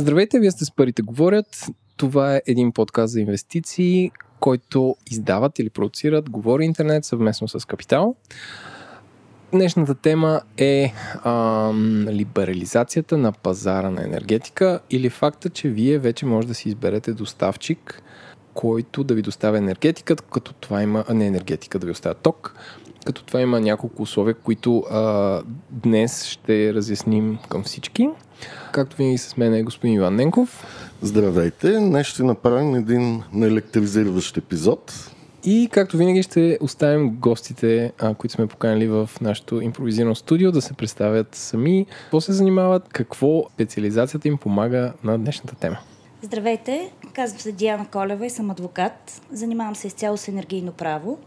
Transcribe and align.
Здравейте, 0.00 0.38
вие 0.38 0.50
сте 0.50 0.64
с 0.64 0.70
Парите 0.70 1.02
говорят. 1.02 1.66
Това 1.96 2.36
е 2.36 2.42
един 2.46 2.72
подкаст 2.72 3.12
за 3.12 3.20
инвестиции, 3.20 4.10
който 4.40 4.96
издават 5.10 5.58
или 5.58 5.70
продуцират 5.70 6.30
Говори 6.30 6.64
Интернет 6.64 7.04
съвместно 7.04 7.48
с 7.48 7.66
Капитал. 7.66 8.14
Днешната 9.52 9.94
тема 9.94 10.40
е 10.56 10.92
ам, 11.24 12.06
либерализацията 12.08 13.18
на 13.18 13.32
пазара 13.32 13.90
на 13.90 14.04
енергетика 14.04 14.80
или 14.90 15.10
факта, 15.10 15.50
че 15.50 15.68
вие 15.68 15.98
вече 15.98 16.26
може 16.26 16.48
да 16.48 16.54
си 16.54 16.68
изберете 16.68 17.12
доставчик, 17.12 18.02
който 18.54 19.04
да 19.04 19.14
ви 19.14 19.22
доставя 19.22 19.58
енергетика, 19.58 20.16
като 20.16 20.52
това 20.52 20.82
има, 20.82 21.04
не 21.10 21.26
енергетика, 21.26 21.78
да 21.78 21.86
ви 21.86 21.92
оставя 21.92 22.14
ток, 22.14 22.54
като 23.06 23.24
това 23.24 23.40
има 23.40 23.60
няколко 23.60 24.02
условия, 24.02 24.34
които 24.34 24.78
а, 24.90 25.42
днес 25.70 26.24
ще 26.24 26.74
разясним 26.74 27.38
към 27.48 27.62
всички. 27.62 28.08
Както 28.72 28.96
винаги 28.96 29.18
с 29.18 29.36
мен 29.36 29.54
е 29.54 29.62
господин 29.62 29.94
Иван 29.94 30.16
Ненков. 30.16 30.66
Здравейте! 31.02 31.72
Днес 31.72 32.06
ще 32.06 32.22
направим 32.22 32.74
един 32.74 33.22
неелектризиращ 33.32 34.36
епизод. 34.36 35.10
И 35.44 35.68
както 35.72 35.96
винаги 35.96 36.22
ще 36.22 36.58
оставим 36.60 37.10
гостите, 37.10 37.92
а, 37.98 38.14
които 38.14 38.34
сме 38.34 38.46
поканили 38.46 38.88
в 38.88 39.10
нашото 39.20 39.60
импровизирано 39.60 40.14
студио, 40.14 40.52
да 40.52 40.62
се 40.62 40.72
представят 40.72 41.34
сами, 41.34 41.86
какво 41.90 42.20
се 42.20 42.32
занимават, 42.32 42.88
какво 42.88 43.44
специализацията 43.54 44.28
им 44.28 44.38
помага 44.38 44.92
на 45.04 45.18
днешната 45.18 45.54
тема. 45.54 45.78
Здравейте, 46.22 46.90
казвам 47.12 47.40
се 47.40 47.52
Диана 47.52 47.86
Колева 47.92 48.26
и 48.26 48.30
съм 48.30 48.50
адвокат. 48.50 49.22
Занимавам 49.32 49.76
се 49.76 49.86
изцяло 49.86 50.16
с 50.16 50.28
енергийно 50.28 50.72
право, 50.72 51.18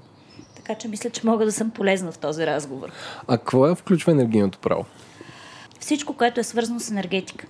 така 0.71 0.79
че 0.79 0.87
мисля, 0.87 1.09
че 1.09 1.21
мога 1.25 1.45
да 1.45 1.51
съм 1.51 1.69
полезна 1.69 2.11
в 2.11 2.17
този 2.17 2.45
разговор. 2.45 2.89
А 3.27 3.37
какво 3.37 3.67
е 3.67 3.75
включва 3.75 4.11
енергийното 4.11 4.59
право? 4.59 4.85
Всичко, 5.79 6.13
което 6.13 6.39
е 6.39 6.43
свързано 6.43 6.79
с 6.79 6.91
енергетика. 6.91 7.47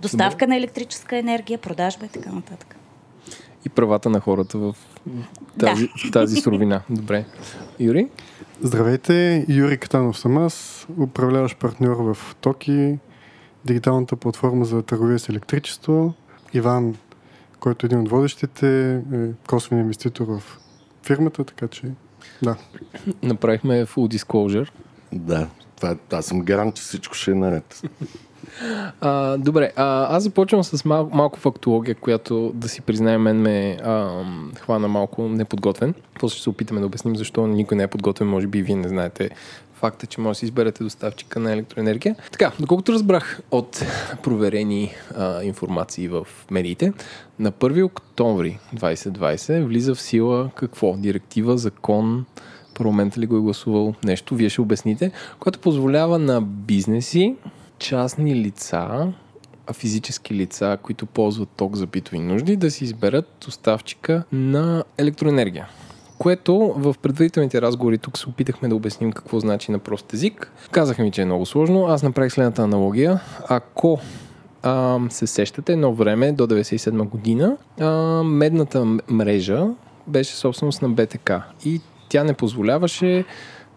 Доставка 0.00 0.46
на 0.46 0.56
електрическа 0.56 1.16
енергия, 1.16 1.58
продажба 1.58 2.06
и 2.06 2.08
така 2.08 2.32
нататък. 2.32 2.76
И 3.66 3.68
правата 3.68 4.10
на 4.10 4.20
хората 4.20 4.58
в 4.58 4.76
тази, 5.58 5.88
да. 6.04 6.10
тази 6.12 6.40
суровина. 6.40 6.82
Добре. 6.90 7.24
Юри? 7.80 8.08
Здравейте, 8.62 9.46
Юрий 9.48 9.76
Катанов 9.76 10.18
съм 10.18 10.38
аз, 10.38 10.86
управляващ 11.00 11.58
партньор 11.58 12.14
в 12.14 12.36
Токи, 12.40 12.98
дигиталната 13.64 14.16
платформа 14.16 14.64
за 14.64 14.82
търговия 14.82 15.18
с 15.18 15.28
електричество. 15.28 16.14
Иван, 16.54 16.96
който 17.60 17.86
е 17.86 17.88
един 17.88 18.00
от 18.00 18.08
водещите, 18.08 18.94
е 19.12 19.28
косвен 19.48 19.78
инвеститор 19.78 20.26
в 20.26 20.42
фирмата, 21.02 21.44
така 21.44 21.68
че 21.68 21.82
да. 22.42 22.56
Направихме 23.22 23.86
full 23.86 24.16
disclosure. 24.16 24.68
Да, 25.12 25.48
това, 25.76 25.96
аз 26.12 26.26
съм 26.26 26.40
гарант, 26.40 26.74
че 26.74 26.82
всичко 26.82 27.14
ще 27.14 27.30
е 27.30 27.34
наред. 27.34 27.82
А, 29.00 29.36
добре, 29.36 29.72
а, 29.76 30.16
аз 30.16 30.22
започвам 30.22 30.64
с 30.64 30.84
мал, 30.84 31.10
малко 31.12 31.38
фактология, 31.38 31.94
която 31.94 32.52
да 32.54 32.68
си 32.68 32.80
признаем 32.80 33.22
мен 33.22 33.36
ме 33.36 33.76
а, 33.84 34.24
хвана 34.60 34.88
малко 34.88 35.22
неподготвен. 35.28 35.94
После 36.20 36.34
ще 36.34 36.42
се 36.42 36.50
опитаме 36.50 36.80
да 36.80 36.86
обясним 36.86 37.16
защо 37.16 37.46
никой 37.46 37.76
не 37.76 37.82
е 37.82 37.86
подготвен, 37.86 38.28
може 38.28 38.46
би 38.46 38.58
и 38.58 38.62
вие 38.62 38.76
не 38.76 38.88
знаете 38.88 39.30
факта, 39.74 40.06
че 40.06 40.20
може 40.20 40.30
да 40.30 40.38
си 40.38 40.44
изберете 40.44 40.84
доставчика 40.84 41.40
на 41.40 41.52
електроенергия. 41.52 42.16
Така, 42.32 42.52
доколкото 42.60 42.92
разбрах 42.92 43.40
от 43.50 43.82
проверени 44.22 44.94
а, 45.16 45.42
информации 45.42 46.08
в 46.08 46.26
медиите, 46.50 46.92
на 47.38 47.52
1 47.52 47.84
октомври 47.84 48.58
2020 48.76 49.64
влиза 49.64 49.94
в 49.94 50.00
сила 50.00 50.50
какво? 50.54 50.96
Директива, 50.96 51.58
закон, 51.58 52.26
парламента 52.74 53.20
ли 53.20 53.26
го 53.26 53.36
е 53.36 53.40
гласувал 53.40 53.94
нещо, 54.04 54.34
вие 54.34 54.48
ще 54.48 54.60
обясните, 54.60 55.12
което 55.38 55.58
позволява 55.58 56.18
на 56.18 56.40
бизнеси, 56.42 57.36
частни 57.78 58.34
лица, 58.34 59.12
физически 59.72 60.34
лица, 60.34 60.78
които 60.82 61.06
ползват 61.06 61.48
ток 61.56 61.76
за 61.76 61.86
битови 61.86 62.18
нужди, 62.18 62.56
да 62.56 62.70
си 62.70 62.84
изберат 62.84 63.28
доставчика 63.44 64.24
на 64.32 64.84
електроенергия. 64.98 65.68
Което 66.18 66.74
в 66.76 66.94
предварителните 67.02 67.62
разговори 67.62 67.98
тук 67.98 68.18
се 68.18 68.28
опитахме 68.28 68.68
да 68.68 68.74
обясним 68.74 69.12
какво 69.12 69.40
значи 69.40 69.72
на 69.72 69.78
прост 69.78 70.12
език. 70.12 70.52
Казаха 70.70 71.02
ми, 71.02 71.10
че 71.10 71.22
е 71.22 71.24
много 71.24 71.46
сложно. 71.46 71.86
Аз 71.86 72.02
направих 72.02 72.32
следната 72.32 72.62
аналогия. 72.62 73.20
Ако 73.48 73.98
а, 74.62 75.00
се 75.10 75.26
сещате, 75.26 75.72
едно 75.72 75.94
време, 75.94 76.32
до 76.32 76.46
97 76.46 77.08
година, 77.08 77.56
а, 77.80 77.90
медната 78.22 78.84
мрежа 79.08 79.66
беше 80.06 80.36
собственост 80.36 80.82
на 80.82 80.88
БТК 80.88 81.42
и 81.64 81.80
тя 82.08 82.24
не 82.24 82.34
позволяваше 82.34 83.24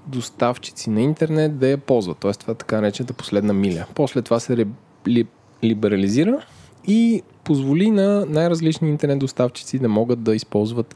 доставчици 0.08 0.90
на 0.90 1.02
интернет 1.02 1.58
да 1.58 1.68
я 1.68 1.78
ползват. 1.78 2.18
Тоест 2.18 2.40
това 2.40 2.54
така 2.54 2.82
наречената 2.82 3.14
последна 3.14 3.54
миля. 3.54 3.86
После 3.96 4.22
това 4.22 4.40
се 4.40 4.68
ли, 5.08 5.28
либерализира 5.64 6.42
и 6.88 7.22
позволи 7.44 7.92
на 7.92 8.26
най-различни 8.26 8.90
интернет 8.90 9.20
доставчици 9.20 9.80
да 9.80 9.90
могат 9.90 10.24
да 10.24 10.36
използват 10.36 10.96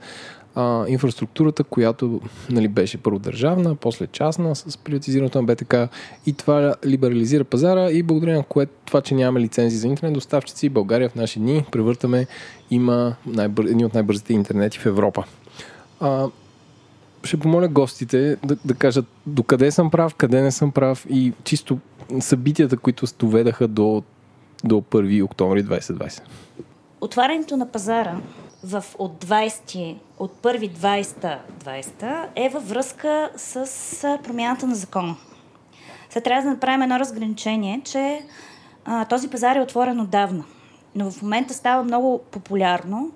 а, 0.55 0.85
инфраструктурата, 0.87 1.63
която 1.63 2.21
нали, 2.49 2.67
беше 2.67 2.97
първо 2.97 3.19
държавна, 3.19 3.75
после 3.75 4.07
частна 4.07 4.55
с 4.55 4.77
приватизирането 4.77 5.41
на 5.41 5.43
БТК 5.43 5.75
и 6.25 6.33
това 6.33 6.75
либерализира 6.85 7.43
пазара 7.43 7.91
и 7.91 8.03
благодарение 8.03 8.37
на 8.37 8.43
което 8.43 8.71
това, 8.85 9.01
че 9.01 9.15
нямаме 9.15 9.39
лицензи 9.39 9.77
за 9.77 9.87
интернет 9.87 10.13
доставчици, 10.13 10.69
България 10.69 11.09
в 11.09 11.15
наши 11.15 11.39
дни 11.39 11.65
превъртаме 11.71 12.27
има 12.71 13.15
най-бър... 13.25 13.65
едни 13.65 13.85
от 13.85 13.93
най-бързите 13.93 14.33
интернети 14.33 14.79
в 14.79 14.85
Европа. 14.85 15.23
А, 15.99 16.27
ще 17.23 17.37
помоля 17.37 17.67
гостите 17.67 18.37
да, 18.45 18.57
да 18.65 18.73
кажат 18.73 19.05
докъде 19.25 19.71
съм 19.71 19.91
прав, 19.91 20.15
къде 20.15 20.41
не 20.41 20.51
съм 20.51 20.71
прав 20.71 21.05
и 21.09 21.33
чисто 21.43 21.79
събитията, 22.19 22.77
които 22.77 23.05
доведаха 23.19 23.67
до, 23.67 24.03
до 24.63 24.75
1 24.75 25.23
октомври 25.23 25.65
2020. 25.65 26.21
Отварянето 27.01 27.57
на 27.57 27.71
пазара 27.71 28.15
в, 28.63 28.85
от 28.97 29.25
20, 29.25 29.97
от 30.19 30.41
1 30.41 30.71
20 30.71 31.37
20 31.63 32.27
е 32.35 32.49
във 32.49 32.69
връзка 32.69 33.29
с 33.35 34.19
промяната 34.23 34.67
на 34.67 34.75
закона. 34.75 35.15
Сега 36.09 36.23
трябва 36.23 36.43
да 36.43 36.49
направим 36.49 36.81
едно 36.81 36.99
разграничение, 36.99 37.81
че 37.85 38.21
а, 38.85 39.05
този 39.05 39.29
пазар 39.29 39.55
е 39.55 39.61
отворен 39.61 39.99
отдавна, 39.99 40.43
но 40.95 41.11
в 41.11 41.21
момента 41.21 41.53
става 41.53 41.83
много 41.83 42.21
популярно 42.31 43.11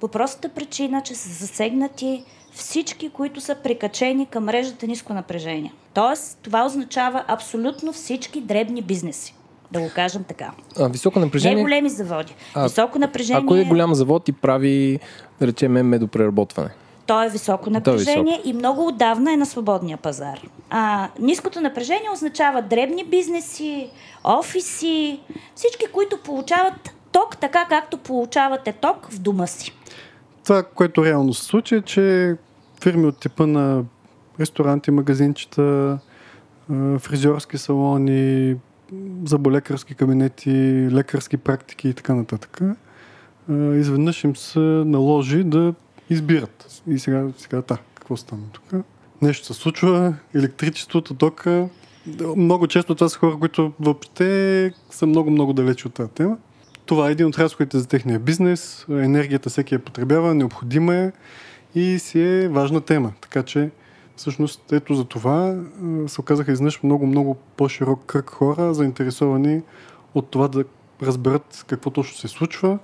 по 0.00 0.08
простата 0.08 0.48
причина, 0.48 1.02
че 1.02 1.14
са 1.14 1.28
засегнати 1.28 2.24
всички, 2.52 3.10
които 3.10 3.40
са 3.40 3.54
прикачени 3.54 4.26
към 4.26 4.44
мрежата 4.44 4.86
ниско 4.86 5.14
напрежение. 5.14 5.72
Тоест, 5.94 6.38
това 6.42 6.64
означава 6.64 7.24
абсолютно 7.28 7.92
всички 7.92 8.40
дребни 8.40 8.82
бизнеси. 8.82 9.34
Да 9.72 9.80
го 9.80 9.90
кажем 9.94 10.24
така. 10.24 10.50
А, 10.78 10.88
високо 10.88 11.20
напрежение. 11.20 11.56
Не 11.56 11.62
големи 11.62 11.90
заводи. 11.90 12.34
А, 12.54 12.62
високо 12.62 12.98
напрежение. 12.98 13.42
Ако 13.44 13.56
е 13.56 13.64
голям 13.64 13.94
завод 13.94 14.28
и 14.28 14.32
прави, 14.32 15.00
да 15.40 15.46
речем, 15.46 15.72
медопреработване. 15.72 16.70
То 17.06 17.22
е 17.22 17.28
високо 17.28 17.70
напрежение 17.70 18.34
е 18.34 18.36
високо. 18.36 18.48
и 18.48 18.52
много 18.52 18.86
отдавна 18.86 19.32
е 19.32 19.36
на 19.36 19.46
свободния 19.46 19.96
пазар. 19.96 20.40
А, 20.70 21.08
ниското 21.20 21.60
напрежение 21.60 22.10
означава 22.12 22.62
дребни 22.62 23.04
бизнеси, 23.04 23.90
офиси, 24.24 25.20
всички, 25.54 25.86
които 25.92 26.16
получават 26.16 26.90
ток 27.12 27.36
така, 27.36 27.66
както 27.68 27.98
получавате 27.98 28.72
ток 28.72 29.08
в 29.10 29.18
дома 29.18 29.46
си. 29.46 29.74
Това, 30.44 30.62
което 30.62 31.04
реално 31.04 31.34
се 31.34 31.44
случи, 31.44 31.74
е, 31.74 31.82
че 31.82 32.36
фирми 32.82 33.06
от 33.06 33.18
типа 33.18 33.46
на 33.46 33.84
ресторанти, 34.40 34.90
магазинчета, 34.90 35.98
фризьорски 36.98 37.58
салони, 37.58 38.56
заболекарски 39.24 39.94
кабинети, 39.94 40.50
лекарски 40.92 41.36
практики 41.36 41.88
и 41.88 41.94
така 41.94 42.14
нататък, 42.14 42.60
изведнъж 43.50 44.24
им 44.24 44.36
се 44.36 44.58
наложи 44.60 45.44
да 45.44 45.74
избират. 46.10 46.82
И 46.86 46.98
сега, 46.98 47.28
сега 47.36 47.62
та, 47.62 47.78
какво 47.94 48.16
стана 48.16 48.42
тук? 48.52 48.84
Нещо 49.22 49.46
се 49.46 49.54
случва, 49.54 50.14
електричеството, 50.34 51.14
тока. 51.14 51.68
Много 52.36 52.66
често 52.66 52.94
това 52.94 53.08
са 53.08 53.18
хора, 53.18 53.36
които 53.40 53.72
въобще 53.80 54.72
са 54.90 55.06
много-много 55.06 55.52
далече 55.52 55.88
от 55.88 55.94
тази 55.94 56.10
тема. 56.10 56.36
Това 56.86 57.08
е 57.08 57.12
един 57.12 57.26
от 57.26 57.38
разходите 57.38 57.78
за 57.78 57.88
техния 57.88 58.18
бизнес. 58.18 58.86
Енергията 58.90 59.50
всеки 59.50 59.74
я 59.74 59.78
потребява, 59.78 60.34
необходима 60.34 60.94
е 60.94 61.12
и 61.74 61.98
си 61.98 62.20
е 62.20 62.48
важна 62.48 62.80
тема. 62.80 63.12
Така 63.20 63.42
че 63.42 63.70
всъщност 64.20 64.72
ето 64.72 64.94
за 64.94 65.04
това 65.04 65.56
се 66.06 66.20
оказаха 66.20 66.52
изнъж 66.52 66.82
много-много 66.82 67.34
по-широк 67.56 68.04
кръг 68.06 68.30
хора, 68.30 68.74
заинтересовани 68.74 69.62
от 70.14 70.30
това 70.30 70.48
да 70.48 70.64
разберат 71.02 71.64
какво 71.66 71.90
точно 71.90 72.16
се 72.16 72.28
случва, 72.28 72.78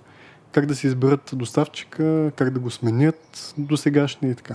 как 0.52 0.66
да 0.66 0.74
си 0.74 0.86
изберат 0.86 1.30
доставчика, 1.32 2.32
как 2.36 2.50
да 2.50 2.60
го 2.60 2.70
сменят 2.70 3.54
до 3.58 3.76
сегашния 3.76 4.32
и 4.32 4.34
така. 4.34 4.54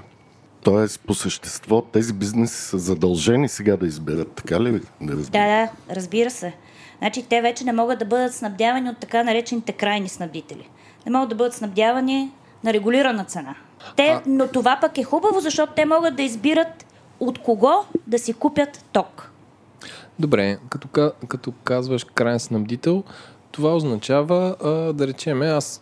Тоест, 0.64 1.02
по 1.08 1.14
същество, 1.14 1.82
тези 1.82 2.14
бизнеси 2.14 2.62
са 2.62 2.80
задължени 2.80 3.50
сега 3.50 3.78
да 3.78 3.88
изберат, 3.88 4.32
така 4.32 4.62
ли? 4.62 4.72
Да, 5.02 5.16
да, 5.16 5.30
да, 5.32 5.70
разбира 5.90 6.30
се. 6.30 6.54
Значи 6.98 7.26
те 7.30 7.42
вече 7.42 7.64
не 7.64 7.74
могат 7.74 8.00
да 8.00 8.06
бъдат 8.06 8.34
снабдявани 8.34 8.90
от 8.90 8.98
така 8.98 9.24
наречените 9.24 9.72
крайни 9.72 10.10
снабдители. 10.10 10.70
Не 11.06 11.12
могат 11.12 11.30
да 11.30 11.36
бъдат 11.36 11.54
снабдявани 11.54 12.32
на 12.64 12.74
регулирана 12.74 13.26
цена. 13.26 13.56
Те, 13.96 14.08
а... 14.08 14.22
Но 14.26 14.48
това 14.48 14.78
пък 14.82 14.98
е 14.98 15.04
хубаво, 15.04 15.40
защото 15.40 15.74
те 15.76 15.86
могат 15.86 16.16
да 16.16 16.24
избират 16.24 16.86
от 17.20 17.40
кого 17.40 17.72
да 18.08 18.20
си 18.20 18.34
купят 18.34 18.86
ток. 18.92 19.32
Добре, 20.20 20.58
като, 20.70 21.12
като 21.28 21.52
казваш 21.64 22.04
крайен 22.04 22.40
снабдител, 22.40 23.04
това 23.52 23.76
означава, 23.76 24.56
а, 24.64 24.70
да 24.94 25.08
речеме, 25.08 25.48
аз 25.48 25.82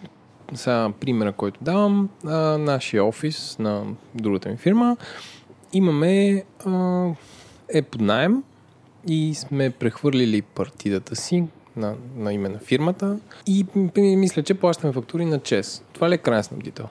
сега 0.53 0.89
примера, 0.99 1.31
който 1.31 1.59
давам, 1.63 2.09
а, 2.25 2.57
нашия 2.57 3.05
офис 3.05 3.59
на 3.59 3.83
другата 4.15 4.49
ми 4.49 4.57
фирма, 4.57 4.97
имаме 5.73 6.43
а, 6.65 7.05
е 7.73 7.81
под 7.81 8.01
найем 8.01 8.43
и 9.07 9.35
сме 9.35 9.69
прехвърлили 9.69 10.41
партидата 10.41 11.15
си 11.15 11.43
на, 11.75 11.95
на 12.15 12.33
име 12.33 12.49
на 12.49 12.59
фирмата 12.59 13.17
и 13.47 13.65
мисля, 13.97 14.43
че 14.43 14.53
плащаме 14.53 14.93
фактури 14.93 15.25
на 15.25 15.39
ЧЕС. 15.39 15.83
Това 15.93 16.09
ли 16.09 16.13
е 16.13 16.17
крайен 16.17 16.43
снабдител? 16.43 16.85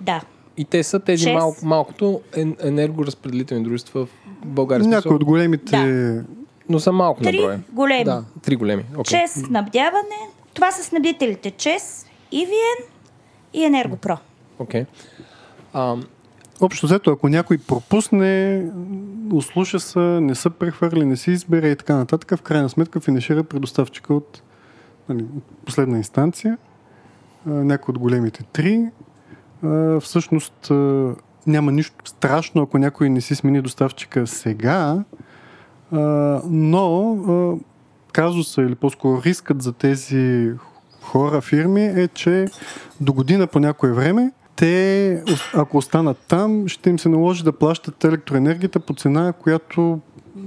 Да. 0.00 0.20
И 0.56 0.64
те 0.64 0.82
са 0.82 1.00
тези 1.00 1.24
ЧЕЗ? 1.24 1.34
малко, 1.34 1.66
малкото 1.66 2.20
ен- 2.36 2.56
енергоразпределителни 2.62 3.64
дружества 3.64 4.06
в 4.06 4.08
България. 4.44 4.86
Някои 4.88 5.16
от 5.16 5.24
големите... 5.24 5.76
Да. 5.76 6.24
Но 6.70 6.80
са 6.80 6.92
малко 6.92 7.22
на 7.22 7.30
Три 7.30 7.38
брой. 7.38 7.56
големи. 7.72 8.04
Да, 8.04 8.24
три 8.42 8.56
големи. 8.56 8.84
Okay. 8.94 9.08
ЧЕС 9.22 9.32
снабдяване. 9.32 10.18
Това 10.54 10.70
са 10.70 10.84
снабдителите 10.84 11.50
ЧЕС, 11.50 12.06
EVN 12.32 12.84
и 13.54 13.64
Енергопро. 13.64 14.18
Okay. 14.60 14.86
А, 15.72 15.96
Общо 16.60 16.86
взето, 16.86 17.10
ако 17.10 17.28
някой 17.28 17.58
пропусне, 17.58 18.64
услуша 19.32 19.80
се, 19.80 19.98
не 19.98 20.34
са 20.34 20.50
прехвърли, 20.50 21.04
не 21.04 21.16
си 21.16 21.30
избере 21.30 21.68
и 21.70 21.76
така 21.76 21.96
нататък, 21.96 22.38
в 22.38 22.42
крайна 22.42 22.68
сметка 22.68 23.00
финишира 23.00 23.44
при 23.44 23.58
доставчика 23.58 24.14
от 24.14 24.42
нали, 25.08 25.24
последна 25.66 25.96
инстанция, 25.96 26.58
някой 27.46 27.92
от 27.92 27.98
големите 27.98 28.42
три. 28.52 28.86
Всъщност 30.00 30.70
няма 31.46 31.72
нищо 31.72 31.96
страшно, 32.04 32.62
ако 32.62 32.78
някой 32.78 33.10
не 33.10 33.20
си 33.20 33.34
смени 33.34 33.60
доставчика 33.60 34.26
сега, 34.26 35.04
но 36.44 37.12
а, 37.28 37.64
казуса 38.12 38.62
или 38.62 38.74
по-скоро 38.74 39.22
рискът 39.22 39.62
за 39.62 39.72
тези 39.72 40.52
хора, 41.02 41.40
фирми 41.40 41.84
е, 41.84 42.08
че 42.08 42.46
до 43.00 43.12
година 43.12 43.46
по 43.46 43.60
някое 43.60 43.92
време 43.92 44.32
те, 44.56 45.22
ако 45.54 45.76
останат 45.76 46.18
там, 46.28 46.68
ще 46.68 46.90
им 46.90 46.98
се 46.98 47.08
наложи 47.08 47.44
да 47.44 47.52
плащат 47.52 48.04
електроенергията 48.04 48.80
по 48.80 48.94
цена, 48.94 49.32
която 49.32 50.00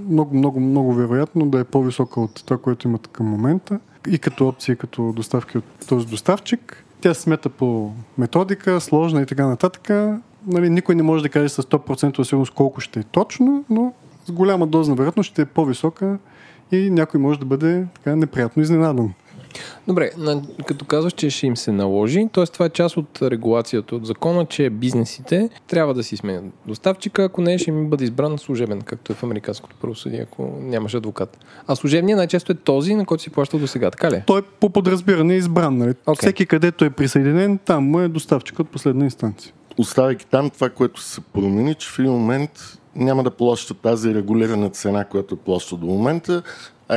много, 0.10 0.38
много, 0.38 0.60
много 0.60 0.94
вероятно 0.94 1.46
да 1.46 1.60
е 1.60 1.64
по-висока 1.64 2.22
от 2.22 2.46
това, 2.46 2.58
което 2.58 2.88
имат 2.88 3.08
към 3.08 3.26
момента. 3.26 3.80
И 4.10 4.20
като 4.20 4.48
опция, 4.48 4.76
като 4.76 5.14
доставки 5.14 5.58
от 5.58 5.64
този 5.88 6.08
доставчик. 6.08 6.86
Тя 7.02 7.14
се 7.14 7.22
смята 7.22 7.50
по 7.50 7.92
методика, 8.18 8.82
сложна 8.82 9.22
и 9.22 9.26
така 9.26 9.48
нататък. 9.48 9.90
Нали, 10.48 10.70
никой 10.70 10.96
не 10.96 11.04
може 11.04 11.24
да 11.24 11.30
каже 11.30 11.50
с 11.50 11.64
100% 11.64 12.24
сигурност 12.24 12.54
колко 12.54 12.82
ще 12.82 13.00
е 13.00 13.04
точно, 13.04 13.66
но 13.70 13.94
с 14.26 14.32
голяма 14.32 14.68
доза 14.68 14.94
вероятност 14.94 15.30
ще 15.30 15.42
е 15.42 15.46
по-висока 15.46 16.18
и 16.72 16.90
някой 16.90 17.20
може 17.20 17.40
да 17.40 17.46
бъде 17.46 17.86
така 17.96 18.16
неприятно 18.16 18.64
изненадан. 18.64 19.14
Добре, 19.88 20.12
на, 20.18 20.42
като 20.66 20.86
казваш, 20.86 21.14
че 21.14 21.30
ще 21.30 21.48
им 21.48 21.58
се 21.58 21.72
наложи, 21.72 22.28
т.е. 22.34 22.46
това 22.46 22.66
е 22.66 22.70
част 22.70 22.98
от 22.98 23.22
регулацията 23.22 23.96
от 23.96 24.06
закона, 24.06 24.46
че 24.46 24.70
бизнесите 24.70 25.50
трябва 25.68 25.94
да 25.94 26.04
си 26.04 26.18
сменят 26.18 26.46
доставчика, 26.68 27.24
ако 27.24 27.42
не 27.42 27.58
ще 27.58 27.70
им 27.70 27.90
бъде 27.90 28.04
избран 28.04 28.38
служебен, 28.38 28.82
както 28.82 29.12
е 29.12 29.16
в 29.16 29.24
американското 29.24 29.76
правосъдие, 29.82 30.22
ако 30.22 30.58
нямаш 30.62 30.94
адвокат. 30.94 31.38
А 31.68 31.76
служебният 31.76 32.18
най-често 32.18 32.52
е 32.52 32.56
този, 32.56 32.96
на 32.96 33.06
който 33.06 33.24
си 33.24 33.30
плащал 33.30 33.60
до 33.60 33.68
сега, 33.68 33.92
така 33.92 34.12
ли? 34.12 34.24
Той 34.28 34.40
е 34.40 34.44
по 34.60 34.70
подразбиране 34.70 35.36
избран. 35.36 35.78
Нали? 35.78 35.94
Окей. 36.06 36.28
Всеки 36.28 36.46
където 36.46 36.86
е 36.86 36.90
присъединен, 36.90 37.58
там 37.66 37.84
му 37.84 38.00
е 38.00 38.08
доставчик 38.08 38.60
от 38.60 38.70
последна 38.70 39.06
инстанция. 39.06 39.54
Оставяйки 39.78 40.26
там 40.26 40.50
това, 40.50 40.70
което 40.70 41.02
се 41.02 41.22
промени, 41.22 41.76
че 41.76 41.90
в 41.90 42.00
един 42.00 42.12
момент 42.12 42.52
няма 42.96 43.24
да 43.24 43.32
плаща 43.32 43.74
тази 43.74 44.16
регулирана 44.16 44.70
цена, 44.70 45.06
която 45.06 45.36
плаща 45.36 45.76
до 45.76 45.86
момента, 45.86 46.44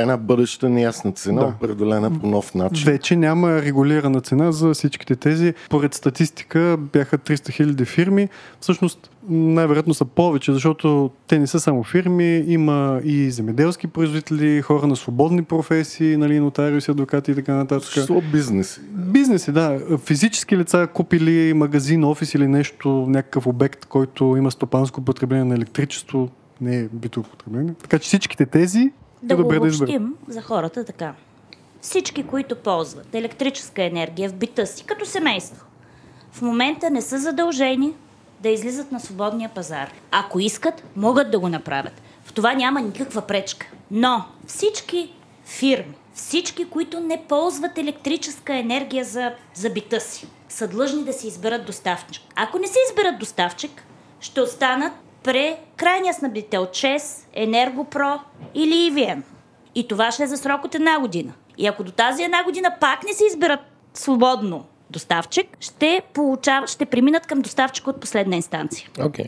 една 0.01 0.17
бъдеща 0.17 0.69
неясна 0.69 1.11
цена, 1.11 1.41
Да. 1.41 1.47
определена 1.47 2.19
по 2.19 2.27
нов 2.27 2.55
начин. 2.55 2.85
Вече 2.85 3.15
няма 3.15 3.61
регулирана 3.61 4.21
цена 4.21 4.51
за 4.51 4.73
всичките 4.73 5.15
тези. 5.15 5.53
Поред 5.69 5.93
статистика 5.93 6.77
бяха 6.93 7.17
300 7.17 7.51
хиляди 7.51 7.85
фирми. 7.85 8.29
Всъщност 8.59 9.09
най-вероятно 9.29 9.93
са 9.93 10.05
повече, 10.05 10.53
защото 10.53 11.11
те 11.27 11.39
не 11.39 11.47
са 11.47 11.59
само 11.59 11.83
фирми, 11.83 12.43
има 12.47 12.99
и 13.03 13.31
земеделски 13.31 13.87
производители, 13.87 14.61
хора 14.61 14.87
на 14.87 14.95
свободни 14.95 15.43
професии, 15.43 16.17
нали, 16.17 16.39
нотариуси, 16.39 16.91
адвокати 16.91 17.31
и 17.31 17.35
така 17.35 17.53
нататък. 17.53 17.85
Съществува 17.85 18.21
бизнеси. 18.31 18.81
Бизнеси, 18.91 19.51
да. 19.51 19.79
Физически 20.05 20.57
лица 20.57 20.87
купили 20.93 21.53
магазин, 21.53 22.03
офис 22.03 22.33
или 22.33 22.47
нещо, 22.47 22.89
някакъв 22.89 23.47
обект, 23.47 23.85
който 23.85 24.35
има 24.37 24.51
стопанско 24.51 25.01
потребление 25.01 25.45
на 25.45 25.55
електричество, 25.55 26.29
не 26.61 26.79
е 26.79 26.87
битово 26.93 27.29
потребление. 27.29 27.73
Така 27.81 27.99
че 27.99 28.07
всичките 28.07 28.45
тези 28.45 28.91
Да 29.25 29.35
го 29.35 29.43
да 29.43 29.57
обобщим 29.57 30.15
за 30.27 30.41
хората 30.41 30.83
така. 30.83 31.13
Всички, 31.81 32.23
които 32.23 32.55
ползват 32.55 33.15
електрическа 33.15 33.83
енергия 33.83 34.29
в 34.29 34.33
бита 34.33 34.65
си, 34.67 34.83
като 34.83 35.05
семейство, 35.05 35.65
в 36.31 36.41
момента 36.41 36.89
не 36.89 37.01
са 37.01 37.19
задължени 37.19 37.93
да 38.39 38.49
излизат 38.49 38.91
на 38.91 38.99
свободния 38.99 39.49
пазар. 39.49 39.91
Ако 40.11 40.39
искат, 40.39 40.83
могат 40.95 41.31
да 41.31 41.39
го 41.39 41.49
направят. 41.49 42.01
В 42.23 42.33
това 42.33 42.53
няма 42.53 42.81
никаква 42.81 43.21
пречка. 43.21 43.67
Но 43.91 44.25
всички 44.47 45.13
фирми, 45.45 45.95
всички, 46.13 46.69
които 46.69 46.99
не 46.99 47.23
ползват 47.29 47.77
електрическа 47.77 48.55
енергия 48.55 49.05
за, 49.05 49.31
за 49.53 49.69
бита 49.69 49.99
си, 49.99 50.27
са 50.49 50.67
длъжни 50.67 51.03
да 51.03 51.13
си 51.13 51.27
изберат 51.27 51.65
доставчик. 51.65 52.23
Ако 52.35 52.59
не 52.59 52.67
си 52.67 52.77
изберат 52.89 53.19
доставчик, 53.19 53.83
ще 54.19 54.41
останат 54.41 54.93
пре 55.25 55.57
крайния 55.77 56.13
снабдител 56.13 56.67
ЧЕС, 56.71 57.27
Енергопро 57.33 58.19
или 58.55 58.73
EVN. 58.73 59.21
И 59.75 59.87
това 59.87 60.11
ще 60.11 60.23
е 60.23 60.27
за 60.27 60.37
срок 60.37 60.65
от 60.65 60.75
една 60.75 60.99
година. 60.99 61.33
И 61.57 61.67
ако 61.67 61.83
до 61.83 61.91
тази 61.91 62.23
една 62.23 62.43
година 62.43 62.75
пак 62.79 63.03
не 63.03 63.13
се 63.13 63.25
изберат 63.25 63.59
свободно 63.93 64.65
доставчик, 64.89 65.57
ще, 65.59 66.01
получав... 66.13 66.69
ще 66.69 66.85
преминат 66.85 67.27
към 67.27 67.41
доставчик 67.41 67.87
от 67.87 67.99
последна 68.01 68.35
инстанция. 68.35 68.89
Окей. 69.05 69.25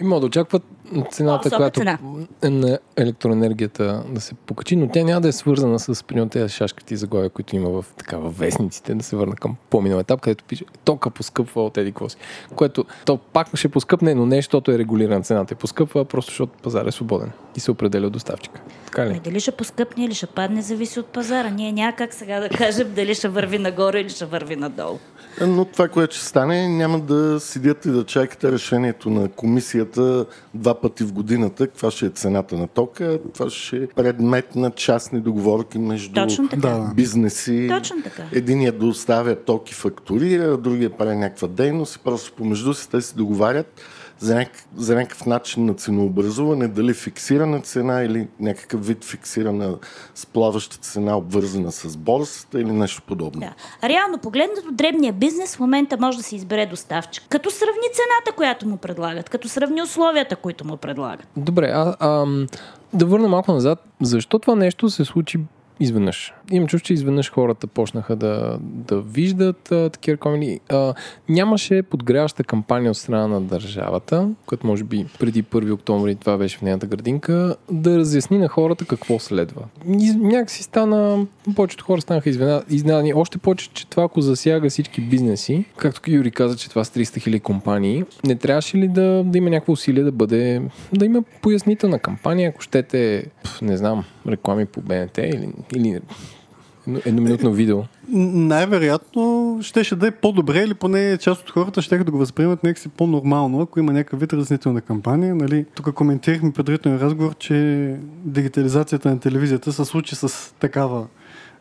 И 0.00 0.04
могат 0.04 0.20
да 0.20 0.26
очакват 0.26 0.62
цената, 1.10 1.50
която 1.50 1.80
цена. 1.80 1.98
е 2.42 2.50
на 2.50 2.78
електроенергията 2.96 4.04
да 4.08 4.20
се 4.20 4.34
покачи, 4.34 4.76
но 4.76 4.88
тя 4.88 5.04
няма 5.04 5.20
да 5.20 5.28
е 5.28 5.32
свързана 5.32 5.78
с 5.78 6.04
примерно 6.04 6.28
тези 6.28 6.54
шашките 6.54 6.94
и 6.94 6.96
заглавия, 6.96 7.30
които 7.30 7.56
има 7.56 7.70
в, 7.70 7.84
така, 7.96 8.18
в 8.18 8.38
вестниците, 8.38 8.94
да 8.94 9.04
се 9.04 9.16
върна 9.16 9.36
към 9.36 9.56
по-минал 9.70 9.98
етап, 9.98 10.20
където 10.20 10.44
пише 10.44 10.64
тока 10.84 11.10
поскъпва 11.10 11.64
от 11.64 11.78
еди 11.78 11.92
си. 12.08 12.16
Което 12.54 12.84
то 13.04 13.16
пак 13.16 13.48
ще 13.54 13.68
поскъпне, 13.68 14.14
но 14.14 14.26
не 14.26 14.36
защото 14.36 14.70
е 14.70 14.78
регулирана 14.78 15.22
цената. 15.22 15.54
Е 15.54 15.56
поскъпва, 15.56 16.04
просто 16.04 16.30
защото 16.30 16.52
пазар 16.62 16.86
е 16.86 16.92
свободен 16.92 17.30
и 17.56 17.60
се 17.60 17.70
определя 17.70 18.06
от 18.06 18.12
доставчика. 18.12 18.60
Така 18.86 19.02
Ами 19.02 19.14
ли? 19.14 19.20
дали 19.20 19.40
ще 19.40 19.50
поскъпне 19.50 20.04
или 20.04 20.14
ще 20.14 20.26
падне, 20.26 20.62
зависи 20.62 21.00
от 21.00 21.06
пазара. 21.06 21.50
Ние 21.50 21.72
няма 21.72 21.92
как 21.92 22.14
сега 22.14 22.40
да 22.40 22.48
кажем 22.48 22.92
дали 22.94 23.14
ще 23.14 23.28
върви 23.28 23.58
нагоре 23.58 24.00
или 24.00 24.08
ще 24.08 24.24
върви 24.24 24.56
надолу. 24.56 24.98
Но 25.40 25.64
това, 25.64 25.88
което 25.88 26.16
ще 26.16 26.24
стане, 26.24 26.68
няма 26.68 27.00
да 27.00 27.40
седят 27.40 27.84
и 27.84 27.90
да 27.90 28.04
чакате 28.04 28.52
решението 28.52 29.10
на 29.10 29.28
комисията 29.28 30.26
два 30.54 30.80
пъти 30.80 31.04
в 31.04 31.12
годината, 31.12 31.66
каква 31.66 31.90
ще 31.90 32.06
е 32.06 32.10
цената 32.10 32.56
на 32.56 32.68
тока. 32.68 33.18
Това 33.34 33.50
ще 33.50 33.76
е 33.76 33.86
предмет 33.86 34.54
на 34.54 34.70
частни 34.70 35.20
договорки 35.20 35.78
между 35.78 36.14
Точно 36.14 36.48
така. 36.48 36.92
Бизнеси. 36.94 37.66
Точно 37.68 38.02
така. 38.02 38.22
Единият 38.32 38.78
доставя 38.78 39.36
ток 39.36 39.70
и 39.70 39.74
фактурира, 39.74 40.56
другия 40.56 40.90
прави 40.90 41.16
някаква 41.16 41.48
дейност 41.48 41.96
и 41.96 41.98
просто 41.98 42.32
помежду 42.32 42.74
си 42.74 42.90
те 42.90 43.00
се 43.00 43.16
договарят 43.16 43.80
за, 44.18 44.34
някакъв, 44.34 44.66
за 44.76 44.94
някакъв 44.94 45.26
начин 45.26 45.64
на 45.64 45.74
ценообразуване, 45.74 46.68
дали 46.68 46.94
фиксирана 46.94 47.60
цена 47.60 48.02
или 48.02 48.28
някакъв 48.40 48.86
вид 48.86 49.04
фиксирана 49.04 49.78
сплаваща 50.14 50.76
цена, 50.76 51.16
обвързана 51.16 51.72
с 51.72 51.96
борсата 51.96 52.60
или 52.60 52.72
нещо 52.72 53.02
подобно. 53.06 53.40
Да. 53.40 53.88
Реално 53.88 54.18
погледнато, 54.18 54.72
дребния 54.72 55.12
бизнес 55.12 55.56
в 55.56 55.60
момента 55.60 55.96
може 56.00 56.18
да 56.18 56.24
се 56.24 56.36
избере 56.36 56.66
доставчик. 56.66 57.24
Като 57.28 57.50
сравни 57.50 57.88
цената, 57.92 58.36
която 58.36 58.68
му 58.68 58.76
предлагат, 58.76 59.28
като 59.28 59.48
сравни 59.48 59.82
условията, 59.82 60.36
които 60.36 60.66
му 60.66 60.76
предлагат. 60.76 61.28
Добре, 61.36 61.70
а, 61.74 61.96
а, 62.00 62.26
да 62.92 63.06
върна 63.06 63.28
малко 63.28 63.52
назад. 63.52 63.84
Защо 64.02 64.38
това 64.38 64.54
нещо 64.54 64.90
се 64.90 65.04
случи 65.04 65.38
изведнъж? 65.80 66.34
Имам 66.50 66.68
чувство, 66.68 66.86
че 66.86 66.94
изведнъж 66.94 67.30
хората 67.32 67.66
почнаха 67.66 68.16
да, 68.16 68.58
да 68.60 69.00
виждат 69.00 69.72
а, 69.72 69.90
такива. 69.90 70.16
А, 70.68 70.94
нямаше 71.28 71.82
подгряваща 71.82 72.44
кампания 72.44 72.90
от 72.90 72.96
страна 72.96 73.26
на 73.26 73.40
държавата, 73.40 74.28
която 74.46 74.66
може 74.66 74.84
би 74.84 75.06
преди 75.18 75.44
1 75.44 75.72
октомври 75.72 76.14
това 76.14 76.36
беше 76.38 76.58
в 76.58 76.62
нейната 76.62 76.86
градинка, 76.86 77.56
да 77.70 77.98
разясни 77.98 78.38
на 78.38 78.48
хората 78.48 78.84
какво 78.84 79.18
следва. 79.18 79.62
И 79.88 80.12
някакси 80.16 80.62
стана, 80.62 81.26
повечето 81.56 81.84
хора 81.84 82.00
станаха 82.00 82.30
изнена- 82.30 82.62
изненадани. 82.70 83.14
Още 83.14 83.38
повече, 83.38 83.70
че 83.74 83.86
това 83.86 84.04
ако 84.04 84.20
засяга 84.20 84.70
всички 84.70 85.00
бизнеси, 85.00 85.64
както 85.76 86.10
Юри 86.10 86.30
каза, 86.30 86.56
че 86.56 86.70
това 86.70 86.84
с 86.84 86.90
300 86.90 87.02
000 87.04 87.40
компании, 87.40 88.04
не 88.24 88.36
трябваше 88.36 88.78
ли 88.78 88.88
да, 88.88 89.22
да 89.26 89.38
има 89.38 89.50
някакво 89.50 89.72
усилие 89.72 90.04
да 90.04 90.12
бъде, 90.12 90.62
да 90.92 91.04
има 91.04 91.22
пояснителна 91.42 91.98
кампания, 91.98 92.48
ако 92.50 92.60
щете, 92.60 93.26
пф, 93.44 93.62
не 93.62 93.76
знам, 93.76 94.04
реклами 94.28 94.66
по 94.66 94.80
БНТ 94.80 95.18
или, 95.18 95.52
или 95.76 96.00
едно- 96.86 97.00
едноминутно 97.06 97.52
видео. 97.52 97.82
Най-вероятно 98.08 99.58
щеше 99.62 99.96
да 99.96 100.06
е 100.06 100.10
по-добре 100.10 100.62
или 100.62 100.74
поне 100.74 101.18
част 101.18 101.42
от 101.42 101.50
хората 101.50 101.82
ще 101.82 101.98
да 101.98 102.10
го 102.10 102.18
възприемат 102.18 102.64
някакси 102.64 102.88
по-нормално, 102.88 103.60
ако 103.60 103.78
има 103.78 103.92
някакъв 103.92 104.20
вид 104.20 104.32
разяснителна 104.32 104.80
кампания. 104.80 105.34
Нали? 105.34 105.64
Тук 105.74 105.94
коментирахме 105.94 106.52
предварителен 106.52 106.98
разговор, 106.98 107.34
че 107.34 107.96
дигитализацията 108.24 109.08
на 109.10 109.20
телевизията 109.20 109.72
се 109.72 109.84
случи 109.84 110.14
с 110.14 110.54
такава 110.54 111.06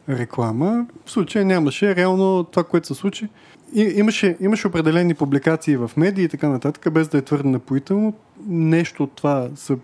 реклама. 0.10 0.86
В 1.06 1.12
случая 1.12 1.46
нямаше. 1.46 1.96
Реално 1.96 2.44
това, 2.44 2.64
което 2.64 2.88
се 2.88 2.94
случи, 2.94 3.28
и, 3.76 3.82
имаше, 3.82 4.38
имаше 4.40 4.68
определени 4.68 5.14
публикации 5.14 5.78
в 5.78 5.92
медии 5.98 6.26
и 6.26 6.30
така 6.30 6.50
нататък, 6.50 6.94
без 6.94 7.08
да 7.08 7.18
е 7.18 7.22
твърде 7.22 7.50
напоително. 7.50 8.14
Нещо 8.48 9.04
от 9.04 9.12
това 9.12 9.48
се 9.56 9.78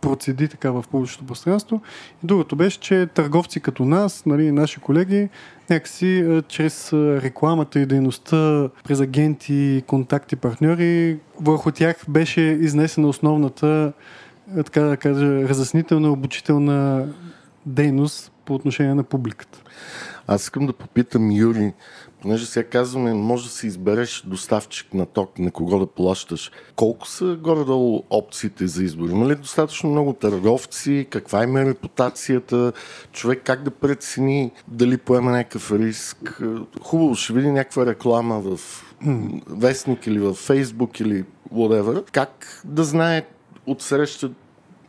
процеди 0.00 0.48
така 0.48 0.70
в 0.70 0.84
публичното 0.90 1.26
пространство. 1.26 1.80
И 2.24 2.26
другото 2.26 2.56
беше, 2.56 2.80
че 2.80 3.08
търговци 3.14 3.60
като 3.60 3.84
нас, 3.84 4.26
нали, 4.26 4.52
наши 4.52 4.80
колеги, 4.80 5.28
някакси 5.70 6.42
чрез 6.48 6.92
рекламата 6.92 7.80
и 7.80 7.86
дейността 7.86 8.68
през 8.84 9.00
агенти, 9.00 9.82
контакти, 9.86 10.36
партньори, 10.36 11.18
върху 11.40 11.70
тях 11.70 11.96
беше 12.08 12.40
изнесена 12.40 13.08
основната 13.08 13.92
така 14.56 14.80
да 14.80 14.96
кажа, 14.96 15.48
разяснителна, 15.48 16.10
обучителна 16.10 17.08
дейност 17.66 18.32
по 18.44 18.54
отношение 18.54 18.94
на 18.94 19.02
публиката. 19.02 19.62
Аз 20.26 20.42
искам 20.42 20.66
да 20.66 20.72
попитам 20.72 21.32
Юри, 21.32 21.72
понеже 22.22 22.46
сега 22.46 22.68
казваме, 22.68 23.14
може 23.14 23.44
да 23.44 23.50
си 23.50 23.66
избереш 23.66 24.22
доставчик 24.26 24.94
на 24.94 25.06
ток, 25.06 25.38
на 25.38 25.50
кого 25.50 25.78
да 25.78 25.86
плащаш. 25.86 26.50
Колко 26.76 27.08
са 27.08 27.38
горе-долу 27.42 28.02
опциите 28.10 28.66
за 28.66 28.84
избор? 28.84 29.08
Има 29.08 29.28
ли 29.28 29.34
достатъчно 29.34 29.90
много 29.90 30.12
търговци? 30.12 31.06
Каква 31.10 31.42
е 31.42 31.46
репутацията? 31.46 32.72
Човек 33.12 33.42
как 33.44 33.62
да 33.62 33.70
прецени 33.70 34.52
дали 34.68 34.96
поема 34.96 35.30
някакъв 35.30 35.72
риск? 35.72 36.42
Хубаво, 36.82 37.14
ще 37.14 37.32
види 37.32 37.50
някаква 37.50 37.86
реклама 37.86 38.40
в 38.40 38.58
вестник 39.48 40.06
или 40.06 40.18
в 40.18 40.34
Фейсбук 40.34 41.00
или 41.00 41.24
whatever. 41.54 42.10
Как 42.10 42.62
да 42.64 42.84
знае 42.84 43.26
от 43.66 43.82
среща 43.82 44.30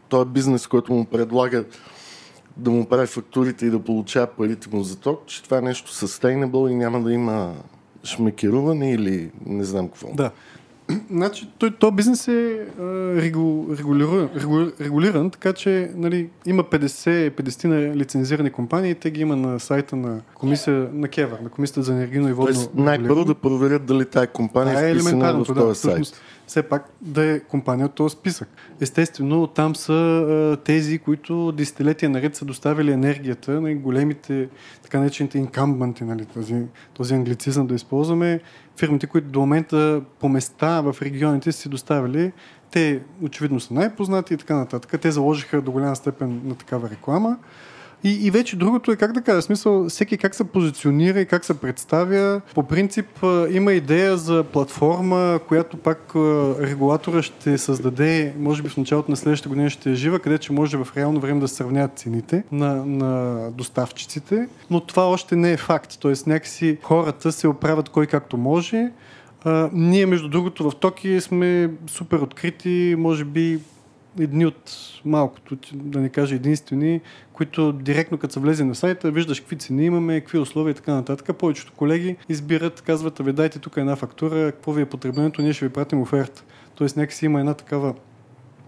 този 0.10 0.30
бизнес, 0.30 0.68
който 0.68 0.94
му 0.94 1.06
предлага 1.06 1.66
да 2.58 2.72
му 2.72 2.86
прави 2.86 3.08
фактурите 3.08 3.66
и 3.66 3.70
да 3.70 3.80
получава 3.80 4.28
парите 4.28 4.70
му 4.76 4.84
за 4.84 4.96
ток, 4.96 5.26
че 5.26 5.44
това 5.44 5.58
е 5.58 5.62
нещо 5.62 5.92
sustainable 5.92 6.72
и 6.72 6.76
няма 6.76 7.02
да 7.02 7.14
има 7.14 7.54
шмекеруване 8.04 8.94
или 8.94 9.30
не 9.46 9.64
знам 9.64 9.88
какво. 9.88 10.08
Да. 10.14 10.32
Значи, 11.12 11.50
той, 11.58 11.72
то 11.72 11.92
бизнес 11.92 12.28
е 12.28 12.68
регу, 13.16 13.66
регулиран, 13.78 14.30
регу, 14.36 14.66
регулиран, 14.82 15.30
така 15.30 15.54
че 15.54 15.92
нали, 15.96 16.30
има 16.46 16.64
50, 16.64 17.32
50 17.32 17.66
на 17.66 17.96
лицензирани 17.96 18.52
компании, 18.52 18.96
те 18.96 19.12
ги 19.12 19.22
има 19.22 19.36
на 19.36 19.60
сайта 19.60 19.96
на 19.96 20.22
комисия 20.34 20.90
на 20.94 21.08
КЕВА, 21.08 21.38
на 21.44 21.50
комисията 21.50 21.84
за 21.84 21.94
енергийно 21.94 22.30
и 22.30 22.34
водно. 22.34 22.54
Тоест, 22.54 22.72
най-първо 22.76 23.26
да 23.26 23.36
проверят 23.36 23.86
дали 23.86 24.06
тая 24.06 24.28
компания 24.28 24.90
е 24.90 24.94
вписана 24.94 25.34
в 25.34 25.46
този 25.46 25.54
да, 25.54 25.76
сайт. 25.76 25.76
Всъщност, 25.76 26.22
все 26.50 26.64
пак 26.64 26.90
да 27.02 27.26
е 27.26 27.40
компания 27.40 27.86
от 27.86 27.94
този 27.94 28.14
списък. 28.14 28.50
Естествено, 28.82 29.48
там 29.48 29.76
са 29.76 30.58
тези, 30.64 31.00
които 31.00 31.52
десетилетия 31.52 32.10
наред 32.10 32.36
са 32.36 32.46
доставили 32.46 32.92
енергията 32.92 33.62
на 33.62 33.76
големите, 33.76 34.50
така 34.84 35.00
наречените 35.00 35.38
инкамбанти, 35.38 36.04
нали, 36.04 36.26
този, 36.26 36.56
този 36.94 37.14
англицизъм 37.14 37.68
да 37.68 37.76
използваме, 37.76 38.40
фирмите, 38.78 39.08
които 39.08 39.28
до 39.28 39.40
момента 39.40 40.02
по 40.20 40.30
места 40.30 40.82
в 40.82 40.96
регионите 41.02 41.52
си 41.52 41.70
доставили, 41.70 42.32
те 42.72 43.02
очевидно 43.22 43.60
са 43.60 43.74
най-познати 43.74 44.34
и 44.34 44.38
така 44.38 44.56
нататък. 44.56 45.02
Те 45.02 45.12
заложиха 45.12 45.62
до 45.62 45.72
голяма 45.72 45.96
степен 45.96 46.42
на 46.46 46.56
такава 46.56 46.90
реклама. 46.90 47.38
И, 48.04 48.28
и 48.28 48.32
вече 48.32 48.56
другото 48.56 48.92
е 48.92 48.96
как 48.96 49.12
да 49.12 49.22
кажа, 49.22 49.42
смисъл, 49.42 49.90
всеки 49.90 50.18
как 50.18 50.36
се 50.36 50.44
позиционира 50.44 51.20
и 51.20 51.26
как 51.26 51.46
се 51.46 51.54
представя. 51.54 52.42
По 52.56 52.64
принцип 52.64 53.06
има 53.52 53.74
идея 53.74 54.18
за 54.18 54.44
платформа, 54.44 55.40
която 55.48 55.78
пак 55.78 56.12
регулатора 56.60 57.22
ще 57.22 57.58
създаде, 57.58 58.34
може 58.40 58.64
би 58.64 58.70
в 58.70 58.78
началото 58.78 59.12
на 59.12 59.18
следващата 59.18 59.50
година 59.50 59.70
ще 59.70 59.92
е 59.92 59.96
жива, 59.96 60.20
къде 60.20 60.38
че 60.38 60.54
може 60.54 60.78
в 60.78 60.88
реално 60.98 61.20
време 61.20 61.40
да 61.40 61.48
се 61.48 61.56
сравняват 61.56 62.00
цените 62.00 62.44
на, 62.52 62.86
на 62.86 63.42
доставчиците, 63.52 64.48
но 64.70 64.80
това 64.80 65.10
още 65.10 65.36
не 65.36 65.52
е 65.52 65.58
факт. 65.58 65.98
Тоест 66.00 66.28
някакси 66.28 66.78
хората 66.84 67.32
се 67.32 67.48
оправят 67.48 67.90
кой 67.90 68.08
както 68.08 68.38
може. 68.38 68.92
А, 69.44 69.70
ние, 69.74 70.06
между 70.06 70.30
другото, 70.30 70.70
в 70.70 70.76
Токи 70.76 71.22
сме 71.22 71.72
супер 71.88 72.20
открити, 72.20 72.96
може 72.98 73.26
би 73.26 73.60
едни 74.20 74.46
от 74.46 74.72
малкото, 75.06 75.58
да 75.74 76.00
не 76.00 76.10
кажа 76.10 76.36
единствени, 76.36 77.02
които 77.34 77.72
директно 77.72 78.18
като 78.18 78.34
се 78.34 78.40
влезе 78.40 78.64
на 78.64 78.76
сайта, 78.76 79.12
виждаш 79.12 79.40
какви 79.40 79.58
цени 79.58 79.86
имаме, 79.86 80.20
какви 80.20 80.40
условия 80.40 80.72
и 80.72 80.76
така 80.76 80.94
нататък. 80.94 81.38
Повечето 81.38 81.74
колеги 81.74 82.16
избират, 82.30 82.82
казват, 82.82 83.20
ви 83.20 83.34
дайте 83.34 83.60
тук 83.60 83.78
една 83.78 83.96
фактура, 83.96 84.52
какво 84.52 84.72
ви 84.72 84.82
е 84.82 84.86
потреблението, 84.86 85.42
ние 85.42 85.54
ще 85.54 85.66
ви 85.66 85.74
пратим 85.74 86.02
оферта. 86.02 86.44
Тоест 86.76 86.98
някакси 86.98 87.26
има 87.26 87.40
една 87.40 87.54
такава 87.54 87.96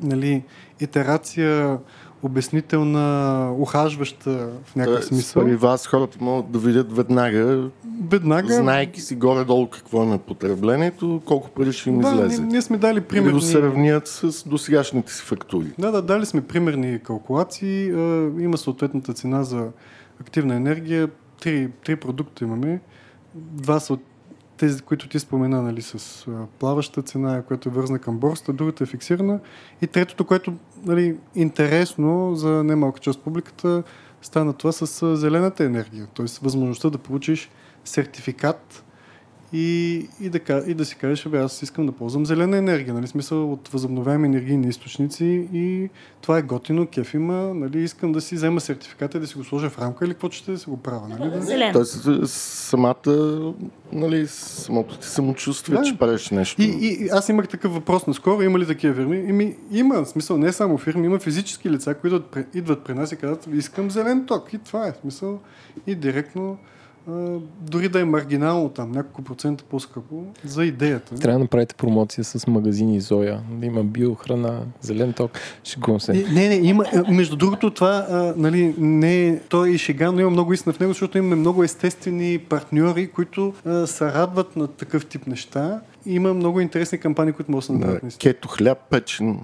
нали, 0.02 0.44
итерация 0.80 1.78
обяснителна, 2.24 3.48
ухажваща 3.58 4.50
в 4.66 4.76
някакъв 4.76 5.06
смисъл. 5.06 5.44
При 5.44 5.56
вас 5.56 5.88
хората 5.88 6.18
могат 6.22 6.52
да 6.52 6.60
видят 6.60 6.96
веднага, 6.96 7.70
веднага 8.10 8.54
знайки 8.54 9.02
си 9.02 9.16
горе-долу 9.16 9.70
какво 9.70 10.04
е 10.04 10.06
на 10.06 10.18
потреблението, 10.18 11.22
колко 11.26 11.50
пари 11.50 11.74
ще 11.74 11.90
им 11.90 12.00
да, 12.00 12.10
излезе. 12.10 12.42
Ние, 12.42 12.52
ние 12.52 12.62
сме 12.62 12.78
дали 12.78 13.02
примерни... 13.02 13.34
да 13.34 13.40
го 13.40 13.42
сравнят 13.42 14.08
с 14.08 14.48
досегашните 14.48 15.14
си 15.14 15.22
фактури. 15.22 15.68
Да, 15.80 15.92
да, 15.92 16.02
дали 16.02 16.26
сме 16.26 16.42
примерни 16.42 17.00
калкулации. 17.04 17.88
Има 18.40 18.58
съответната 18.58 19.14
цена 19.14 19.44
за 19.44 19.68
активна 20.22 20.56
енергия. 20.56 21.10
Три, 21.42 21.70
три 21.86 21.96
продукта 21.96 22.44
имаме. 22.44 22.82
Два 23.36 23.80
са 23.80 23.94
от 23.94 24.02
тези, 24.62 24.82
които 24.82 25.10
ти 25.10 25.20
спомена, 25.20 25.62
нали, 25.62 25.82
с 25.82 26.26
плаваща 26.60 27.02
цена, 27.02 27.42
която 27.42 27.70
е 27.70 27.72
вързана 27.72 28.00
към 28.00 28.18
борста, 28.18 28.54
другата 28.54 28.84
е 28.84 28.88
фиксирана. 28.88 29.40
И 29.82 29.88
третото, 29.88 30.26
което 30.26 30.54
нали, 30.86 31.18
интересно 31.36 32.36
за 32.36 32.64
немалка 32.64 33.00
част 33.00 33.18
от 33.18 33.24
публиката, 33.24 33.84
стана 34.22 34.54
това 34.54 34.72
с 34.72 35.16
зелената 35.16 35.64
енергия. 35.64 36.08
т.е. 36.16 36.26
възможността 36.42 36.90
да 36.90 36.98
получиш 36.98 37.50
сертификат 37.86 38.84
и, 39.54 40.08
и, 40.22 40.30
да, 40.30 40.64
и 40.68 40.74
да 40.74 40.86
си 40.86 40.96
кажеш, 40.96 41.28
бе, 41.28 41.38
аз 41.38 41.62
искам 41.62 41.86
да 41.86 41.92
ползвам 41.92 42.26
зелена 42.26 42.58
енергия, 42.58 42.94
нали, 42.94 43.08
смисъл 43.08 43.54
от 43.54 43.68
възобновяеми 43.68 44.28
енергийни 44.28 44.68
източници 44.68 45.48
и 45.54 45.90
това 46.22 46.38
е 46.38 46.42
готино, 46.42 46.88
кеф 46.88 47.14
има, 47.14 47.54
нали, 47.54 47.80
искам 47.80 48.12
да 48.12 48.22
си 48.22 48.36
взема 48.36 48.62
сертификата 48.62 49.18
и 49.18 49.22
да 49.22 49.28
си 49.28 49.38
го 49.38 49.44
сложа 49.44 49.70
в 49.70 49.80
рамка 49.80 50.06
или 50.06 50.14
какво 50.14 50.32
ще 50.32 50.52
да 50.52 50.58
си 50.58 50.70
го 50.70 50.78
правя, 50.78 51.08
нали? 51.08 51.32
Да? 51.32 51.42
Зелен. 51.42 51.74
Тоест 51.74 52.08
самата, 52.30 53.54
нали, 53.92 54.28
самото 54.28 54.98
ти 54.98 55.08
самочувствие, 55.08 55.78
да. 55.78 55.84
че 55.84 55.98
правиш 55.98 56.30
нещо. 56.30 56.62
И, 56.62 56.66
и, 56.66 57.10
аз 57.12 57.30
имах 57.30 57.48
такъв 57.48 57.74
въпрос 57.74 58.08
наскоро, 58.08 58.42
има 58.42 58.60
ли 58.60 58.68
такива 58.68 58.96
фирми? 58.96 59.18
Ими, 59.18 59.56
има, 59.72 60.06
смисъл, 60.06 60.38
не 60.38 60.52
само 60.52 60.78
фирми, 60.78 61.06
има 61.06 61.20
физически 61.20 61.70
лица, 61.70 61.94
които 61.94 62.24
идват 62.54 62.84
при 62.84 62.94
нас 62.94 63.12
и 63.12 63.16
казват, 63.16 63.48
искам 63.54 63.92
зелен 63.92 64.26
ток 64.26 64.54
и 64.54 64.58
това 64.58 64.88
е 64.88 64.94
смисъл. 65.02 65.40
И 65.88 65.96
директно 65.96 66.58
дори 67.62 67.90
да 67.90 68.00
е 68.00 68.06
маргинално 68.06 68.70
там, 68.70 68.92
няколко 68.92 69.22
процента 69.22 69.64
по-скъпо, 69.64 70.24
за 70.46 70.66
идеята. 70.66 71.16
Трябва 71.16 71.40
да 71.40 71.44
направите 71.44 71.76
промоция 71.76 72.24
с 72.24 72.48
магазини 72.48 73.00
Зоя, 73.00 73.42
да 73.52 73.66
има 73.66 73.84
биохрана, 73.84 74.62
зелен 74.82 75.14
ток, 75.14 75.32
шегувам 75.64 76.00
се. 76.00 76.14
Не, 76.14 76.50
не, 76.50 76.56
има, 76.56 76.86
между 77.10 77.36
другото 77.36 77.72
това, 77.72 78.06
а, 78.10 78.34
нали, 78.38 78.76
не, 78.78 79.40
той 79.50 79.70
е 79.70 79.72
и 79.72 79.78
шега, 79.78 80.12
но 80.12 80.20
има 80.20 80.30
много 80.30 80.54
истина 80.54 80.74
в 80.74 80.80
него, 80.80 80.90
защото 80.90 81.18
имаме 81.18 81.36
много 81.36 81.64
естествени 81.64 82.38
партньори, 82.38 83.08
които 83.08 83.54
а, 83.66 83.88
се 83.88 84.06
радват 84.06 84.56
на 84.56 84.68
такъв 84.68 85.06
тип 85.06 85.28
неща. 85.28 85.82
Има 86.06 86.34
много 86.34 86.60
интересни 86.60 86.98
кампании, 86.98 87.34
които 87.34 87.52
могат 87.52 87.62
да 87.62 87.66
се 87.66 87.74
направят. 87.74 88.18
Кето 88.20 88.48
хляб 88.48 88.78
печен 88.90 89.40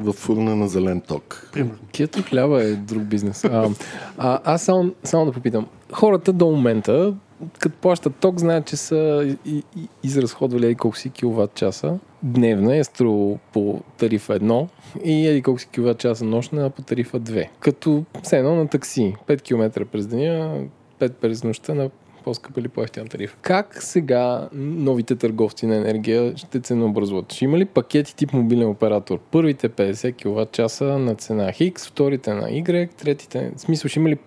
в 0.00 0.12
фурна 0.12 0.56
на 0.56 0.68
зелен 0.68 1.00
ток. 1.00 1.50
Примерно. 1.52 1.78
Кето 1.92 2.22
хляба 2.22 2.64
е 2.64 2.72
друг 2.72 3.02
бизнес. 3.02 3.44
А, 3.44 3.70
а, 4.18 4.40
аз 4.44 4.62
само, 4.62 4.92
само 5.04 5.26
да 5.26 5.32
попитам. 5.32 5.66
Хората 5.92 6.32
до 6.32 6.46
момента, 6.46 7.14
като 7.58 7.76
плащат 7.76 8.16
ток, 8.16 8.38
знаят, 8.38 8.66
че 8.66 8.76
са 8.76 9.28
и, 9.44 9.62
и, 9.76 9.88
изразходвали 10.02 10.66
еди 10.66 10.74
колко 10.74 10.96
си 10.96 11.10
киловатт 11.10 11.54
часа. 11.54 11.98
Дневна 12.22 12.76
е 12.76 12.84
струва 12.84 13.38
по 13.52 13.80
тарифа 13.98 14.40
1 14.40 14.66
и 15.04 15.26
еди 15.26 15.42
колко 15.42 15.60
си 15.60 15.68
киловатт 15.68 15.98
часа 15.98 16.24
нощна 16.24 16.70
по 16.70 16.82
тарифа 16.82 17.20
2. 17.20 17.48
Като 17.60 18.04
все 18.22 18.38
едно 18.38 18.54
на 18.54 18.68
такси. 18.68 19.14
5 19.28 19.42
км 19.42 19.84
през 19.84 20.06
деня, 20.06 20.58
5 21.00 21.12
през 21.12 21.44
нощта 21.44 21.74
на 21.74 21.90
по-скъпа 22.22 22.60
или 22.60 22.68
по-ефтина 22.68 23.06
тарифа. 23.06 23.36
Как 23.42 23.82
сега 23.82 24.48
новите 24.52 25.16
търговци 25.16 25.66
на 25.66 25.76
енергия 25.76 26.32
ще 26.36 26.60
ценообразуват? 26.60 27.32
Ще 27.32 27.44
има 27.44 27.58
ли 27.58 27.64
пакети 27.64 28.16
тип 28.16 28.32
мобилен 28.32 28.68
оператор? 28.68 29.18
Първите 29.30 29.68
50 29.68 30.14
кВт 30.14 30.52
часа 30.52 30.84
на 30.84 31.14
цена 31.14 31.52
X, 31.52 31.88
вторите 31.88 32.34
на 32.34 32.42
Y, 32.42 32.90
третите... 32.96 33.52
В 33.56 33.60
смисъл, 33.60 33.88
ще 33.88 33.98
има 33.98 34.08
ли... 34.08 34.18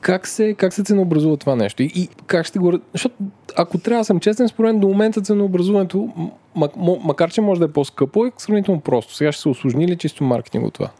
Как 0.00 0.26
се, 0.26 0.54
как 0.54 0.72
се 0.72 0.84
ценообразува 0.84 1.36
това 1.36 1.56
нещо? 1.56 1.82
И, 1.82 1.92
и 1.94 2.08
как 2.26 2.46
ще 2.46 2.58
го... 2.58 2.78
Защото 2.92 3.14
ако 3.56 3.78
трябва 3.78 4.00
да 4.00 4.04
съм 4.04 4.20
честен, 4.20 4.48
според 4.48 4.72
мен 4.72 4.80
до 4.80 4.88
момента 4.88 5.20
ценообразуването, 5.20 6.08
макар 7.04 7.30
че 7.30 7.40
може 7.40 7.58
да 7.60 7.64
е 7.64 7.72
по-скъпо, 7.72 8.26
е 8.26 8.32
сравнително 8.38 8.80
просто. 8.80 9.14
Сега 9.14 9.32
ще 9.32 9.42
се 9.42 9.48
осложни 9.48 9.88
ли 9.88 9.96
чисто 9.96 10.24
маркетинг 10.24 10.72
това? 10.72 10.90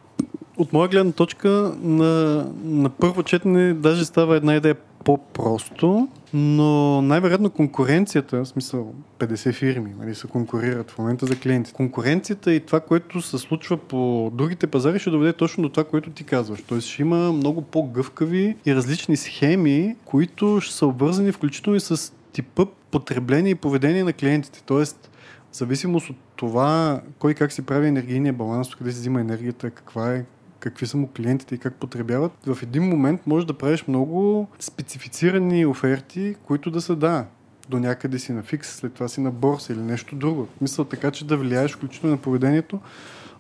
От 0.57 0.73
моя 0.73 0.89
гледна 0.89 1.13
точка 1.13 1.49
на, 1.83 2.45
на 2.65 2.91
първо 2.91 3.23
четене 3.23 3.75
даже 3.75 4.05
става 4.05 4.37
една 4.37 4.57
идея 4.57 4.77
по-просто, 5.05 6.09
но 6.35 7.03
най-вероятно 7.03 7.51
конкуренцията, 7.51 8.45
в 8.45 8.49
смисъл 8.49 8.95
50 9.19 9.53
фирми, 9.53 9.95
нали, 9.99 10.15
се 10.15 10.27
конкурират 10.27 10.91
в 10.91 10.99
момента 10.99 11.27
за 11.27 11.37
клиенти. 11.37 11.73
Конкуренцията 11.73 12.53
и 12.53 12.61
това, 12.61 12.81
което 12.81 13.23
се 13.23 13.39
случва 13.39 13.77
по 13.77 14.31
другите 14.35 14.67
пазари, 14.67 14.99
ще 14.99 15.11
доведе 15.11 15.33
точно 15.33 15.63
до 15.63 15.69
това, 15.69 15.85
което 15.85 16.11
ти 16.11 16.25
казваш. 16.25 16.63
Тоест 16.63 16.89
ще 16.89 17.03
има 17.03 17.33
много 17.33 17.63
по-гъвкави 17.63 18.57
и 18.67 18.75
различни 18.75 19.17
схеми, 19.17 19.97
които 20.05 20.61
ще 20.61 20.75
са 20.75 20.87
обвързани 20.87 21.33
включително 21.33 21.77
и 21.77 21.81
с 21.81 22.13
типа 22.33 22.65
потребление 22.91 23.51
и 23.51 23.55
поведение 23.55 24.05
на 24.05 24.13
клиентите. 24.13 24.63
Тоест, 24.67 25.11
в 25.53 25.57
зависимост 25.57 26.11
от 26.11 26.17
това, 26.37 27.01
кой 27.19 27.35
как 27.35 27.53
си 27.53 27.63
прави 27.63 27.89
енергийния 27.89 28.33
баланс, 28.33 28.75
къде 28.75 28.93
се 28.93 28.99
взима 28.99 29.21
енергията, 29.21 29.71
каква 29.71 30.15
е 30.15 30.25
какви 30.65 30.87
са 30.87 30.97
му 30.97 31.09
клиентите 31.17 31.55
и 31.55 31.59
как 31.59 31.75
потребяват, 31.75 32.33
в 32.47 32.63
един 32.63 32.83
момент 32.83 33.27
можеш 33.27 33.47
да 33.47 33.55
правиш 33.55 33.85
много 33.89 34.49
специфицирани 34.59 35.67
оферти, 35.67 36.35
които 36.47 36.71
да 36.71 36.81
са 36.81 36.97
да, 36.97 37.27
до 37.69 37.79
някъде 37.79 38.19
си 38.19 38.33
на 38.33 38.43
фикс, 38.43 38.69
след 38.69 38.93
това 38.93 39.09
си 39.09 39.21
на 39.21 39.31
борса 39.31 39.73
или 39.73 39.81
нещо 39.81 40.17
друго. 40.17 40.49
Мисля 40.61 40.85
така, 40.85 41.11
че 41.11 41.27
да 41.27 41.37
влияеш 41.37 41.73
включително 41.73 42.17
на 42.17 42.23
поведението, 42.23 42.81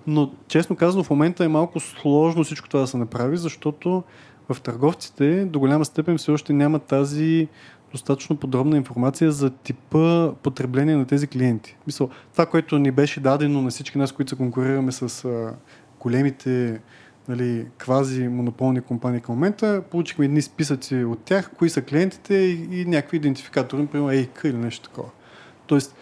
но 0.07 0.33
честно 0.49 0.76
казано 0.76 1.04
в 1.04 1.11
момента 1.11 1.45
е 1.45 1.49
малко 1.49 1.81
сложно 1.81 2.45
всичко 2.45 2.69
това 2.69 2.81
да 2.81 2.87
се 2.87 2.97
направи, 2.97 3.37
защото 3.37 4.02
в 4.49 4.61
търговците 4.61 5.45
до 5.45 5.59
голяма 5.59 5.85
степен 5.85 6.19
все 6.19 6.31
още 6.31 6.52
няма 6.52 6.78
тази 6.78 7.49
достатъчно 7.93 8.37
подробна 8.37 8.76
информация 8.76 9.33
за 9.33 9.50
типа 9.50 10.33
потребление 10.33 10.97
на 10.97 11.07
тези 11.07 11.26
клиенти. 11.26 11.76
Мисъл, 11.87 12.09
това, 12.33 12.47
което 12.47 12.78
ни 12.78 12.90
беше 12.90 13.21
дадено 13.21 13.62
на 13.62 13.71
всички 13.71 13.99
нас, 13.99 14.12
които 14.12 14.31
се 14.31 14.37
конкурираме 14.37 14.93
с 14.93 15.25
а, 15.25 15.54
големите 16.00 16.81
нали, 17.28 17.66
квази 17.78 18.28
монополни 18.28 18.81
компании 18.81 19.21
към 19.21 19.35
момента, 19.35 19.83
получихме 19.90 20.25
едни 20.25 20.43
списъци 20.43 21.04
от 21.04 21.19
тях, 21.19 21.50
кои 21.59 21.71
са 21.71 21.83
клиентите 21.83 22.35
и, 22.35 22.81
и 22.81 22.85
някакви 22.85 23.16
идентификатори, 23.16 23.83
например 23.83 24.12
ЕИК 24.12 24.40
или 24.45 24.57
нещо 24.57 24.88
такова. 24.88 25.09
Тоест, 25.66 25.97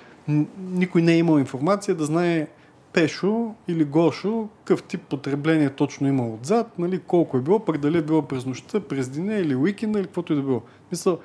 никой 0.59 1.02
не 1.02 1.12
е 1.12 1.19
имал 1.19 1.38
информация 1.38 1.95
да 1.95 2.05
знае 2.05 2.49
Пешо 2.93 3.55
или 3.69 3.85
Гошо, 3.85 4.49
какъв 4.59 4.83
тип 4.83 5.00
потребление 5.02 5.71
точно 5.71 6.09
има 6.09 6.29
отзад, 6.29 6.79
нали, 6.79 6.99
колко 6.99 7.37
е 7.37 7.41
било, 7.41 7.64
пък 7.64 7.79
дали 7.79 7.99
е 7.99 8.02
било 8.02 8.23
през 8.23 8.47
нощта, 8.47 8.81
през 8.81 9.09
деня 9.09 9.35
или 9.35 9.57
уикенда 9.57 9.99
или 9.99 10.07
каквото 10.07 10.33
и 10.33 10.37
да 10.37 10.43
било. 10.43 10.62
Мисля, 10.91 11.19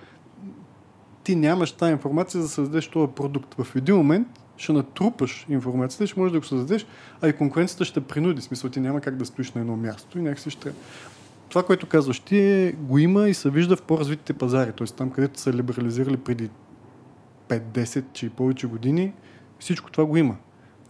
ти 1.24 1.36
нямаш 1.36 1.72
тази 1.72 1.92
информация 1.92 2.42
за 2.42 2.48
да 2.48 2.54
създадеш 2.54 2.88
този 2.88 3.12
продукт. 3.12 3.56
В 3.62 3.76
един 3.76 3.96
момент 3.96 4.28
ще 4.58 4.74
натрупаш 4.74 5.46
информацията 5.50 6.08
ще 6.08 6.20
можеш 6.20 6.32
да 6.32 6.40
го 6.40 6.46
създадеш, 6.46 6.86
а 7.22 7.28
и 7.28 7.34
конкуренцията 7.34 7.86
ще 7.86 8.02
принуди. 8.02 8.42
Смисъл, 8.42 8.70
ти 8.70 8.80
няма 8.80 9.02
как 9.02 9.16
да 9.16 9.26
стоиш 9.26 9.52
на 9.52 9.62
едно 9.62 9.76
място 9.76 10.18
и 10.18 10.22
някакси 10.22 10.50
ще... 10.50 10.72
Това, 11.50 11.64
което 11.64 11.88
казваш, 11.88 12.20
ти 12.20 12.74
го 12.78 12.98
има 12.98 13.30
и 13.30 13.34
се 13.34 13.50
вижда 13.50 13.76
в 13.76 13.82
по-развитите 13.82 14.34
пазари. 14.34 14.72
Т.е. 14.72 14.88
там, 14.88 15.12
където 15.12 15.40
са 15.40 15.54
либерализирали 15.54 16.18
преди 16.18 16.50
5-10 17.50 18.04
че 18.14 18.26
и 18.26 18.30
повече 18.30 18.68
години, 18.68 19.14
всичко 19.60 19.92
това 19.92 20.06
го 20.06 20.18
има. 20.18 20.36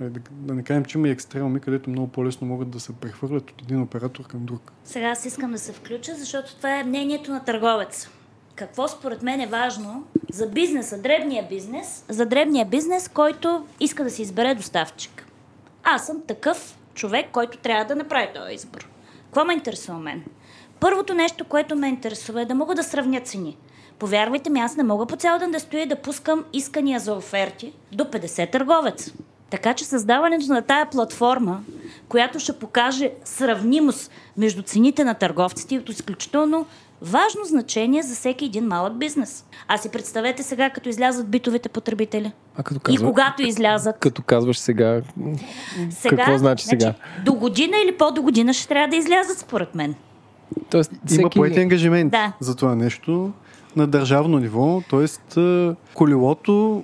Е, 0.01 0.09
да, 0.31 0.53
не 0.53 0.63
кажем, 0.63 0.85
че 0.85 0.97
има 0.97 1.07
и 1.07 1.11
екстремуми, 1.11 1.59
където 1.59 1.89
много 1.89 2.07
по-лесно 2.07 2.47
могат 2.47 2.69
да 2.69 2.79
се 2.79 2.93
прехвърлят 2.93 3.51
от 3.51 3.61
един 3.61 3.81
оператор 3.81 4.27
към 4.27 4.45
друг. 4.45 4.71
Сега 4.83 5.07
аз 5.07 5.25
искам 5.25 5.51
да 5.51 5.59
се 5.59 5.73
включа, 5.73 6.15
защото 6.15 6.55
това 6.55 6.79
е 6.79 6.83
мнението 6.83 7.31
на 7.31 7.45
търговец 7.45 8.09
какво 8.57 8.87
според 8.87 9.21
мен 9.21 9.41
е 9.41 9.47
важно 9.47 10.03
за 10.31 10.47
бизнеса, 10.47 10.97
дребния 10.97 11.47
бизнес, 11.49 12.05
за 12.09 12.25
дребния 12.25 12.65
бизнес, 12.65 13.09
който 13.09 13.65
иска 13.79 14.03
да 14.03 14.09
си 14.09 14.21
избере 14.21 14.55
доставчик. 14.55 15.27
Аз 15.83 16.05
съм 16.05 16.21
такъв 16.27 16.77
човек, 16.93 17.25
който 17.31 17.57
трябва 17.57 17.85
да 17.85 17.95
направи 17.95 18.27
този 18.35 18.53
избор. 18.53 18.89
Какво 19.25 19.45
ме 19.45 19.53
интересува 19.53 19.99
мен? 19.99 20.23
Първото 20.79 21.13
нещо, 21.13 21.45
което 21.45 21.75
ме 21.75 21.87
интересува 21.87 22.41
е 22.41 22.45
да 22.45 22.55
мога 22.55 22.75
да 22.75 22.83
сравня 22.83 23.21
цени. 23.21 23.57
Повярвайте 23.99 24.49
ми, 24.49 24.59
аз 24.59 24.75
не 24.75 24.83
мога 24.83 25.05
по 25.05 25.15
цял 25.15 25.39
ден 25.39 25.51
да 25.51 25.59
стоя 25.59 25.83
и 25.83 25.87
да 25.87 26.01
пускам 26.01 26.45
искания 26.53 26.99
за 26.99 27.13
оферти 27.13 27.73
до 27.91 28.03
50 28.03 28.51
търговец. 28.51 29.13
Така 29.49 29.73
че 29.73 29.85
създаването 29.85 30.53
на 30.53 30.61
тая 30.61 30.89
платформа, 30.89 31.63
която 32.09 32.39
ще 32.39 32.59
покаже 32.59 33.11
сравнимост 33.23 34.11
между 34.37 34.61
цените 34.61 35.03
на 35.03 35.13
търговците, 35.13 35.75
е 35.75 35.81
изключително 35.89 36.65
важно 37.01 37.45
значение 37.45 38.03
за 38.03 38.15
всеки 38.15 38.45
един 38.45 38.67
малък 38.67 38.97
бизнес. 38.97 39.45
А 39.67 39.77
си 39.77 39.89
представете 39.89 40.43
сега, 40.43 40.69
като 40.69 40.89
излязат 40.89 41.27
битовите 41.27 41.69
потребители. 41.69 42.31
А 42.57 42.63
като 42.63 42.79
казва, 42.79 43.03
и 43.03 43.07
когато 43.07 43.43
излязат. 43.43 43.99
Като 43.99 44.21
казваш 44.21 44.57
сега, 44.57 45.01
сега 45.89 46.17
какво 46.17 46.37
значи 46.37 46.65
сега? 46.65 46.79
Значи, 46.79 46.99
до 47.25 47.33
година 47.33 47.77
или 47.85 47.97
по-до 47.97 48.21
година 48.21 48.53
ще 48.53 48.67
трябва 48.67 48.87
да 48.87 48.95
излязат, 48.95 49.37
според 49.37 49.75
мен. 49.75 49.95
Тоест, 50.69 50.91
всеки... 51.05 51.21
Има 51.21 51.29
поети 51.29 51.59
ангажимент 51.59 52.11
да. 52.11 52.33
за 52.39 52.55
това 52.55 52.75
нещо 52.75 53.31
на 53.75 53.87
държавно 53.87 54.39
ниво, 54.39 54.81
т.е. 54.89 55.05
колелото 55.93 56.83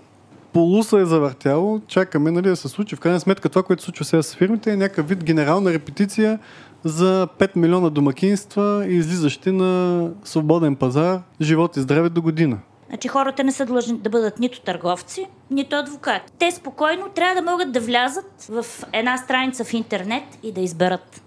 полуса 0.53 0.99
е 0.99 1.05
завъртяло, 1.05 1.81
чакаме 1.87 2.31
нали, 2.31 2.49
да 2.49 2.55
се 2.55 2.67
случи. 2.67 2.95
В 2.95 2.99
крайна 2.99 3.19
сметка 3.19 3.49
това, 3.49 3.63
което 3.63 3.81
се 3.81 3.85
случва 3.85 4.05
сега 4.05 4.23
с 4.23 4.35
фирмите 4.35 4.71
е 4.71 4.75
някакъв 4.75 5.07
вид 5.07 5.23
генерална 5.23 5.73
репетиция 5.73 6.39
за 6.83 7.27
5 7.39 7.55
милиона 7.55 7.89
домакинства, 7.89 8.85
излизащи 8.87 9.51
на 9.51 10.09
свободен 10.23 10.75
пазар, 10.75 11.19
живот 11.41 11.77
и 11.77 11.81
здраве 11.81 12.09
до 12.09 12.21
година. 12.21 12.59
Значи 12.89 13.07
хората 13.07 13.43
не 13.43 13.51
са 13.51 13.65
длъжни 13.65 13.97
да 13.97 14.09
бъдат 14.09 14.39
нито 14.39 14.61
търговци, 14.61 15.27
нито 15.51 15.75
адвокати. 15.75 16.33
Те 16.39 16.51
спокойно 16.51 17.09
трябва 17.09 17.41
да 17.41 17.51
могат 17.51 17.71
да 17.71 17.79
влязат 17.79 18.45
в 18.49 18.65
една 18.93 19.17
страница 19.17 19.63
в 19.63 19.73
интернет 19.73 20.23
и 20.43 20.51
да 20.51 20.61
изберат. 20.61 21.21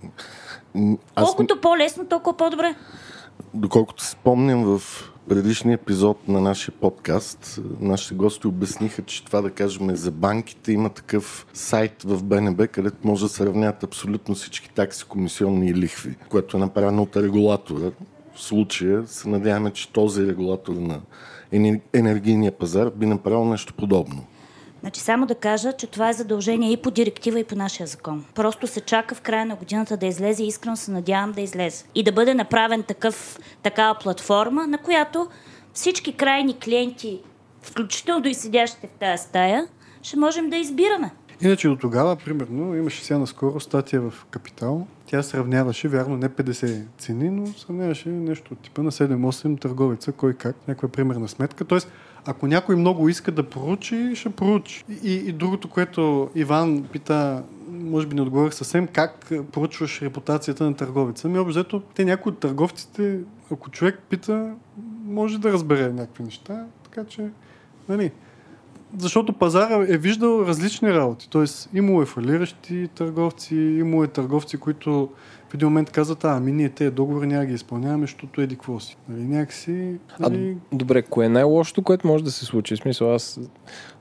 Аз... 1.15 1.25
Колкото 1.25 1.61
по-лесно, 1.61 2.07
толкова 2.07 2.37
по-добре. 2.37 2.75
Доколкото 3.55 4.03
се 4.03 4.11
спомням 4.11 4.65
в 4.65 4.83
предишния 5.29 5.75
епизод 5.75 6.29
на 6.29 6.41
нашия 6.41 6.75
подкаст 6.81 7.61
нашите 7.81 8.15
гости 8.15 8.47
обясниха, 8.47 9.03
че 9.03 9.25
това 9.25 9.41
да 9.41 9.51
кажем 9.51 9.97
за 9.97 10.11
банките 10.11 10.73
има 10.73 10.91
такъв 10.91 11.47
сайт 11.55 12.03
в 12.03 12.25
БНБ, 12.25 12.67
където 12.67 12.97
може 13.05 13.25
да 13.25 13.29
сравнят 13.29 13.85
абсолютно 13.85 14.35
всички 14.35 14.71
такси, 14.75 15.05
комисионни 15.05 15.69
и 15.69 15.75
лихви, 15.75 16.17
което 16.29 16.57
е 16.57 16.61
направено 16.61 17.03
от 17.03 17.17
регулатора. 17.17 17.91
В 18.35 18.43
случая 18.43 19.07
се 19.07 19.29
надяваме, 19.29 19.71
че 19.71 19.93
този 19.93 20.27
регулатор 20.27 20.75
на 20.75 21.01
енергийния 21.93 22.53
пазар 22.53 22.91
би 22.97 23.07
направил 23.07 23.45
нещо 23.45 23.75
подобно. 23.75 24.25
Значи 24.87 25.01
само 25.01 25.27
да 25.27 25.35
кажа, 25.35 25.73
че 25.73 25.87
това 25.87 26.09
е 26.09 26.13
задължение 26.13 26.73
и 26.73 26.77
по 26.77 26.91
директива, 26.91 27.41
и 27.41 27.45
по 27.45 27.57
нашия 27.57 27.87
закон. 27.87 28.25
Просто 28.35 28.67
се 28.67 28.81
чака 28.81 29.15
в 29.15 29.21
края 29.21 29.47
на 29.47 29.57
годината 29.57 29.97
да 29.97 30.07
излезе 30.07 30.45
и 30.45 30.47
искрено 30.47 30.77
се 30.77 30.91
надявам 30.91 31.33
да 31.33 31.41
излезе. 31.41 31.85
И 31.95 32.05
да 32.05 32.13
бъде 32.13 32.35
направен 32.35 32.83
такъв, 32.83 33.39
такава 33.63 33.99
платформа, 33.99 34.67
на 34.67 34.79
която 34.79 35.29
всички 35.73 36.13
крайни 36.13 36.59
клиенти, 36.59 37.21
включително 37.63 38.29
и 38.29 38.35
седящите 38.35 38.87
в 38.87 38.91
тази 38.91 39.23
стая, 39.23 39.67
ще 40.03 40.19
можем 40.19 40.51
да 40.51 40.57
избираме. 40.57 41.11
Иначе 41.41 41.69
до 41.69 41.77
тогава, 41.77 42.17
примерно, 42.17 42.77
имаше 42.77 43.05
сега 43.05 43.19
наскоро 43.19 43.61
статия 43.61 44.01
в 44.01 44.27
Капитал. 44.31 44.87
Тя 45.07 45.23
сравняваше, 45.23 45.89
вярно, 45.89 46.17
не 46.17 46.29
50 46.29 46.83
цени, 46.99 47.31
но 47.31 47.47
сравняваше 47.47 48.09
нещо 48.09 48.53
от 48.53 48.61
типа 48.61 48.83
на 48.83 48.93
7-8 48.93 49.61
търговеца, 49.61 50.13
кой 50.13 50.35
как, 50.35 50.57
някаква 50.69 50.89
примерна 50.89 51.29
сметка. 51.29 51.65
Тоест, 51.65 51.89
ако 52.27 52.47
някой 52.47 52.77
много 52.77 53.09
иска 53.09 53.33
да 53.33 53.43
поручи, 53.43 54.13
ще 54.15 54.31
поручи. 54.31 54.85
И, 55.03 55.13
и 55.13 55.33
другото, 55.33 55.69
което 55.69 56.31
Иван 56.35 56.85
пита, 56.93 57.43
може 57.69 58.07
би 58.07 58.15
не 58.15 58.23
отговорих 58.23 58.55
съвсем, 58.55 58.87
как 58.87 59.33
поручваш 59.53 60.03
репутацията 60.03 60.65
на 60.65 60.75
търговеца. 60.75 61.29
Ми 61.29 61.39
общо 61.39 61.83
те 61.95 62.05
някои 62.05 62.33
от 62.33 62.39
търговците, 62.39 63.19
ако 63.53 63.71
човек 63.71 63.99
пита, 64.11 64.55
може 65.05 65.39
да 65.39 65.53
разбере 65.53 65.93
някакви 65.93 66.25
неща, 66.25 66.65
така 66.85 67.05
че, 67.05 67.29
нали, 67.89 68.13
защото 68.99 69.33
пазара 69.33 69.87
е 69.89 69.99
виждал 69.99 70.45
различни 70.47 70.93
работи. 70.93 71.29
Тоест, 71.31 71.69
имало 71.75 72.03
е 72.03 72.07
фалиращи 72.07 72.89
търговци, 72.95 73.57
имало 73.57 74.05
е 74.05 74.09
търговци, 74.09 74.57
които 74.57 75.11
в 75.49 75.55
един 75.55 75.69
момент 75.69 75.91
казват, 75.91 76.25
а, 76.25 76.37
ами 76.37 76.53
ние 76.53 76.69
тези 76.69 76.91
договори 76.91 77.27
няма 77.27 77.47
ги 77.47 77.55
изпълняваме, 77.55 78.07
защото 78.07 78.41
еди 78.41 78.55
какво 78.55 78.81
си. 78.81 78.97
Нали, 79.09 79.23
някакси... 79.23 79.97
Нали... 80.21 80.57
А, 80.73 80.77
добре, 80.77 81.03
кое 81.03 81.27
е 81.27 81.29
най-лошото, 81.29 81.83
което 81.83 82.07
може 82.07 82.25
да 82.25 82.31
се 82.31 82.45
случи? 82.45 82.77
В 82.77 82.79
смисъл, 82.79 83.15
аз 83.15 83.41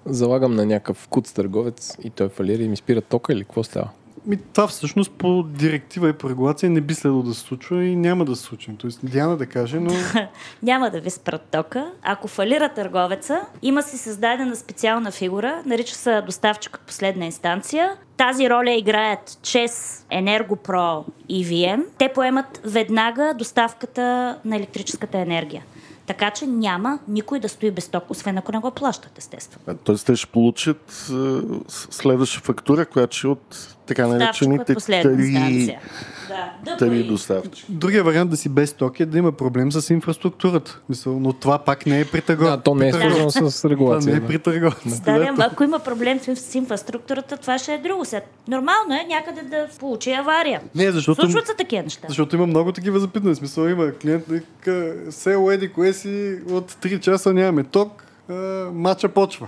залагам 0.06 0.56
на 0.56 0.66
някакъв 0.66 1.08
куц 1.08 1.34
търговец 1.34 1.98
и 2.04 2.10
той 2.10 2.30
фалира 2.30 2.64
и 2.64 2.68
ми 2.68 2.76
спира 2.76 3.02
тока 3.02 3.34
или 3.34 3.44
какво 3.44 3.64
става? 3.64 3.90
Ми, 4.28 4.38
това 4.54 4.68
всъщност 4.68 5.12
по 5.12 5.44
директива 5.44 6.10
и 6.10 6.14
по 6.14 6.30
регулация 6.30 6.70
не 6.70 6.82
би 6.82 6.94
следвало 6.94 7.24
да 7.24 7.34
се 7.34 7.40
случва 7.40 7.86
и 7.86 7.96
няма 7.96 8.26
да 8.26 8.36
се 8.36 8.44
случи. 8.44 8.72
Тоест, 8.78 9.00
Диана 9.04 9.38
да 9.38 9.46
каже, 9.46 9.80
но... 9.80 9.92
няма 10.64 10.90
да 10.90 11.00
ви 11.00 11.10
спрат 11.10 11.42
тока. 11.52 11.92
Ако 12.02 12.28
фалира 12.28 12.70
търговеца, 12.70 13.42
има 13.62 13.84
си 13.84 13.98
създадена 13.98 14.56
специална 14.56 15.12
фигура, 15.12 15.62
нарича 15.66 15.96
се 15.96 16.22
доставчик 16.22 16.76
от 16.76 16.82
последна 16.82 17.26
инстанция. 17.26 17.92
Тази 18.18 18.50
роля 18.50 18.72
играят 18.72 19.40
ЧЕС, 19.42 20.06
Енергопро 20.10 21.06
и 21.30 21.46
VM. 21.46 21.84
Те 21.98 22.10
поемат 22.14 22.62
веднага 22.64 23.34
доставката 23.38 24.38
на 24.46 24.56
електрическата 24.56 25.18
енергия. 25.18 25.64
Така 26.08 26.32
че 26.32 26.48
няма 26.48 27.00
никой 27.08 27.40
да 27.40 27.50
стои 27.50 27.72
без 27.72 27.88
ток, 27.88 28.04
освен 28.10 28.38
ако 28.38 28.52
не 28.52 28.60
го 28.60 28.72
плащат, 28.72 29.18
естествено. 29.18 29.78
Тоест 29.84 30.06
те 30.06 30.16
ще 30.16 30.32
получат 30.32 31.12
следваща 31.70 32.40
фактура, 32.40 32.86
която 32.86 33.18
ще 33.18 33.28
е 33.28 33.30
от 33.30 33.76
така 33.86 34.08
наречените 34.08 34.76
три 34.76 35.78
Да, 36.66 36.78
три 36.78 36.86
дъпа 36.86 36.96
и- 36.96 37.04
доставчика. 37.04 37.72
Другия 37.72 38.04
вариант 38.04 38.30
да 38.30 38.38
си 38.38 38.50
без 38.50 38.74
токи 38.74 39.04
е 39.04 39.06
да 39.06 39.18
има 39.18 39.32
проблем 39.32 39.72
с 39.72 39.90
инфраструктурата. 39.90 40.80
Мисъл, 40.90 41.20
но 41.20 41.34
това 41.34 41.58
пак 41.58 41.86
не 41.86 42.00
е 42.00 42.06
при 42.06 42.22
търговец. 42.22 42.52
Да, 42.52 42.58
то 42.58 42.76
не 42.76 42.88
е 42.90 42.94
свързано 42.94 43.30
с 43.30 43.62
Това 43.62 43.70
не 43.70 43.70
регулация. 43.70 44.16
е 44.16 44.20
да. 44.20 44.28
при 44.28 44.40
търговец. 44.40 45.00
Да, 45.00 45.20
да, 45.20 45.36
ако 45.40 45.64
има 45.64 45.80
проблем 45.80 46.20
с 46.20 46.56
инфраструктурата, 46.56 47.38
това 47.38 47.58
ще 47.58 47.74
е 47.74 47.78
друго. 47.78 48.06
Сега, 48.06 48.22
нормално 48.48 48.94
е 48.94 49.06
някъде 49.06 49.42
да 49.42 49.68
получи 49.80 50.12
авария. 50.12 50.62
Не, 50.76 50.92
защото, 50.92 51.22
Случват 51.22 51.48
се 51.48 51.54
такива 51.54 51.84
неща. 51.84 52.06
защото 52.08 52.36
има 52.36 52.48
много 52.48 52.72
такива 52.72 53.00
запитани. 53.00 53.36
Смисъл 53.36 53.64
има 53.64 53.92
клиент, 53.94 54.24
вика, 54.28 54.94
село 55.10 55.52
еди, 55.52 55.68
кое 55.70 55.94
си 55.94 56.38
от 56.50 56.72
3 56.72 57.00
часа 57.00 57.34
нямаме 57.34 57.64
ток, 57.64 58.04
мача 58.74 59.10
почва. 59.10 59.48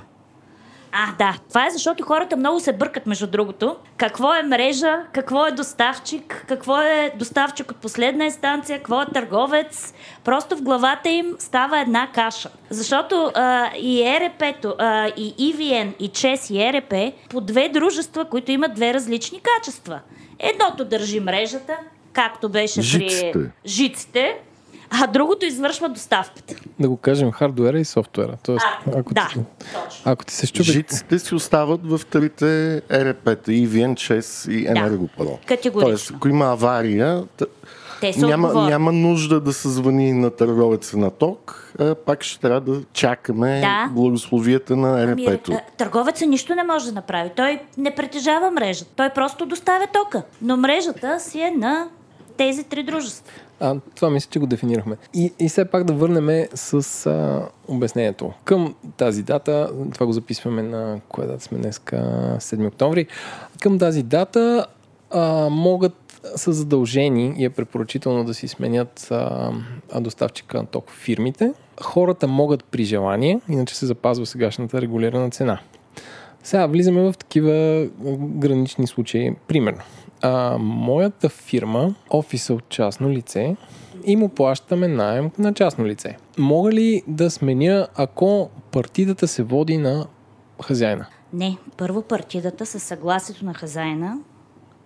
А, 1.00 1.16
да. 1.18 1.38
Това 1.50 1.68
е 1.68 1.70
защото 1.70 2.04
хората 2.04 2.38
много 2.38 2.60
се 2.60 2.74
бъркат, 2.74 3.06
между 3.06 3.28
другото. 3.28 3.76
Какво 3.98 4.34
е 4.34 4.44
мрежа, 4.44 5.00
какво 5.14 5.46
е 5.46 5.52
доставчик, 5.52 6.46
какво 6.48 6.82
е 6.82 7.14
доставчик 7.16 7.72
от 7.72 7.78
последна 7.78 8.26
инстанция, 8.26 8.78
какво 8.78 9.02
е 9.02 9.06
търговец. 9.14 9.94
Просто 10.24 10.58
в 10.58 10.62
главата 10.62 11.10
им 11.10 11.36
става 11.40 11.80
една 11.80 12.12
каша. 12.14 12.50
Защото 12.70 13.32
а, 13.36 13.72
и 13.76 14.02
ЕРП-то, 14.02 14.76
а, 14.80 15.08
и 15.08 15.54
EVN, 15.54 15.94
и 16.00 16.08
ЧЕС, 16.08 16.50
и 16.50 16.54
ERP, 16.54 17.14
по 17.30 17.42
две 17.42 17.70
дружества, 17.70 18.26
които 18.26 18.52
имат 18.52 18.74
две 18.74 18.94
различни 18.94 19.40
качества. 19.40 20.00
Едното 20.40 20.86
държи 20.86 21.20
мрежата, 21.20 21.78
както 22.14 22.50
беше 22.50 22.82
Жиците. 22.82 23.32
при 23.34 23.50
жиците, 23.66 24.38
а 24.92 25.08
другото 25.08 25.46
извършва 25.46 25.90
доставката. 25.90 26.56
Да 26.80 26.90
го 26.90 26.98
кажем 26.98 27.32
хардуера 27.32 27.80
и 27.80 27.86
софтуера. 27.86 28.38
Тоест, 28.44 28.66
А, 28.88 29.00
ако, 29.00 29.14
да, 29.14 29.28
ти, 29.28 29.40
точно. 29.76 30.06
ако 30.06 30.26
ти 30.26 30.34
се 30.34 30.46
щупи... 30.46 30.64
Жиците 30.64 31.20
си 31.20 31.36
остават 31.36 31.82
в 31.84 32.02
трите 32.06 32.46
ЕРП-та, 32.90 33.52
EVN, 33.52 33.96
ЧЕС 33.96 34.48
и 34.50 34.66
Енергопро. 34.68 35.40
Категорично. 35.46 35.90
Тоест, 35.90 36.12
ако 36.16 36.28
има 36.28 36.46
авария, 36.46 37.24
Те 38.02 38.14
са 38.14 38.28
няма, 38.28 38.48
отговорни. 38.48 38.70
няма 38.72 38.92
нужда 38.92 39.40
да 39.40 39.54
се 39.54 39.70
звъни 39.70 40.14
на 40.14 40.30
търговеца 40.30 40.98
на 40.98 41.12
ток, 41.12 41.74
а 41.80 41.96
пак 41.96 42.24
ще 42.24 42.40
трябва 42.40 42.62
да 42.62 42.82
чакаме 42.94 43.60
Да. 43.62 43.90
благословията 43.92 44.76
на 44.76 45.04
Ами, 45.04 45.26
ЕРП-то. 45.26 45.52
е, 45.52 45.66
търговеца 45.78 46.26
нищо 46.26 46.56
не 46.56 46.64
може 46.64 46.86
да 46.86 46.92
направи. 46.92 47.32
Той 47.36 47.60
не 47.78 47.96
притежава 47.96 48.52
мрежа. 48.52 48.86
Той 48.86 49.10
просто 49.10 49.46
доставя 49.46 49.88
тока. 49.94 50.22
Но 50.42 50.58
мрежата 50.58 51.20
си 51.20 51.42
е 51.42 51.52
на 51.52 51.88
тези 52.38 52.64
три 52.64 52.84
дружества. 52.84 53.34
А, 53.60 53.76
това 53.96 54.10
мисля, 54.10 54.30
че 54.32 54.40
го 54.40 54.48
дефинирахме. 54.48 54.98
И, 55.14 55.34
и 55.40 55.50
все 55.50 55.66
пак 55.66 55.84
да 55.84 55.94
върнем 55.94 56.46
с 56.54 57.06
а, 57.06 57.42
обяснението. 57.68 58.34
Към 58.44 58.76
тази 58.98 59.24
дата, 59.24 59.70
това 59.94 60.06
го 60.06 60.14
записваме 60.14 60.64
на 60.64 61.00
коя 61.10 61.28
дата 61.28 61.44
сме 61.44 61.58
днес, 61.58 61.80
7 61.80 62.68
октомври, 62.68 63.08
към 63.62 63.80
тази 63.80 64.04
дата 64.04 64.66
а, 65.12 65.50
могат 65.50 65.94
са 66.36 66.54
задължени 66.54 67.34
и 67.38 67.46
е 67.46 67.50
препоръчително 67.50 68.24
да 68.24 68.34
си 68.34 68.48
сменят 68.48 69.08
а, 69.12 69.52
доставчика 70.00 70.58
на 70.58 70.66
ток 70.66 70.92
фирмите. 70.92 71.54
Хората 71.82 72.28
могат 72.28 72.64
при 72.64 72.84
желание, 72.84 73.40
иначе 73.50 73.78
се 73.78 73.86
запазва 73.86 74.26
сегашната 74.26 74.82
регулирана 74.82 75.30
цена. 75.30 75.60
Сега 76.44 76.66
влизаме 76.66 77.02
в 77.02 77.14
такива 77.20 77.88
гранични 78.20 78.88
случаи. 78.88 79.36
Примерно, 79.48 79.82
а, 80.22 80.58
моята 80.60 81.30
фирма, 81.30 81.96
офиса 82.10 82.54
от 82.54 82.70
частно 82.70 83.10
лице, 83.10 83.56
и 84.06 84.16
му 84.16 84.30
плащаме 84.30 84.88
найем 84.88 85.32
на 85.38 85.54
частно 85.54 85.86
лице. 85.86 86.18
Мога 86.38 86.72
ли 86.72 87.04
да 87.08 87.32
сменя, 87.32 87.88
ако 87.96 88.50
партидата 88.72 89.28
се 89.28 89.44
води 89.44 89.78
на 89.78 90.08
хазяина? 90.64 91.06
Не, 91.34 91.58
първо 91.78 92.02
партидата 92.02 92.66
със 92.66 92.84
съгласието 92.84 93.46
на 93.46 93.54
хазайна 93.54 94.20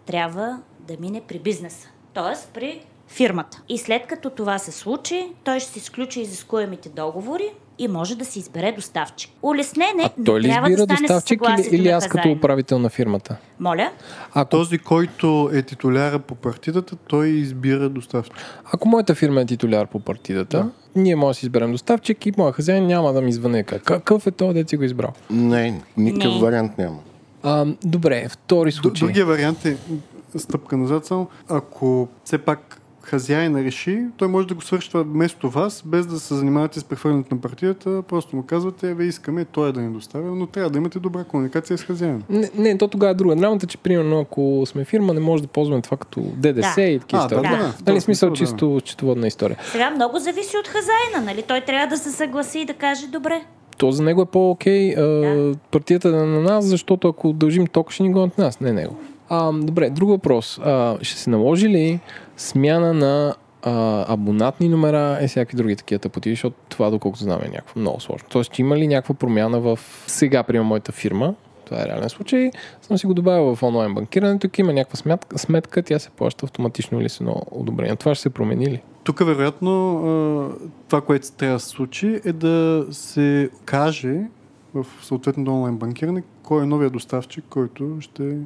трябва 0.06 0.62
да 0.88 0.98
мине 1.00 1.22
при 1.28 1.40
бизнеса. 1.40 1.90
Тоест 2.14 2.50
при 2.54 2.86
фирмата. 3.08 3.62
И 3.70 3.78
след 3.78 4.08
като 4.08 4.30
това 4.30 4.58
се 4.58 4.72
случи, 4.72 5.32
той 5.44 5.60
ще 5.60 5.72
си 5.72 5.80
изключи 5.80 6.22
изискуемите 6.22 6.90
договори 6.90 7.54
и 7.82 7.88
може 7.88 8.16
да 8.16 8.26
си 8.26 8.40
избере 8.40 8.72
доставчик. 8.72 9.32
Улеснене, 9.42 10.04
А 10.04 10.24
той 10.26 10.40
ли 10.42 10.44
трябва 10.44 10.68
да 10.68 10.72
избира 10.72 10.86
стане 10.86 10.98
със 11.00 11.16
доставчик 11.16 11.42
или, 11.68 11.76
или 11.76 11.90
аз 11.90 12.08
като 12.08 12.32
управител 12.32 12.80
на 12.80 12.90
фирмата? 12.90 13.36
Моля? 13.60 13.92
Ако, 14.34 14.50
Този, 14.50 14.78
който 14.78 15.50
е 15.54 15.62
титуляра 15.62 16.20
по 16.20 16.36
партидата, 16.36 16.96
той 16.98 17.28
избира 17.28 17.90
доставчик. 17.90 18.34
ако 18.66 18.88
моята 18.88 19.16
фирма 19.16 19.42
е 19.42 19.46
титуляр 19.46 19.88
по 19.88 20.00
партидата, 20.00 20.58
да. 20.58 20.70
ние 20.96 21.16
може 21.16 21.30
да 21.30 21.34
си 21.34 21.46
изберем 21.46 21.72
доставчик 21.72 22.26
и 22.26 22.34
моя 22.38 22.54
хазяин 22.54 22.88
няма 22.88 23.14
да 23.14 23.22
ми 23.22 23.34
звъне. 23.34 23.64
Как- 23.64 23.84
Какъв 23.84 24.28
е 24.28 24.32
този, 24.32 24.54
дет 24.54 24.70
си 24.70 24.78
го 24.78 24.84
избрал? 24.84 25.12
Не, 25.30 25.82
никакъв 25.98 26.34
Не. 26.34 26.40
вариант 26.40 26.78
няма. 26.78 26.98
А, 27.44 27.66
добре, 27.84 28.28
втори 28.30 28.70
Д- 28.70 28.76
случай. 28.76 29.08
Другия 29.08 29.26
вариант 29.26 29.66
е 29.66 29.78
стъпка 30.38 30.78
назад 30.78 31.06
само. 31.06 31.28
Ако 31.50 32.08
все 32.24 32.38
пак 32.38 32.81
хазяина 33.04 33.64
реши, 33.64 34.04
той 34.18 34.28
може 34.28 34.48
да 34.48 34.54
го 34.54 34.62
свърши 34.62 34.90
това 34.90 35.04
вместо 35.04 35.50
вас, 35.50 35.84
без 35.86 36.06
да 36.06 36.20
се 36.20 36.36
занимавате 36.36 36.80
с 36.80 36.84
прехвърлянето 36.84 37.36
на 37.36 37.42
партията. 37.42 38.02
Просто 38.02 38.36
му 38.36 38.44
казвате, 38.44 38.94
вие 38.94 39.08
искаме 39.08 39.46
той 39.46 39.70
е 39.70 39.72
да 39.72 39.82
ни 39.82 39.94
доставя, 39.94 40.36
но 40.36 40.46
трябва 40.48 40.70
да 40.70 40.78
имате 40.78 41.00
добра 41.00 41.24
комуникация 41.24 41.78
с 41.78 41.84
хазяина. 41.84 42.20
Не, 42.30 42.50
не, 42.56 42.78
то 42.78 42.88
тогава 42.88 43.12
е 43.12 43.16
друга. 43.16 43.36
Драмата, 43.36 43.68
че 43.68 43.78
примерно 43.78 44.20
ако 44.20 44.64
сме 44.66 44.86
фирма, 44.86 45.14
не 45.14 45.20
може 45.20 45.42
да 45.42 45.48
ползваме 45.48 45.82
това 45.82 45.98
като 45.98 46.22
ДДС 46.22 46.74
Да. 46.76 46.82
и 46.82 47.00
такива 47.00 47.22
А, 47.22 47.28
да, 47.28 47.36
истории. 47.36 47.58
да, 47.58 47.74
Нали, 47.88 48.02
смисъл 48.02 48.30
да. 48.30 48.36
чисто 48.36 48.80
счетоводна 48.80 49.28
история. 49.28 49.58
Сега 49.64 49.90
много 49.90 50.20
зависи 50.20 50.58
от 50.58 50.68
хазайна, 50.68 51.26
нали? 51.26 51.44
Той 51.44 51.62
трябва 51.62 51.88
да 51.88 51.98
се 51.98 52.12
съгласи 52.12 52.60
и 52.60 52.66
да 52.66 52.74
каже 52.74 53.08
добре. 53.08 53.42
То 53.78 53.92
за 53.92 54.04
него 54.04 54.22
е 54.22 54.26
по-окей 54.26 54.96
Да. 54.96 55.54
партията 55.72 56.12
да 56.12 56.18
е 56.18 56.26
на 56.26 56.42
нас, 56.42 56.66
защото 56.66 57.08
ако 57.08 57.34
дължим 57.34 57.68
ток, 57.68 57.92
ще 57.92 58.04
ни 58.04 58.12
го 58.12 58.20
от 58.20 58.38
нас, 58.38 58.60
не 58.60 58.74
него. 58.74 58.96
А, 59.34 59.52
добре, 59.52 59.90
друг 59.90 60.10
въпрос. 60.10 60.60
А, 60.64 60.98
ще 61.02 61.20
се 61.20 61.30
наложи 61.30 61.70
ли 61.70 62.00
смяна 62.38 62.94
на 62.94 63.36
а, 63.64 64.06
абонатни 64.14 64.70
номера 64.70 65.20
и 65.24 65.28
всякакви 65.28 65.58
други 65.58 65.76
такива 65.76 66.00
тъпоти, 66.00 66.30
защото 66.30 66.56
това, 66.70 66.90
доколкото 66.90 67.24
знам, 67.24 67.40
е 67.44 67.48
някакво 67.48 67.80
много 67.80 68.00
сложно. 68.00 68.28
Тоест, 68.32 68.60
има 68.60 68.78
ли 68.78 68.88
някаква 68.88 69.16
промяна 69.16 69.60
в 69.60 69.80
сега, 70.08 70.44
приема 70.44 70.66
моята 70.66 70.92
фирма, 70.92 71.36
това 71.66 71.82
е 71.82 71.86
реален 71.86 72.10
случай, 72.10 72.52
съм 72.82 72.98
си 72.98 73.08
го 73.08 73.14
добавил 73.14 73.56
в 73.56 73.64
онлайн 73.64 73.94
банкирането, 73.94 74.48
тук 74.48 74.60
има 74.60 74.74
някаква 74.74 74.98
сметка, 74.98 75.38
сметка, 75.38 75.84
тя 75.84 76.00
се 76.00 76.10
плаща 76.10 76.46
автоматично 76.46 77.02
или 77.02 77.10
с 77.10 77.20
едно 77.20 77.42
одобрение. 77.52 77.96
Това 77.96 78.16
ще 78.16 78.22
се 78.22 78.30
промени 78.30 78.66
ли? 78.66 78.82
Тук 79.04 79.20
вероятно 79.20 79.72
това, 80.88 81.02
което 81.02 81.32
трябва 81.32 81.56
да 81.56 81.60
се 81.60 81.68
случи 81.68 82.22
е 82.26 82.34
да 82.34 82.86
се 82.92 83.50
каже 83.66 84.22
в 84.74 84.86
съответното 85.02 85.52
онлайн 85.52 85.78
банкиране 85.78 86.24
кой 86.44 86.64
е 86.64 86.66
новия 86.66 86.90
доставчик, 86.90 87.46
който 87.50 87.98
ще 88.00 88.38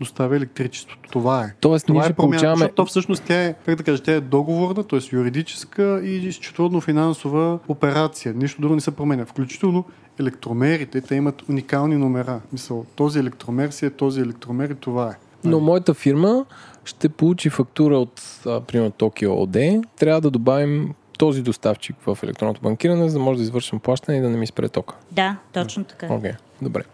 доставя 0.00 0.36
електричеството. 0.36 1.10
Това 1.10 1.44
е. 1.44 1.54
Тоест, 1.60 1.88
ние 1.88 1.94
Това 1.94 2.04
ще 2.04 2.12
е 2.12 2.16
промяна, 2.16 2.30
получаваме... 2.30 2.58
защото 2.58 2.74
то 2.74 2.86
всъщност 2.86 3.22
тя 3.26 3.44
е, 3.44 3.54
как 3.66 3.74
да 3.74 3.82
кажа, 3.82 4.02
тя 4.02 4.12
е 4.12 4.20
договорна, 4.20 4.84
т.е. 4.84 5.16
юридическа 5.16 6.00
и 6.04 6.32
счетоводно-финансова 6.32 7.58
операция. 7.68 8.34
Нищо 8.34 8.60
друго 8.60 8.74
не 8.74 8.80
се 8.80 8.90
променя. 8.90 9.24
Включително 9.24 9.84
електромерите, 10.20 11.00
те 11.00 11.14
имат 11.14 11.48
уникални 11.48 11.96
номера. 11.96 12.40
Мисъл, 12.52 12.84
този 12.94 13.18
електромер 13.18 13.70
си 13.70 13.86
е 13.86 13.90
този 13.90 14.20
електромер 14.20 14.70
и 14.70 14.74
това 14.74 15.10
е. 15.10 15.14
Но 15.44 15.60
моята 15.60 15.94
фирма 15.94 16.44
ще 16.84 17.08
получи 17.08 17.50
фактура 17.50 17.98
от, 17.98 18.22
а, 18.46 18.60
примерно, 18.60 18.90
Tokyo 18.90 19.28
OD. 19.28 19.84
Трябва 19.96 20.20
да 20.20 20.30
добавим 20.30 20.94
този 21.18 21.42
доставчик 21.42 21.96
в 22.06 22.18
електронното 22.22 22.60
банкиране, 22.60 23.08
за 23.08 23.18
да 23.18 23.24
може 23.24 23.36
да 23.36 23.42
извършим 23.42 23.78
плащане 23.78 24.18
и 24.18 24.20
да 24.20 24.30
не 24.30 24.36
ми 24.36 24.46
спре 24.46 24.68
тока. 24.68 24.94
Да, 25.12 25.36
точно 25.52 25.84
така. 25.84 26.08
Okay. 26.08 26.36
Добре. 26.62 26.84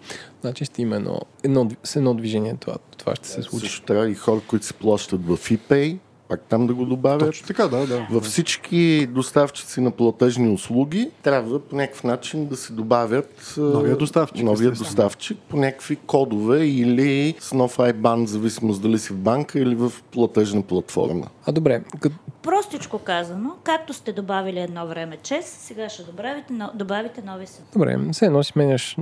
Значи 0.41 0.65
ще 0.65 0.83
има 0.83 0.97
едно, 0.97 1.21
едно, 1.43 1.69
с 1.85 1.97
едно 1.97 2.15
движение 2.15 2.57
това, 2.61 2.77
това 2.97 3.15
ще 3.15 3.29
се 3.29 3.43
случи. 3.43 3.67
Също 3.67 3.83
трябва 3.83 4.11
и 4.11 4.15
хора, 4.15 4.41
които 4.47 4.67
се 4.67 4.75
плащат 4.75 5.27
в 5.27 5.37
ePay, 5.37 5.99
пак 6.29 6.41
там 6.49 6.67
да 6.67 6.75
го 6.75 6.87
добавят. 6.87 7.29
Точно 7.29 7.47
така, 7.47 7.69
да, 7.69 7.87
да. 7.87 8.07
Във 8.11 8.25
всички 8.25 9.07
доставчици 9.07 9.81
на 9.81 9.91
платежни 9.91 10.49
услуги 10.49 11.11
трябва 11.23 11.59
по 11.59 11.77
някакъв 11.77 12.05
начин 12.05 12.47
да 12.47 12.57
се 12.57 12.73
добавят 12.73 13.55
а, 13.59 13.61
Новия 13.61 13.97
доставчик, 13.97 14.45
новия 14.45 14.71
доставчик 14.71 15.39
по 15.49 15.57
някакви 15.57 15.97
кодове 15.97 16.67
или 16.67 17.35
с 17.41 17.53
нов 17.53 17.77
IBAN, 17.77 18.25
зависимост 18.25 18.83
дали 18.83 18.99
си 18.99 19.13
в 19.13 19.17
банка 19.17 19.59
или 19.59 19.75
в 19.75 19.93
платежна 20.11 20.63
платформа. 20.63 21.27
А 21.47 21.53
добре, 21.53 21.83
като 22.01 22.17
Простичко 22.43 22.99
казано, 22.99 23.57
както 23.65 23.93
сте 23.93 24.13
добавили 24.13 24.61
едно 24.61 24.87
време 24.87 25.17
чест, 25.17 25.61
сега 25.61 25.89
ще 25.89 26.03
добавите, 26.03 26.53
но, 26.53 26.71
добавите 26.75 27.23
нови 27.23 27.47
си. 27.47 27.63
Добре, 27.73 27.99
все 28.13 28.27
едно 28.27 28.43
си 28.43 28.53
сменяш, 28.53 28.97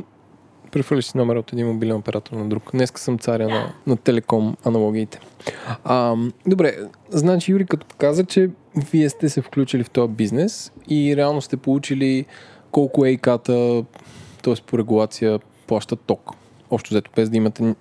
прехвърляш 0.73 1.05
си 1.05 1.19
номера 1.19 1.39
от 1.39 1.53
един 1.53 1.67
мобилен 1.67 1.97
оператор 1.97 2.37
на 2.37 2.45
друг. 2.45 2.71
Днеска 2.73 3.01
съм 3.01 3.19
царя 3.19 3.49
на, 3.49 3.73
на 3.87 3.97
телеком 3.97 4.57
аналогиите. 4.65 5.21
А, 5.85 6.17
добре, 6.47 6.77
значи 7.11 7.53
Юри 7.53 7.67
като 7.67 7.87
каза, 7.99 8.25
че 8.25 8.51
вие 8.93 9.09
сте 9.09 9.29
се 9.29 9.43
включили 9.43 9.85
в 9.85 9.91
този 9.91 10.13
бизнес 10.13 10.73
и 10.89 11.17
реално 11.17 11.41
сте 11.41 11.57
получили 11.57 12.27
колко 12.71 13.05
ейката, 13.05 13.85
т.е. 14.43 14.55
по 14.67 14.79
регулация, 14.79 15.39
плащат 15.67 16.01
ток. 16.01 16.31
Общо 16.71 16.95
взето, 16.95 17.11
без 17.17 17.31
да 17.31 17.37
имате 17.37 17.75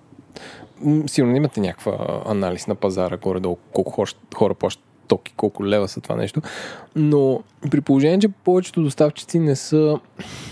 сигурно 1.06 1.36
имате 1.36 1.60
някаква 1.60 2.22
анализ 2.26 2.66
на 2.66 2.74
пазара, 2.74 3.16
горе-долу, 3.16 3.56
колко 3.72 3.92
хора, 3.92 4.10
хора 4.34 4.54
плащат 4.54 4.84
ток 5.08 5.28
и 5.28 5.32
колко 5.36 5.66
лева 5.66 5.88
са 5.88 6.00
това 6.00 6.16
нещо. 6.16 6.42
Но 6.96 7.40
при 7.70 7.80
положение, 7.80 8.18
че 8.18 8.28
повечето 8.28 8.82
доставчици 8.82 9.38
не 9.38 9.56
са, 9.56 9.98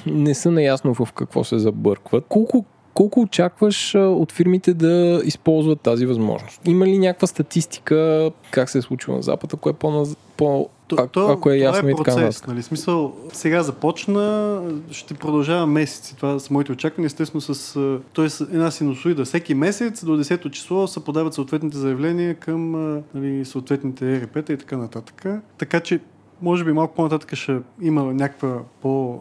не 0.07 0.35
са 0.35 0.51
наясно 0.51 0.95
в 0.95 1.13
какво 1.13 1.45
се 1.45 1.59
забъркват, 1.59 2.25
колко 2.29 2.65
колко 2.95 3.21
очакваш 3.21 3.95
от 3.95 4.33
фирмите 4.33 4.75
да 4.75 5.21
използват 5.25 5.81
тази 5.81 6.07
възможност? 6.07 6.61
Има 6.65 6.87
ли 6.87 6.99
някаква 6.99 7.27
статистика 7.27 8.31
как 8.51 8.71
се 8.71 8.79
е 8.79 8.83
случило 8.83 9.17
на 9.17 9.23
Запад, 9.23 9.55
ако 9.55 9.69
е 9.69 9.73
по, 9.73 10.07
по 10.37 10.69
То, 10.89 10.97
а, 10.99 11.07
то, 11.07 11.29
ако 11.29 11.51
е 11.51 11.57
ясно 11.57 11.89
е 11.89 11.93
и 11.93 11.95
така 11.97 12.31
нали? 12.49 12.63
Смисъл, 12.63 13.17
сега 13.33 13.63
започна, 13.63 14.61
ще 14.91 15.15
продължава 15.15 15.67
месеци. 15.67 16.17
Това 16.17 16.39
са 16.39 16.53
моите 16.53 16.73
очаквания, 16.73 17.07
естествено 17.07 17.41
с 17.41 17.79
тоест, 18.13 18.41
една 18.41 18.71
синусоида. 18.71 19.25
Всеки 19.25 19.55
месец 19.55 20.05
до 20.05 20.23
10-то 20.23 20.51
число 20.51 20.87
се 20.87 21.05
подават 21.05 21.35
съответните 21.35 21.77
заявления 21.77 22.35
към 22.35 22.71
нали, 23.15 23.45
съответните 23.45 24.17
ЕРП-та 24.17 24.53
и 24.53 24.57
така 24.57 24.77
нататък. 24.77 25.27
Така 25.59 25.81
че, 25.81 26.01
може 26.43 26.65
би 26.65 26.73
малко 26.73 26.95
по-нататък 26.95 27.35
ще 27.35 27.59
има 27.83 28.05
някаква 28.05 28.59
по 28.83 29.21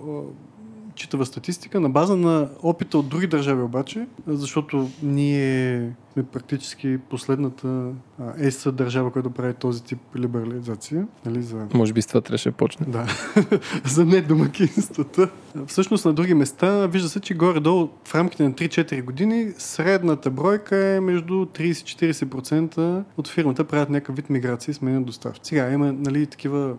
читава 0.95 1.25
статистика 1.25 1.79
на 1.79 1.89
база 1.89 2.15
на 2.15 2.49
опита 2.63 2.97
от 2.97 3.10
други 3.10 3.27
държави 3.27 3.62
обаче, 3.62 4.08
защото 4.27 4.89
ние 5.03 5.91
сме 6.13 6.23
практически 6.23 6.97
последната 7.10 7.91
ЕС 8.38 8.67
държава, 8.71 9.12
която 9.12 9.29
прави 9.29 9.53
този 9.53 9.84
тип 9.84 9.99
либерализация. 10.15 11.08
Нали, 11.25 11.41
за 11.43 11.67
Може 11.73 11.93
би 11.93 12.01
с 12.01 12.08
това 12.08 12.21
трябваше 12.21 12.49
да 12.49 12.55
почне. 12.55 12.86
да, 12.89 13.05
за 13.86 14.05
недомакинствата. 14.05 15.29
Всъщност 15.67 16.05
на 16.05 16.13
други 16.13 16.34
места 16.34 16.88
вижда 16.88 17.10
се, 17.10 17.19
че 17.19 17.34
горе-долу 17.34 17.89
в 18.03 18.15
рамките 18.15 18.43
на 18.43 18.51
3-4 18.51 19.03
години 19.03 19.53
средната 19.58 20.31
бройка 20.31 20.77
е 20.77 20.99
между 20.99 21.34
30-40% 21.34 23.03
от 23.17 23.27
фирмата 23.27 23.63
правят 23.63 23.89
някакъв 23.89 24.15
вид 24.15 24.29
миграция 24.29 24.71
и 24.71 24.75
сменят 24.75 25.05
доставчици. 25.05 25.49
Сега 25.49 25.71
има 25.71 25.93
нали, 25.93 26.25
такива 26.25 26.75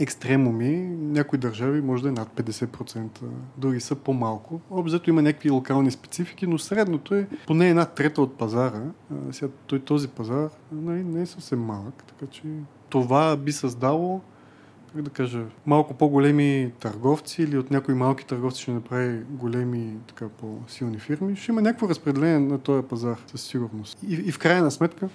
екстремуми. 0.00 0.76
Някои 1.00 1.38
държави 1.38 1.80
може 1.80 2.02
да 2.02 2.08
е 2.08 2.12
над 2.12 2.28
50%, 2.28 3.06
други 3.56 3.80
са 3.80 3.94
по-малко. 3.94 4.60
Обзето 4.70 5.10
има 5.10 5.22
някакви 5.22 5.50
локални 5.50 5.90
специфики, 5.90 6.46
но 6.46 6.58
средното 6.58 7.14
е 7.14 7.26
поне 7.46 7.68
една 7.68 7.84
трета 7.84 8.22
от 8.22 8.38
пазара. 8.38 8.82
Сега 9.30 9.52
той, 9.66 9.80
този 9.80 10.08
пазар 10.08 10.48
нали, 10.72 11.04
не 11.04 11.22
е 11.22 11.26
съвсем 11.26 11.60
малък, 11.60 12.04
така 12.06 12.32
че 12.32 12.42
това 12.88 13.36
би 13.36 13.52
създало 13.52 14.20
как 14.92 15.02
да 15.02 15.10
кажа, 15.10 15.44
малко 15.66 15.94
по-големи 15.94 16.72
търговци 16.80 17.42
или 17.42 17.58
от 17.58 17.70
някои 17.70 17.94
малки 17.94 18.26
търговци 18.26 18.62
ще 18.62 18.70
направи 18.70 19.20
големи, 19.30 19.96
така 20.06 20.28
по-силни 20.28 20.98
фирми, 20.98 21.36
ще 21.36 21.52
има 21.52 21.62
някакво 21.62 21.88
разпределение 21.88 22.38
на 22.38 22.58
този 22.58 22.82
пазар, 22.82 23.16
със 23.26 23.42
сигурност. 23.42 23.98
И, 24.08 24.14
и 24.14 24.32
в 24.32 24.38
крайна 24.38 24.70
сметка, 24.70 25.08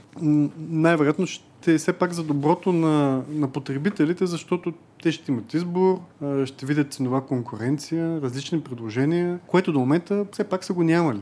най-вероятно 0.57 1.25
ще 1.27 1.73
е 1.73 1.77
все 1.77 1.93
пак 1.93 2.13
за 2.13 2.23
доброто 2.23 2.73
на, 2.73 3.23
на 3.29 3.47
потребителите, 3.47 4.25
защото 4.25 4.73
те 5.03 5.11
ще 5.11 5.31
имат 5.31 5.53
избор, 5.53 5.99
ще 6.45 6.65
видят 6.65 6.93
ценова 6.93 7.25
конкуренция, 7.25 8.21
различни 8.21 8.61
предложения, 8.61 9.39
което 9.47 9.71
до 9.71 9.79
момента 9.79 10.25
все 10.31 10.43
пак 10.43 10.63
са 10.63 10.73
го 10.73 10.83
нямали. 10.83 11.21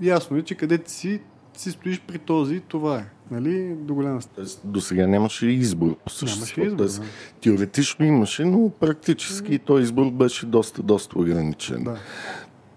Ясно 0.00 0.36
е, 0.36 0.42
че 0.42 0.54
къде 0.54 0.78
ти 0.78 0.92
си, 0.92 1.20
си 1.60 1.70
стоиш 1.70 2.00
при 2.00 2.18
този, 2.18 2.60
това 2.60 2.98
е. 2.98 3.04
Нали? 3.30 3.74
До 3.74 3.94
голяма. 3.94 4.20
Тоест, 4.34 4.60
до 4.64 4.80
сега 4.80 5.06
нямаше 5.06 5.46
избор 5.46 5.96
по 5.96 6.10
същество. 6.10 6.60
Нямаше 6.60 6.72
избор, 6.72 6.78
Тоест, 6.78 7.00
да. 7.00 7.06
теоретично 7.40 8.06
имаше, 8.06 8.44
но 8.44 8.70
практически 8.80 9.58
този 9.58 9.82
избор 9.82 10.10
беше 10.10 10.46
доста, 10.46 10.82
доста 10.82 11.18
ограничен. 11.18 11.84
Да. 11.84 11.96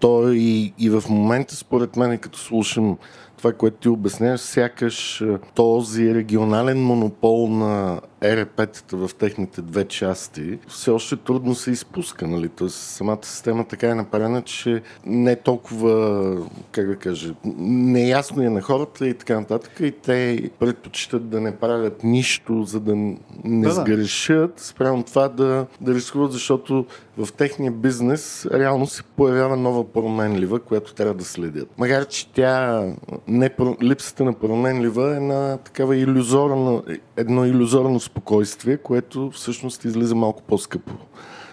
То 0.00 0.32
и, 0.32 0.74
и 0.78 0.90
в 0.90 1.04
момента, 1.10 1.56
според 1.56 1.96
мен, 1.96 2.18
като 2.18 2.38
слушам 2.38 2.98
това, 3.38 3.52
което 3.52 3.76
ти 3.76 3.88
обясняваш, 3.88 4.40
сякаш 4.40 5.22
а, 5.22 5.38
този 5.54 6.14
регионален 6.14 6.84
монопол 6.84 7.48
на 7.48 8.00
ЕРП-тата 8.20 8.96
в 8.96 9.14
техните 9.14 9.62
две 9.62 9.84
части 9.84 10.58
все 10.68 10.90
още 10.90 11.16
трудно 11.16 11.54
се 11.54 11.70
изпуска. 11.70 12.26
Нали? 12.26 12.48
Тоест, 12.48 12.76
самата 12.76 13.18
система 13.22 13.64
така 13.64 13.90
е 13.90 13.94
направена, 13.94 14.42
че 14.42 14.82
не 15.06 15.32
е 15.32 15.36
толкова, 15.36 16.46
как 16.72 16.86
да 16.86 16.96
кажа, 16.96 17.34
неясно 17.58 18.42
е 18.42 18.48
на 18.48 18.60
хората 18.62 19.08
и 19.08 19.14
така 19.14 19.40
нататък. 19.40 19.72
И 19.80 19.90
те 19.90 20.50
предпочитат 20.58 21.28
да 21.28 21.40
не 21.40 21.56
правят 21.56 22.04
нищо, 22.04 22.62
за 22.62 22.80
да 22.80 22.96
не 23.44 23.66
да. 23.66 23.72
сгрешат, 23.72 24.60
спрямо 24.60 25.02
това 25.02 25.28
да, 25.28 25.66
да 25.80 25.94
рискуват, 25.94 26.32
защото 26.32 26.86
в 27.18 27.32
техния 27.32 27.72
бизнес 27.72 28.46
реално 28.52 28.86
се 28.86 29.02
появява 29.02 29.56
нова 29.56 29.92
променлива, 29.92 30.60
която 30.60 30.94
трябва 30.94 31.14
да 31.14 31.24
следят. 31.24 31.68
Макар, 31.78 32.06
че 32.06 32.28
тя, 32.32 32.84
не, 33.28 33.50
липсата 33.82 34.24
на 34.24 34.32
променлива 34.32 35.16
е 35.16 35.20
на 35.20 35.58
такава 35.58 35.96
иллюзорна, 35.96 36.82
едно 37.16 37.46
иллюзорно 37.46 38.00
спокойствие, 38.00 38.76
което 38.76 39.30
всъщност 39.30 39.84
излиза 39.84 40.14
малко 40.14 40.42
по-скъпо 40.42 40.92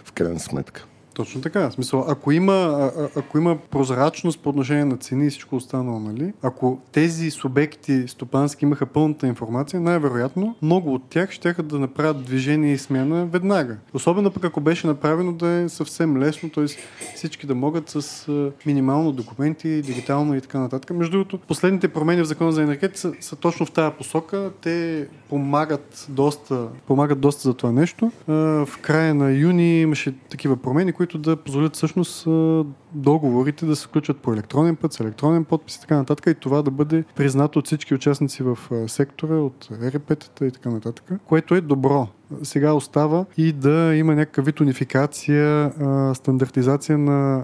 в 0.03 0.11
крайна 0.11 0.39
сметка. 0.39 0.85
Точно 1.15 1.41
така. 1.41 1.69
В 1.69 1.73
смисъл, 1.73 2.05
ако 2.07 2.31
има, 2.31 2.53
а, 2.53 3.09
ако 3.15 3.37
има 3.37 3.57
прозрачност 3.57 4.39
по 4.39 4.49
отношение 4.49 4.85
на 4.85 4.97
цени 4.97 5.27
и 5.27 5.29
всичко 5.29 5.55
останало, 5.55 5.99
нали? 5.99 6.33
Ако 6.41 6.79
тези 6.91 7.31
субекти 7.31 8.07
стопански 8.07 8.65
имаха 8.65 8.85
пълната 8.85 9.27
информация, 9.27 9.79
най-вероятно 9.79 10.55
много 10.61 10.93
от 10.93 11.03
тях 11.09 11.31
ще 11.31 11.53
да 11.53 11.79
направят 11.79 12.23
движение 12.23 12.73
и 12.73 12.77
смяна 12.77 13.25
веднага. 13.25 13.77
Особено 13.93 14.31
пък 14.31 14.43
ако 14.45 14.61
беше 14.61 14.87
направено 14.87 15.33
да 15.33 15.47
е 15.47 15.69
съвсем 15.69 16.17
лесно, 16.17 16.49
т.е. 16.49 16.65
всички 17.15 17.47
да 17.47 17.55
могат 17.55 17.89
с 17.89 18.27
минимално 18.65 19.11
документи, 19.11 19.81
дигитално 19.81 20.35
и 20.35 20.41
така 20.41 20.59
нататък. 20.59 20.97
Между 20.97 21.11
другото, 21.11 21.37
последните 21.37 21.87
промени 21.87 22.21
в 22.21 22.25
закона 22.25 22.51
за 22.51 22.63
енергетика 22.63 22.99
са, 22.99 23.13
са 23.19 23.35
точно 23.35 23.65
в 23.65 23.71
тази 23.71 23.95
посока. 23.95 24.51
Те 24.61 25.07
помагат 25.29 26.05
доста, 26.09 26.67
помагат 26.87 27.19
доста 27.19 27.41
за 27.41 27.53
това 27.53 27.71
нещо. 27.71 28.11
В 28.27 28.69
края 28.81 29.15
на 29.15 29.31
юни 29.31 29.81
имаше 29.81 30.13
такива 30.29 30.57
промени, 30.57 30.91
които 30.91 31.04
да 31.13 31.35
позволят 31.35 31.75
всъщност 31.75 32.27
договорите 32.93 33.65
да 33.65 33.75
се 33.75 33.87
включват 33.87 34.17
по 34.17 34.33
електронен 34.33 34.75
път, 34.75 34.93
с 34.93 34.99
електронен 34.99 35.45
подпис 35.45 35.75
и 35.75 35.81
така 35.81 35.97
нататък 35.97 36.25
и 36.27 36.39
това 36.39 36.61
да 36.61 36.71
бъде 36.71 37.03
признато 37.15 37.59
от 37.59 37.65
всички 37.65 37.93
участници 37.93 38.43
в 38.43 38.57
сектора, 38.87 39.35
от 39.35 39.65
ЕРП-тата 39.71 40.47
и 40.47 40.51
така 40.51 40.69
нататък, 40.69 41.11
което 41.25 41.55
е 41.55 41.61
добро. 41.61 42.07
Сега 42.43 42.73
остава 42.73 43.25
и 43.37 43.51
да 43.51 43.95
има 43.95 44.15
някакъв 44.15 44.45
вид 44.45 44.59
унификация, 44.59 45.71
стандартизация 46.15 46.97
на 46.97 47.43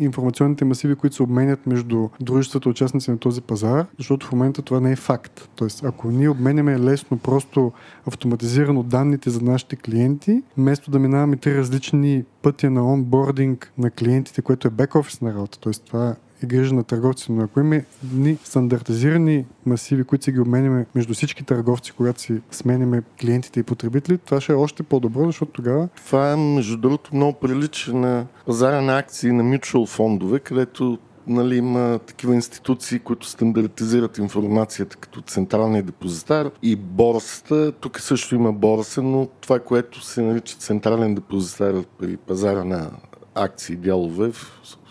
информационните 0.00 0.64
масиви, 0.64 0.94
които 0.94 1.16
се 1.16 1.22
обменят 1.22 1.66
между 1.66 2.08
дружествата, 2.20 2.68
участници 2.68 3.10
на 3.10 3.18
този 3.18 3.40
пазар, 3.40 3.86
защото 3.98 4.26
в 4.26 4.32
момента 4.32 4.62
това 4.62 4.80
не 4.80 4.92
е 4.92 4.96
факт. 4.96 5.48
Тоест, 5.56 5.84
ако 5.84 6.10
ние 6.10 6.28
обменяме 6.28 6.78
лесно, 6.78 7.18
просто 7.18 7.72
автоматизирано 8.06 8.82
данните 8.82 9.30
за 9.30 9.40
нашите 9.40 9.76
клиенти, 9.76 10.42
вместо 10.56 10.90
да 10.90 10.98
минаваме 10.98 11.36
три 11.36 11.58
различни 11.58 12.24
пътя 12.42 12.70
на 12.70 12.92
онбординг 12.92 13.72
на 13.78 13.90
клиентите, 13.90 14.42
което 14.42 14.68
е 14.68 14.70
бек-офис 14.70 15.20
на 15.20 15.34
работа, 15.34 15.60
т.е. 15.60 15.72
това 15.72 16.14
е 16.42 16.46
грижа 16.46 16.74
на 16.74 16.84
търговци, 16.84 17.32
но 17.32 17.42
ако 17.42 17.60
имаме 17.60 17.84
едни 18.04 18.38
стандартизирани 18.44 19.44
масиви, 19.66 20.04
които 20.04 20.24
си 20.24 20.32
ги 20.32 20.40
обменяме 20.40 20.86
между 20.94 21.14
всички 21.14 21.44
търговци, 21.44 21.92
когато 21.92 22.20
си 22.20 22.40
сменяме 22.50 23.02
клиентите 23.20 23.60
и 23.60 23.62
потребители, 23.62 24.18
това 24.18 24.40
ще 24.40 24.52
е 24.52 24.56
още 24.56 24.82
по-добро, 24.82 25.26
защото 25.26 25.52
тогава 25.52 25.88
Това, 25.96 26.36
между 26.36 26.76
другото, 26.76 27.16
много 27.16 27.38
прилича 27.38 27.94
на 27.94 28.26
пазара 28.46 28.80
на 28.80 28.98
акции 28.98 29.32
на 29.32 29.42
mutual 29.42 29.86
фондове, 29.86 30.38
където 30.38 30.98
нали, 31.28 31.56
има 31.56 32.00
такива 32.06 32.34
институции, 32.34 32.98
които 32.98 33.26
стандартизират 33.26 34.18
информацията 34.18 34.96
като 34.96 35.20
централния 35.20 35.82
депозитар 35.82 36.50
и 36.62 36.76
борсата. 36.76 37.72
Тук 37.72 38.00
също 38.00 38.34
има 38.34 38.52
борса, 38.52 39.02
но 39.02 39.28
това, 39.40 39.58
което 39.58 40.00
се 40.00 40.22
нарича 40.22 40.56
централен 40.56 41.14
депозитар 41.14 41.74
при 41.98 42.16
пазара 42.16 42.64
на 42.64 42.90
акции 43.34 43.74
и 43.74 43.76
дялове, 43.76 44.32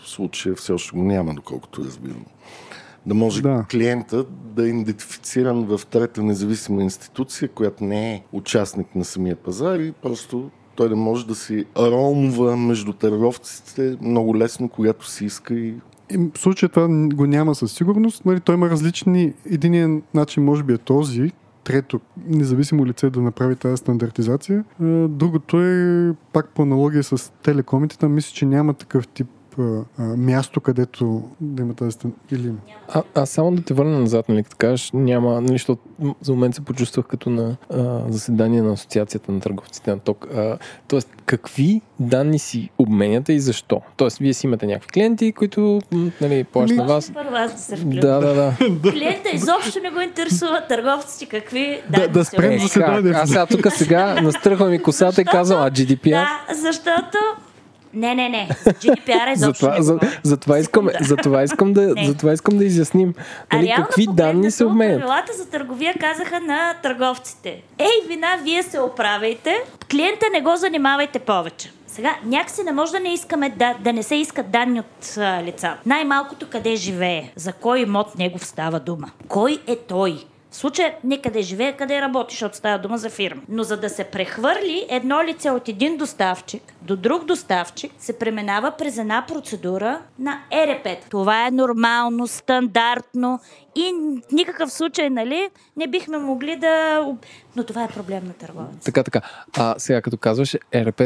случая 0.08 0.54
все 0.54 0.72
още 0.72 0.96
го 0.96 1.02
няма, 1.04 1.34
доколкото 1.34 1.84
разбирам. 1.84 2.24
Да 3.06 3.14
може 3.14 3.42
Да. 3.42 3.64
клиента 3.70 4.24
да 4.54 4.64
е 4.64 4.68
идентифициран 4.68 5.64
в 5.64 5.80
трета 5.86 6.22
независима 6.22 6.82
институция, 6.82 7.48
която 7.48 7.84
не 7.84 8.12
е 8.14 8.22
участник 8.32 8.94
на 8.94 9.04
самия 9.04 9.36
пазар 9.36 9.78
и 9.78 9.92
просто 9.92 10.50
той 10.76 10.88
да 10.88 10.96
може 10.96 11.26
да 11.26 11.34
си 11.34 11.64
ромва 11.78 12.56
между 12.56 12.92
търговците 12.92 13.96
много 14.00 14.36
лесно, 14.36 14.68
когато 14.68 15.10
си 15.10 15.24
иска 15.24 15.54
и 15.54 15.74
в 16.34 16.38
случая 16.38 16.68
това 16.68 16.88
го 16.88 17.26
няма 17.26 17.54
със 17.54 17.72
сигурност. 17.72 18.24
Нали, 18.24 18.40
той 18.40 18.54
има 18.54 18.70
различни. 18.70 19.32
Единият 19.50 20.02
начин 20.14 20.44
може 20.44 20.62
би 20.62 20.72
е 20.72 20.78
този, 20.78 21.32
трето, 21.64 22.00
независимо 22.26 22.86
лице 22.86 23.10
да 23.10 23.20
направи 23.20 23.56
тази 23.56 23.76
стандартизация. 23.76 24.64
А, 24.82 24.84
Другото 25.08 25.60
е 25.62 26.12
пак 26.32 26.48
по 26.48 26.62
аналогия 26.62 27.02
с 27.02 27.32
телекомите. 27.42 27.98
Там 27.98 28.14
мисля, 28.14 28.34
че 28.34 28.46
няма 28.46 28.74
такъв 28.74 29.08
тип 29.08 29.26
а, 29.58 29.84
а, 29.98 30.02
място, 30.02 30.60
където 30.60 31.22
да 31.40 31.62
има 31.62 31.74
тази 31.74 31.92
стан... 31.92 32.12
или. 32.32 32.52
А, 32.88 33.02
а 33.14 33.26
само 33.26 33.52
да 33.52 33.62
те 33.62 33.74
върна 33.74 33.98
назад, 33.98 34.28
нали, 34.28 34.42
като 34.42 34.56
кажеш, 34.56 34.90
няма, 34.94 35.40
нали, 35.40 35.52
защото 35.52 35.82
за 36.20 36.32
момент 36.32 36.54
се 36.54 36.60
почувствах 36.60 37.06
като 37.06 37.30
на 37.30 37.56
а, 37.74 38.02
заседание 38.08 38.62
на 38.62 38.72
Асоциацията 38.72 39.32
на 39.32 39.40
търговците 39.40 39.90
на 39.90 39.98
ток. 39.98 40.26
А, 40.34 40.58
тоест, 40.88 41.08
какви 41.26 41.80
данни 42.00 42.38
си 42.38 42.70
обменяте 42.78 43.32
и 43.32 43.40
защо? 43.40 43.80
Тоест, 43.96 44.18
вие 44.18 44.34
си 44.34 44.46
имате 44.46 44.66
някакви 44.66 44.88
клиенти, 44.88 45.32
които, 45.32 45.80
нали, 46.20 46.44
плащат 46.44 46.76
на 46.78 46.84
вас. 46.84 47.12
първо 47.14 47.34
аз 47.34 47.52
да 47.52 47.58
се? 47.58 47.76
Да, 47.84 48.20
да, 48.20 48.34
да. 48.34 48.52
Клиента 48.92 49.30
изобщо 49.32 49.80
не 49.82 49.90
го 49.90 50.00
интересува 50.00 50.62
търговците 50.68 51.26
какви 51.26 51.80
Да- 51.90 51.98
данни 51.98 52.12
да 52.12 52.24
се 52.24 52.30
спрем 52.30 52.60
заседанието. 52.60 53.08
Как? 53.12 53.22
Аз 53.22 53.28
сега 53.28 53.46
тук 53.46 53.72
сега 53.72 54.20
настръхвам 54.22 54.74
и 54.74 54.82
косата 54.82 55.20
и 55.20 55.24
казвам, 55.24 55.62
а 55.62 55.70
GDPR? 55.70 56.10
Да, 56.10 56.54
защото 56.62 57.18
Не, 57.94 58.14
не, 58.14 58.28
не. 58.28 58.48
За 58.64 58.70
GDPR 58.70 59.32
изобщо 59.32 59.64
Затова, 59.64 59.76
не 59.76 59.82
за, 59.82 59.92
говоря. 59.92 60.20
затова, 60.22 60.58
искам, 60.58 60.86
Секунда. 60.86 61.08
затова, 61.08 61.42
искам 61.42 61.72
да, 61.72 61.94
Не. 61.94 62.06
затова 62.06 62.32
искам 62.32 62.58
да 62.58 62.64
изясним 62.64 63.14
А 63.50 63.56
нали, 63.56 63.66
реално 63.66 63.84
какви 63.84 64.06
данни 64.12 64.50
се 64.50 64.64
обменят. 64.64 65.00
Правилата 65.00 65.32
за 65.32 65.46
търговия 65.50 65.94
казаха 66.00 66.40
на 66.40 66.74
търговците. 66.82 67.62
Ей, 67.78 68.08
вина, 68.08 68.28
вие 68.42 68.62
се 68.62 68.80
оправяйте, 68.80 69.56
клиента 69.90 70.26
не 70.32 70.40
го 70.40 70.56
занимавайте 70.56 71.18
повече. 71.18 71.72
Сега, 71.86 72.14
някакси 72.24 72.62
не 72.62 72.72
може 72.72 72.92
да 72.92 73.00
не 73.00 73.12
искаме 73.14 73.48
да, 73.50 73.74
да 73.80 73.92
не 73.92 74.02
се 74.02 74.14
искат 74.14 74.50
данни 74.50 74.80
от 74.80 75.16
а, 75.18 75.42
лица. 75.42 75.74
Най-малкото 75.86 76.46
къде 76.50 76.76
живее, 76.76 77.30
за 77.36 77.52
кой 77.52 77.80
имот 77.80 78.18
негов 78.18 78.46
става 78.46 78.80
дума. 78.80 79.10
Кой 79.28 79.58
е 79.66 79.76
той? 79.76 80.24
Случая 80.58 80.94
не 81.04 81.22
къде 81.22 81.42
живее, 81.42 81.76
къде 81.76 82.00
работи, 82.00 82.34
защото 82.34 82.56
става 82.56 82.78
дума 82.78 82.98
за 82.98 83.10
фирма. 83.10 83.42
Но 83.48 83.62
за 83.62 83.76
да 83.76 83.90
се 83.90 84.04
прехвърли 84.04 84.86
едно 84.88 85.24
лице 85.24 85.50
от 85.50 85.68
един 85.68 85.96
доставчик 85.96 86.62
до 86.82 86.96
друг 86.96 87.24
доставчик, 87.24 87.92
се 87.98 88.18
преминава 88.18 88.70
през 88.78 88.98
една 88.98 89.24
процедура 89.28 90.00
на 90.18 90.40
ЕРП. 90.50 90.88
Това 91.10 91.46
е 91.46 91.50
нормално, 91.50 92.26
стандартно 92.26 93.40
и 93.76 93.92
в 94.28 94.32
никакъв 94.32 94.72
случай, 94.72 95.10
нали, 95.10 95.48
не 95.76 95.86
бихме 95.86 96.18
могли 96.18 96.56
да... 96.56 97.06
Но 97.56 97.64
това 97.64 97.84
е 97.84 97.88
проблем 97.88 98.26
на 98.26 98.32
търговец. 98.32 98.84
Така, 98.84 99.02
така. 99.02 99.20
А 99.56 99.74
сега 99.78 100.02
като 100.02 100.16
казваш 100.16 100.56
ЕРП, 100.72 101.02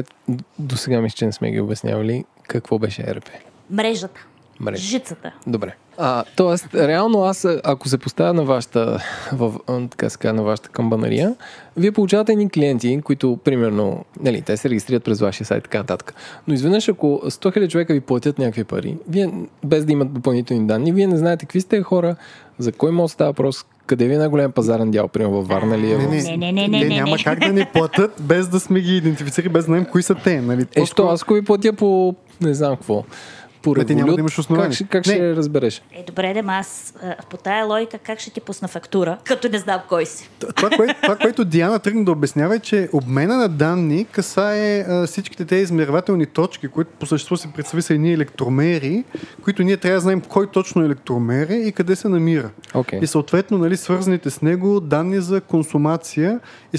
до 0.59 0.77
сега 0.77 1.01
мисля, 1.01 1.17
че 1.17 1.27
не 1.27 1.33
сме 1.33 1.51
ги 1.51 1.61
обяснявали 1.61 2.25
какво 2.43 2.79
беше 2.79 3.03
ЕРП. 3.03 3.29
Мрежата. 3.71 4.27
Мрежа. 4.61 4.83
Жицата. 4.83 5.33
Добре. 5.47 5.75
А, 5.99 6.25
тоест, 6.37 6.75
реално 6.75 7.23
аз, 7.23 7.47
ако 7.65 7.89
се 7.89 7.99
поставя 7.99 8.35
на 8.35 8.45
вашата, 8.45 8.99
в, 9.33 9.55
така 9.67 10.09
казва, 10.11 10.33
на 10.33 10.43
вашата 10.43 10.69
камбанария, 10.69 11.35
вие 11.77 11.93
получавате 11.93 12.33
едни 12.33 12.51
клиенти, 12.51 13.01
които, 13.05 13.39
примерно, 13.45 14.05
нали, 14.21 14.43
те 14.43 14.57
се 14.57 14.71
регистрират 14.71 15.05
през 15.05 15.21
вашия 15.21 15.47
сайт 15.47 15.63
така 15.63 15.79
нататък. 15.79 16.15
Но 16.49 16.55
изведнъж, 16.55 16.89
ако 16.89 17.07
100 17.07 17.29
000 17.29 17.69
човека 17.69 17.95
ви 17.95 18.01
платят 18.01 18.39
някакви 18.39 18.65
пари, 18.65 18.97
вие, 19.09 19.31
без 19.65 19.85
да 19.85 19.93
имат 19.93 20.13
допълнителни 20.13 20.67
данни, 20.67 20.93
вие 20.93 21.07
не 21.07 21.17
знаете 21.17 21.47
какви 21.47 21.61
сте 21.61 21.83
хора, 21.83 22.17
за 22.59 22.73
кой 22.73 22.91
може 22.91 23.05
да 23.05 23.13
става 23.15 23.31
въпрос, 23.31 23.65
къде 23.87 24.09
ви 24.09 24.15
е 24.15 24.19
най-голям 24.19 24.53
пазарен 24.53 24.91
дял, 24.91 25.09
примерно 25.09 25.35
във 25.35 25.49
Варна 25.49 25.79
ли 25.79 25.93
е? 25.93 25.99
Не, 25.99 26.37
не, 26.37 26.53
не, 26.53 26.69
не, 26.69 26.69
не, 26.69 26.85
няма 26.85 27.17
не. 27.17 27.25
как 27.25 27.39
да 27.39 27.53
ни 27.53 27.67
платят 27.73 28.13
без 28.21 28.49
да 28.49 28.61
сме 28.61 28.81
ги 28.81 28.97
идентифицирали, 28.97 29.49
без 29.49 29.65
да 29.65 29.67
знаем 29.67 29.85
кои 29.85 30.03
са 30.03 30.15
те. 30.15 30.41
Нали? 30.41 30.67
Е, 30.77 30.87
що 30.87 31.07
аз 31.07 31.23
ако 31.23 31.35
ви 31.35 31.43
платя 31.43 31.73
по, 31.73 32.15
не 32.41 32.55
знам 32.55 32.77
какво, 32.77 33.05
по 33.63 33.75
ти 33.75 33.81
няма 33.81 33.99
револют, 33.99 34.17
да 34.17 34.21
имаш 34.21 34.39
основание. 34.39 34.69
как, 34.69 34.75
ще, 34.75 34.85
как 34.85 35.07
Не. 35.07 35.13
ще 35.13 35.37
разбереш? 35.37 35.83
Е, 35.93 36.05
добре, 36.07 36.35
да, 36.35 36.43
ма 36.43 36.53
аз 36.53 36.95
по 37.31 37.37
тая 37.37 37.65
логика 37.65 37.99
как 37.99 38.21
ще 38.21 38.31
ти 38.31 38.41
пусна 38.41 38.69
фактура, 38.69 39.19
като 39.25 39.49
не 39.49 39.59
знам 39.59 39.81
кой 39.89 40.07
си. 40.07 40.31
Това, 40.57 40.71
което, 40.71 40.95
това, 41.03 41.17
което 41.17 41.45
Диана 41.45 41.79
тръгна 41.79 42.05
да 42.05 42.13
обяснява 42.13 42.57
е, 42.57 42.59
че 42.59 42.89
обмена 42.93 43.37
на 43.37 43.49
данни 43.49 44.05
касае 44.05 44.81
а, 44.81 45.07
всичките 45.07 45.45
тези 45.45 45.63
измервателни 45.63 46.27
точки, 46.27 46.69
които 46.69 46.91
по 47.01 47.07
същество 47.07 47.37
се 47.37 47.53
представи 47.53 47.83
са 47.83 47.95
едни 47.95 48.13
електромери, 48.13 49.05
които 49.43 49.63
ние 49.63 49.77
трябва 49.77 49.95
да 49.95 50.01
знаем 50.01 50.21
кой 50.21 50.51
точно 50.51 50.85
електромер 50.85 51.49
е 51.49 51.55
и 51.55 51.73
къде 51.73 51.97
се 51.97 52.09
намира. 52.09 52.51
Окей. 52.75 52.99
И 53.03 53.07
съответно, 53.07 53.59
нали, 53.59 53.77
свързаните 53.77 54.31
с 54.31 54.43
него 54.43 54.81
данни 54.81 55.21
за 55.21 55.41
консумация 55.41 56.41
и, 56.73 56.79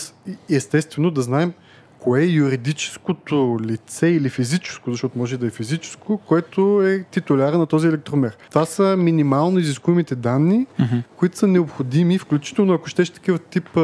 и 0.49 0.55
естествено 0.55 1.11
да 1.11 1.21
знаем 1.21 1.53
кое 2.03 2.21
е 2.21 2.25
юридическото 2.25 3.57
лице 3.63 4.07
или 4.07 4.29
физическо, 4.29 4.91
защото 4.91 5.17
може 5.17 5.37
да 5.37 5.47
е 5.47 5.49
физическо, 5.49 6.17
което 6.17 6.81
е 6.81 7.03
титуляра 7.11 7.57
на 7.57 7.65
този 7.65 7.87
електромер. 7.87 8.37
Това 8.49 8.65
са 8.65 8.97
минимално 8.97 9.59
изискуемите 9.59 10.15
данни, 10.15 10.67
mm-hmm. 10.79 11.03
които 11.17 11.37
са 11.37 11.47
необходими, 11.47 12.17
включително 12.17 12.73
ако 12.73 12.87
щеш 12.87 13.09
такива 13.09 13.39
тип 13.39 13.77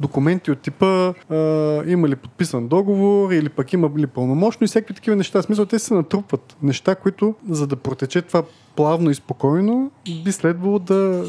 документи 0.00 0.50
от 0.50 0.58
типа 0.58 0.86
а, 1.30 1.34
има 1.86 2.08
ли 2.08 2.16
подписан 2.16 2.68
договор 2.68 3.32
или 3.32 3.48
пък 3.48 3.72
има 3.72 3.90
ли 3.96 4.06
пълномощно 4.06 4.64
и 4.64 4.68
всякакви 4.68 4.94
такива 4.94 5.16
неща. 5.16 5.42
В 5.42 5.44
смисъл, 5.44 5.66
те 5.66 5.78
се 5.78 5.94
натрупват. 5.94 6.56
Неща, 6.62 6.94
които 6.94 7.34
за 7.48 7.66
да 7.66 7.76
протече 7.76 8.22
това 8.22 8.42
плавно 8.76 9.10
и 9.10 9.14
спокойно, 9.14 9.90
би 10.24 10.32
следвало 10.32 10.78
да 10.78 11.24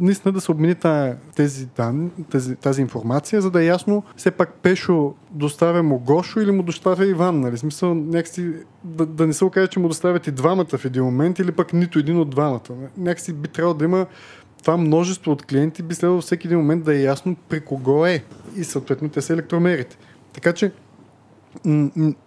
наистина 0.00 0.32
да 0.32 0.40
се 0.40 0.50
обмени 0.50 0.74
тези 1.36 1.66
данни, 1.66 2.10
тази, 2.30 2.56
тази 2.56 2.82
информация, 2.82 3.42
за 3.42 3.50
да 3.50 3.62
е 3.62 3.66
ясно 3.66 4.02
все 4.16 4.30
пак 4.30 4.52
Пешо 4.52 5.14
доставя 5.30 5.82
му 5.82 5.98
Гошо 5.98 6.40
или 6.40 6.50
му 6.50 6.62
доставя 6.62 7.06
Иван, 7.06 7.40
нали? 7.40 7.58
Смисъл, 7.58 7.94
някакси 7.94 8.52
да, 8.84 9.06
да 9.06 9.26
не 9.26 9.32
се 9.32 9.44
окаже, 9.44 9.66
че 9.66 9.80
му 9.80 9.88
доставят 9.88 10.26
и 10.26 10.32
двамата 10.32 10.78
в 10.78 10.84
един 10.84 11.04
момент 11.04 11.38
или 11.38 11.52
пък 11.52 11.72
нито 11.72 11.98
един 11.98 12.18
от 12.18 12.30
двамата. 12.30 12.60
Някакси 12.98 13.32
би 13.32 13.48
трябвало 13.48 13.74
да 13.74 13.84
има 13.84 14.06
това 14.62 14.76
множество 14.76 15.32
от 15.32 15.42
клиенти, 15.42 15.82
би 15.82 15.94
следвало 15.94 16.20
всеки 16.20 16.46
един 16.46 16.58
момент 16.58 16.84
да 16.84 16.94
е 16.94 17.02
ясно 17.02 17.36
при 17.48 17.60
кого 17.60 18.06
е. 18.06 18.24
И 18.56 18.64
съответно 18.64 19.08
те 19.08 19.20
са 19.20 19.32
електромерите. 19.32 19.98
Така 20.32 20.52
че 20.52 20.72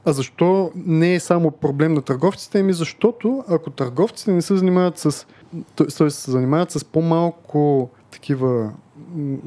А 0.06 0.14
защо 0.14 0.72
не 0.76 1.16
е 1.16 1.20
само 1.20 1.52
проблем 1.52 1.94
на 1.94 2.02
търговците? 2.02 2.60
Ами 2.60 2.74
защото 2.74 3.44
ако 3.48 3.70
търговците 3.70 4.32
не 4.32 4.42
се 4.42 4.58
занимават 4.58 4.98
с 4.98 5.28
т.е. 5.76 6.10
се 6.10 6.32
занимават 6.32 6.72
с 6.72 6.86
по-малко 6.86 7.90
такива 8.12 8.72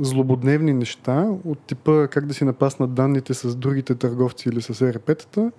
злободневни 0.01 0.73
неща, 0.73 1.29
от 1.45 1.59
типа 1.59 2.07
как 2.07 2.27
да 2.27 2.35
си 2.35 2.45
напаснат 2.45 2.95
данните 2.95 3.35
с 3.35 3.57
другите 3.57 3.95
търговци 3.95 4.49
или 4.49 4.63
с 4.63 4.75
ЕРП-тата, 4.75 5.53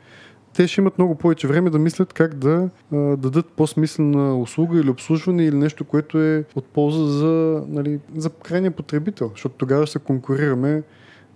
те 0.54 0.68
ще 0.68 0.82
имат 0.82 0.98
много 0.98 1.16
повече 1.16 1.48
време 1.48 1.70
да 1.70 1.80
мислят 1.80 2.14
как 2.14 2.36
да 2.36 2.70
а, 2.94 2.98
дадат 2.98 3.46
по-смислена 3.46 4.40
услуга 4.40 4.80
или 4.80 4.90
обслужване 4.90 5.46
или 5.46 5.56
нещо, 5.56 5.86
което 5.86 6.20
е 6.20 6.44
от 6.56 6.66
полза 6.66 7.06
за, 7.06 7.64
нали, 7.68 8.00
за 8.16 8.30
крайния 8.30 8.72
потребител, 8.72 9.30
защото 9.30 9.56
тогава 9.58 9.88
ще 9.88 10.00
конкурираме 10.00 10.84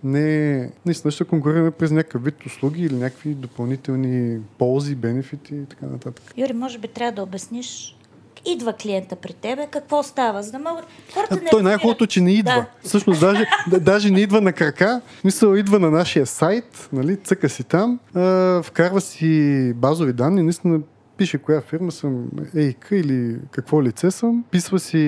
не, 0.04 0.72
наистина 0.86 1.12
ще 1.12 1.24
конкурираме 1.24 1.72
през 1.72 1.91
някакъв 1.91 2.24
вид 2.24 2.45
услуги 2.45 2.84
или 2.84 2.95
някакви 2.95 3.34
допълнителни 3.34 4.39
ползи, 4.58 4.95
бенефити 4.95 5.56
и 5.56 5.65
така 5.65 5.86
нататък. 5.86 6.34
Юри, 6.38 6.54
може 6.54 6.78
би 6.80 6.88
трябва 6.88 7.12
да 7.12 7.24
обясниш 7.24 7.98
идва 8.45 8.73
клиента 8.73 9.15
при 9.15 9.34
тебе, 9.34 9.67
какво 9.71 10.04
става, 10.04 10.43
за 10.43 10.52
да 10.52 10.60
могат... 10.60 10.86
Хората 11.13 11.36
А, 11.36 11.43
не 11.43 11.49
той 11.49 11.63
най-хубавото, 11.63 12.08
че 12.08 12.21
не 12.21 12.34
идва. 12.34 12.54
Да. 12.54 12.65
Всъщност, 12.84 13.19
даже, 13.19 13.45
да, 13.69 13.80
даже 13.80 14.12
не 14.12 14.21
идва 14.21 14.41
на 14.41 14.54
крака. 14.54 15.02
Мисъл, 15.23 15.56
идва 15.56 15.80
на 15.80 15.91
нашия 15.91 16.25
сайт, 16.25 16.89
нали, 16.93 17.17
цъка 17.17 17.49
си 17.49 17.63
там, 17.63 17.99
а, 18.15 18.62
вкарва 18.63 19.02
си 19.02 19.73
базови 19.75 20.13
данни, 20.13 20.43
наистина 20.43 20.80
пише 21.19 21.38
коя 21.38 21.62
фирма 21.62 21.91
съм, 21.91 22.25
ЕИК 22.55 22.88
или 22.91 23.38
какво 23.51 23.84
лице 23.84 24.12
съм, 24.12 24.43
писва 24.51 24.79
си 24.79 24.99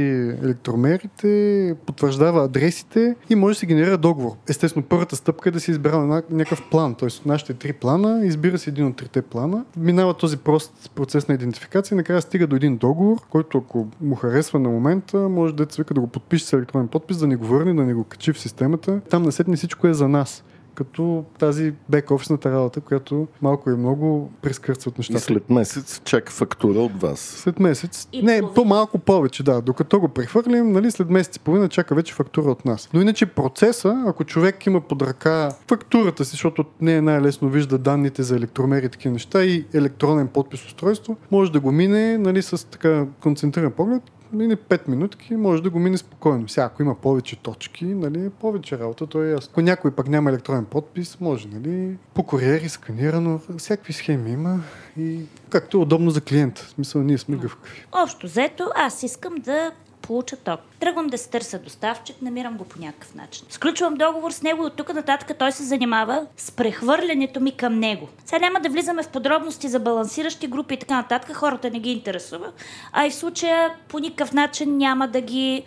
електромерите, 0.44 1.76
потвърждава 1.86 2.44
адресите 2.44 3.16
и 3.30 3.36
може 3.36 3.56
да 3.56 3.60
се 3.60 3.66
генерира 3.66 3.98
договор. 3.98 4.32
Естествено, 4.50 4.86
първата 4.90 5.16
стъпка 5.16 5.50
е 5.50 5.52
да 5.52 5.60
си 5.60 5.72
избира 5.72 6.24
някакъв 6.30 6.70
план, 6.72 6.96
т.е. 6.96 7.08
от 7.08 7.26
нашите 7.26 7.54
три 7.54 7.74
плана, 7.74 8.26
избира 8.26 8.58
си 8.58 8.70
един 8.70 8.86
от 8.86 8.96
трите 8.96 9.22
плана, 9.22 9.66
минава 9.78 10.14
този 10.14 10.38
прост 10.38 10.92
процес 10.96 11.28
на 11.28 11.34
идентификация 11.34 11.96
и 11.96 11.98
накрая 11.98 12.22
стига 12.22 12.48
до 12.48 12.56
един 12.56 12.78
договор, 12.78 13.18
който 13.30 13.58
ако 13.58 13.88
му 14.02 14.16
харесва 14.16 14.60
на 14.60 14.70
момента, 14.70 15.18
може 15.18 15.56
да 15.56 15.68
вика 15.78 15.94
да 15.94 16.02
го 16.02 16.08
подпише 16.08 16.46
с 16.46 16.54
електронен 16.54 16.88
подпис, 16.88 17.18
да 17.18 17.28
ни 17.28 17.36
го 17.36 17.46
върне, 17.46 17.74
да 17.74 17.84
ни 17.84 17.94
го 17.94 18.04
качи 18.04 18.34
в 18.34 18.40
системата. 18.40 19.02
Там 19.10 19.24
насетне 19.24 19.56
всичко 19.56 19.88
е 19.88 19.94
за 19.94 20.08
нас 20.08 20.44
като 20.76 21.24
тази 21.40 21.74
бек-офисната 21.90 22.52
работа, 22.52 22.82
която 22.82 23.28
малко 23.42 23.70
и 23.70 23.76
много 23.76 24.32
прескърцва 24.42 24.90
от 24.90 24.96
И 24.96 25.00
нещата. 25.00 25.20
след 25.20 25.50
месец 25.50 26.02
чака 26.06 26.32
фактура 26.32 26.80
от 26.80 27.02
вас. 27.02 27.20
След 27.20 27.60
месец. 27.60 28.08
И 28.14 28.24
не, 28.24 28.40
половина. 28.40 28.54
по-малко 28.54 28.98
повече, 29.00 29.44
да. 29.44 29.62
Докато 29.62 30.00
го 30.00 30.08
прехвърлим, 30.08 30.72
нали, 30.72 30.92
след 30.92 31.10
месец 31.10 31.36
и 31.36 31.40
половина 31.40 31.70
чака 31.70 31.96
вече 31.96 32.14
фактура 32.14 32.52
от 32.52 32.66
нас. 32.66 32.90
Но 32.94 33.02
иначе 33.02 33.26
процеса, 33.26 34.04
ако 34.08 34.24
човек 34.24 34.66
има 34.66 34.82
под 34.82 35.02
ръка 35.02 35.52
фактурата 35.68 36.26
си, 36.26 36.32
защото 36.32 36.66
не 36.82 36.96
е 36.96 37.02
най-лесно 37.02 37.50
вижда 37.50 37.78
данните 37.78 38.24
за 38.24 38.36
електромери 38.36 38.86
и 38.86 38.90
такива 38.90 39.14
неща 39.14 39.44
и 39.44 39.66
електронен 39.74 40.28
подпис 40.28 40.66
устройство, 40.66 41.18
може 41.32 41.52
да 41.52 41.60
го 41.60 41.72
мине 41.72 42.18
нали, 42.18 42.42
с 42.42 42.68
така 42.68 43.06
концентриран 43.22 43.72
поглед, 43.72 44.04
мине 44.34 44.56
5 44.56 44.88
минутки, 44.88 45.36
може 45.36 45.64
да 45.64 45.70
го 45.70 45.80
мине 45.80 45.98
спокойно. 45.98 46.50
Сега, 46.50 46.66
ако 46.66 46.82
има 46.82 46.96
повече 46.96 47.36
точки, 47.36 47.86
нали, 47.86 48.30
повече 48.30 48.80
работа, 48.80 49.08
то 49.08 49.24
е 49.24 49.30
ясно. 49.30 49.50
Ако 49.52 49.62
някой 49.62 49.92
пък 49.92 50.08
няма 50.08 50.30
електронен 50.30 50.66
подпис, 50.66 51.20
може, 51.20 51.48
нали, 51.48 51.98
по 52.14 52.24
куриери, 52.24 52.70
сканирано, 52.70 53.40
всякакви 53.58 53.94
схеми 53.94 54.32
има 54.32 54.60
и 54.98 55.20
както 55.50 55.78
е 55.78 55.82
удобно 55.82 56.12
за 56.12 56.22
клиента. 56.22 56.62
В 56.62 56.70
смисъл, 56.70 57.02
ние 57.02 57.18
сме 57.18 57.38
гъвкави. 57.38 57.86
Общо 58.04 58.28
взето, 58.28 58.70
аз 58.76 59.04
искам 59.04 59.36
да 59.36 59.72
получа 60.02 60.36
ток. 60.36 60.60
Тръгвам 60.80 61.08
да 61.08 61.18
се 61.18 61.30
търся 61.30 61.60
доставчик, 61.60 62.22
намирам 62.22 62.58
го 62.58 62.64
по 62.64 62.80
някакъв 62.80 63.16
начин. 63.16 63.46
Сключвам 63.50 63.94
договор 63.94 64.32
с 64.32 64.42
него 64.42 64.64
и 64.64 64.66
от 64.66 64.76
тук 64.76 64.94
нататък 64.94 65.38
той 65.40 65.52
се 65.52 65.64
занимава 65.64 66.26
с 66.38 66.52
прехвърлянето 66.52 67.40
ми 67.40 67.52
към 67.52 67.80
него. 67.80 68.10
Сега 68.26 68.40
няма 68.40 68.60
да 68.60 68.70
влизаме 68.70 69.04
в 69.04 69.10
подробности 69.10 69.70
за 69.70 69.80
балансиращи 69.80 70.48
групи 70.48 70.74
и 70.74 70.78
така 70.78 70.96
нататък, 70.96 71.36
хората 71.36 71.70
не 71.70 71.80
ги 71.80 71.92
интересува, 71.92 72.52
а 72.94 73.06
и 73.06 73.10
в 73.10 73.16
случая 73.16 73.74
по 73.88 74.00
никакъв 74.00 74.34
начин 74.34 74.78
няма 74.78 75.08
да 75.08 75.22
ги... 75.22 75.64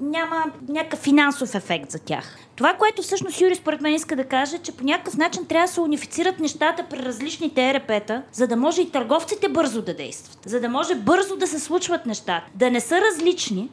няма 0.00 0.44
някакъв 0.68 0.98
финансов 0.98 1.54
ефект 1.54 1.90
за 1.90 1.98
тях. 1.98 2.38
Това, 2.56 2.74
което 2.74 3.02
всъщност 3.02 3.40
Юри 3.40 3.54
според 3.54 3.80
мен 3.80 3.94
иска 3.94 4.16
да 4.16 4.24
каже, 4.24 4.58
че 4.58 4.72
по 4.72 4.84
някакъв 4.84 5.16
начин 5.16 5.46
трябва 5.46 5.66
да 5.66 5.72
се 5.72 5.80
унифицират 5.80 6.40
нещата 6.40 6.84
при 6.90 6.98
различните 6.98 7.70
ЕРП-та, 7.70 8.22
за 8.32 8.46
да 8.46 8.56
може 8.56 8.82
и 8.82 8.90
търговците 8.90 9.48
бързо 9.48 9.82
да 9.82 9.94
действат. 9.94 10.38
За 10.46 10.60
да 10.60 10.68
може 10.68 10.94
бързо 10.94 11.36
да 11.36 11.46
се 11.46 11.60
случват 11.60 12.06
нещата. 12.06 12.46
Да 12.54 12.70
не 12.70 12.80
са 12.80 13.00
различни, 13.00 13.68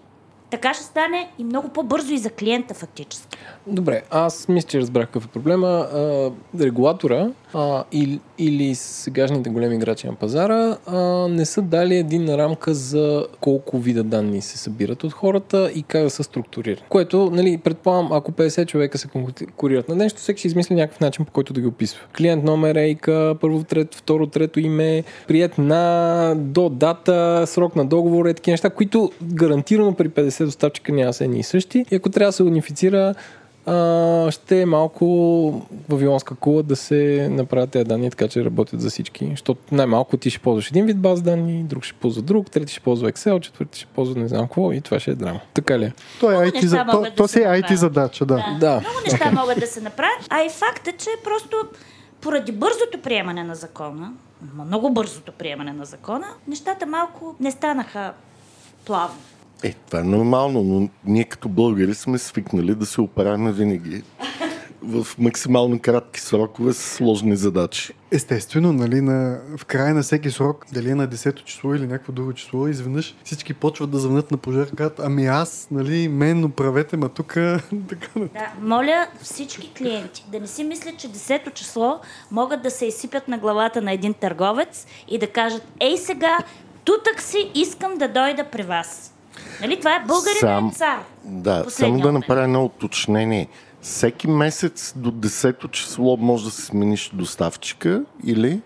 така 0.49 0.73
ще 0.73 0.83
стане 0.83 1.29
и 1.39 1.43
много 1.43 1.69
по-бързо 1.69 2.13
и 2.13 2.17
за 2.17 2.29
клиента 2.29 2.73
фактически. 2.73 3.37
Добре, 3.67 4.01
аз 4.09 4.47
мисля, 4.47 4.67
че 4.67 4.79
разбрах 4.79 5.05
какъв 5.05 5.25
е 5.25 5.27
проблема. 5.27 5.67
А, 5.67 6.31
регулатора 6.59 7.29
а, 7.53 7.83
или, 7.91 8.19
или 8.37 8.75
сегашните 8.75 9.49
големи 9.49 9.75
играчи 9.75 10.07
на 10.07 10.15
пазара 10.15 10.77
а, 10.87 11.27
не 11.27 11.45
са 11.45 11.61
дали 11.61 11.95
един 11.95 12.35
рамка 12.35 12.73
за 12.73 13.27
колко 13.41 13.79
вида 13.79 14.03
данни 14.03 14.41
се 14.41 14.57
събират 14.57 15.03
от 15.03 15.13
хората 15.13 15.71
и 15.75 15.83
как 15.83 16.03
да 16.03 16.09
са 16.09 16.23
структурирани. 16.23 16.85
Което, 16.89 17.29
нали, 17.33 17.57
предполагам, 17.57 18.11
ако 18.11 18.31
50 18.31 18.65
човека 18.67 18.97
се 18.97 19.07
конкурират 19.07 19.89
на 19.89 19.95
нещо, 19.95 20.19
всеки 20.19 20.39
ще 20.39 20.47
измисли 20.47 20.75
някакъв 20.75 20.99
начин, 20.99 21.25
по 21.25 21.31
който 21.31 21.53
да 21.53 21.61
ги 21.61 21.67
описва. 21.67 21.99
Клиент 22.17 22.43
номер, 22.43 22.75
ейка, 22.75 23.35
първо, 23.41 23.63
трето, 23.63 23.97
второ, 23.97 24.27
трето 24.27 24.59
име, 24.59 25.03
прият 25.27 25.57
на, 25.57 26.35
до 26.37 26.69
дата, 26.69 27.43
срок 27.47 27.75
на 27.75 27.85
договор, 27.85 28.25
е 28.25 28.33
такива 28.33 28.53
неща, 28.53 28.69
които 28.69 29.11
гарантирано 29.23 29.93
при 29.93 30.09
50 30.09 30.45
доставчика 30.45 30.91
няма 30.91 31.13
са 31.13 31.23
едни 31.23 31.39
и 31.39 31.43
същи. 31.43 31.85
И 31.91 31.95
ако 31.95 32.09
трябва 32.09 32.29
да 32.29 32.33
се 32.33 32.43
унифицира, 32.43 33.15
а, 33.65 34.31
ще 34.31 34.61
е 34.61 34.65
малко 34.65 35.05
вавилонска 35.89 36.35
кула 36.35 36.63
да 36.63 36.75
се 36.75 37.27
направят 37.31 37.69
тези 37.69 37.85
данни 37.85 38.09
така, 38.09 38.27
че 38.27 38.45
работят 38.45 38.81
за 38.81 38.89
всички. 38.89 39.27
Защото 39.29 39.61
най-малко 39.71 40.17
ти 40.17 40.29
ще 40.29 40.39
ползваш 40.39 40.69
един 40.69 40.85
вид 40.85 40.97
баз 40.99 41.21
данни, 41.21 41.63
друг 41.63 41.83
ще 41.83 41.93
ползва 41.93 42.21
друг, 42.21 42.51
трети 42.51 42.73
ще 42.73 42.81
ползва 42.81 43.11
Excel, 43.11 43.39
четвърти 43.39 43.79
ще 43.79 43.87
ползва 43.87 44.21
не 44.21 44.27
знам 44.27 44.41
какво 44.41 44.71
и 44.71 44.81
това 44.81 44.99
ще 44.99 45.11
е 45.11 45.15
драма. 45.15 45.39
Така 45.53 45.79
ли? 45.79 45.85
е? 45.85 45.93
То 46.19 46.31
е 46.31 46.35
IT, 46.35 46.53
неща 46.53 46.67
за, 46.67 46.85
то, 46.91 46.95
могат 46.97 47.15
то 47.15 47.23
да 47.23 47.27
си 47.27 47.33
се 47.33 47.43
е 47.43 47.45
IT 47.45 47.55
направят. 47.55 47.79
задача, 47.79 48.25
да. 48.25 48.35
Да. 48.35 48.57
Да. 48.59 48.79
Много 48.79 48.97
неща 49.11 49.31
могат 49.31 49.59
да 49.59 49.67
се 49.67 49.81
направят, 49.81 50.27
а 50.29 50.41
и 50.41 50.49
факт 50.49 50.87
е, 50.87 50.91
че 50.91 51.09
просто 51.23 51.55
поради 52.21 52.51
бързото 52.51 53.01
приемане 53.03 53.43
на 53.43 53.55
закона, 53.55 54.13
много 54.65 54.89
бързото 54.89 55.31
приемане 55.31 55.73
на 55.73 55.85
закона, 55.85 56.27
нещата 56.47 56.85
малко 56.85 57.35
не 57.39 57.51
станаха 57.51 58.13
плавно. 58.85 59.15
Е, 59.63 59.73
това 59.73 59.99
е 59.99 60.03
нормално, 60.03 60.63
но 60.63 60.89
ние 61.05 61.23
като 61.23 61.49
българи 61.49 61.93
сме 61.93 62.17
свикнали 62.17 62.75
да 62.75 62.85
се 62.85 63.01
оправяме 63.01 63.51
винаги 63.51 64.03
в 64.83 65.07
максимално 65.19 65.79
кратки 65.79 66.19
срокове 66.19 66.73
с 66.73 66.77
сложни 66.77 67.35
задачи. 67.35 67.93
Естествено, 68.11 68.73
нали, 68.73 69.01
на, 69.01 69.39
в 69.57 69.65
края 69.65 69.93
на 69.93 70.01
всеки 70.01 70.31
срок, 70.31 70.65
дали 70.73 70.89
е 70.89 70.95
на 70.95 71.07
10-то 71.07 71.43
число 71.43 71.73
или 71.73 71.87
някакво 71.87 72.13
друго 72.13 72.33
число, 72.33 72.67
изведнъж 72.67 73.15
всички 73.23 73.53
почват 73.53 73.91
да 73.91 73.99
звънят 73.99 74.31
на 74.31 74.37
пожар, 74.37 74.67
казват, 74.75 74.99
ами 74.99 75.25
аз, 75.25 75.67
нали, 75.71 76.07
мен 76.07 76.43
оправете, 76.43 76.97
ма 76.97 77.09
тук, 77.09 77.33
така. 77.89 78.07
Да, 78.15 78.51
моля 78.61 79.07
всички 79.21 79.73
клиенти 79.77 80.25
да 80.31 80.39
не 80.39 80.47
си 80.47 80.63
мислят, 80.63 80.97
че 80.97 81.07
10-то 81.07 81.51
число 81.51 81.99
могат 82.31 82.61
да 82.61 82.71
се 82.71 82.85
изсипят 82.85 83.27
на 83.27 83.37
главата 83.37 83.81
на 83.81 83.91
един 83.91 84.13
търговец 84.13 84.87
и 85.07 85.17
да 85.17 85.27
кажат, 85.27 85.63
ей 85.79 85.97
сега, 85.97 86.37
тутък 86.83 87.21
си 87.21 87.51
искам 87.55 87.97
да 87.97 88.07
дойда 88.07 88.43
при 88.43 88.63
вас. 88.63 89.12
Нали, 89.61 89.79
това 89.79 89.95
е 89.95 90.03
българин 90.07 90.37
Сам- 90.39 90.71
цар. 90.71 90.99
Да, 91.25 91.65
само 91.69 91.99
да 91.99 92.11
направя 92.11 92.43
едно 92.43 92.65
уточнение. 92.65 93.47
Всеки 93.81 94.27
месец 94.27 94.93
до 94.95 95.11
10-то 95.11 95.67
число 95.67 96.17
може 96.17 96.45
да 96.45 96.51
се 96.51 96.61
смениш 96.61 97.09
доставчика 97.13 98.03
или 98.25 98.61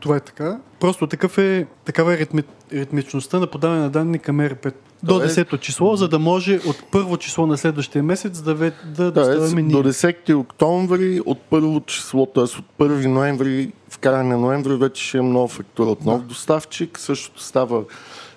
Това 0.00 0.16
е 0.16 0.20
така. 0.20 0.58
Просто 0.80 1.06
такъв 1.06 1.38
е, 1.38 1.66
такава 1.84 2.14
е 2.14 2.18
ритми, 2.18 2.42
ритмичността 2.72 3.38
на 3.38 3.46
подаване 3.46 3.80
на 3.80 3.90
данни 3.90 4.18
към 4.18 4.40
РП. 4.40 4.66
До 5.02 5.14
Тоест- 5.14 5.42
10-то 5.44 5.56
число, 5.58 5.96
за 5.96 6.08
да 6.08 6.18
може 6.18 6.60
от 6.66 6.84
първо 6.90 7.16
число 7.16 7.46
на 7.46 7.58
следващия 7.58 8.02
месец 8.02 8.40
да, 8.42 8.54
ве, 8.54 8.72
да 8.86 9.10
доставяме 9.12 9.62
до 9.62 9.82
ние. 9.82 9.92
10 9.92 10.34
октомври 10.34 11.20
от 11.26 11.40
първо 11.40 11.80
число, 11.80 12.26
т.е. 12.26 12.42
от 12.42 12.64
1 12.78 13.06
ноември, 13.06 13.72
в 13.88 13.98
края 13.98 14.24
на 14.24 14.38
ноември 14.38 14.76
вече 14.76 15.04
ще 15.04 15.16
имам 15.16 15.32
нова 15.32 15.48
фактура 15.48 15.90
от 15.90 16.04
нов 16.04 16.22
доставчик. 16.22 16.98
Същото 16.98 17.42
става 17.42 17.82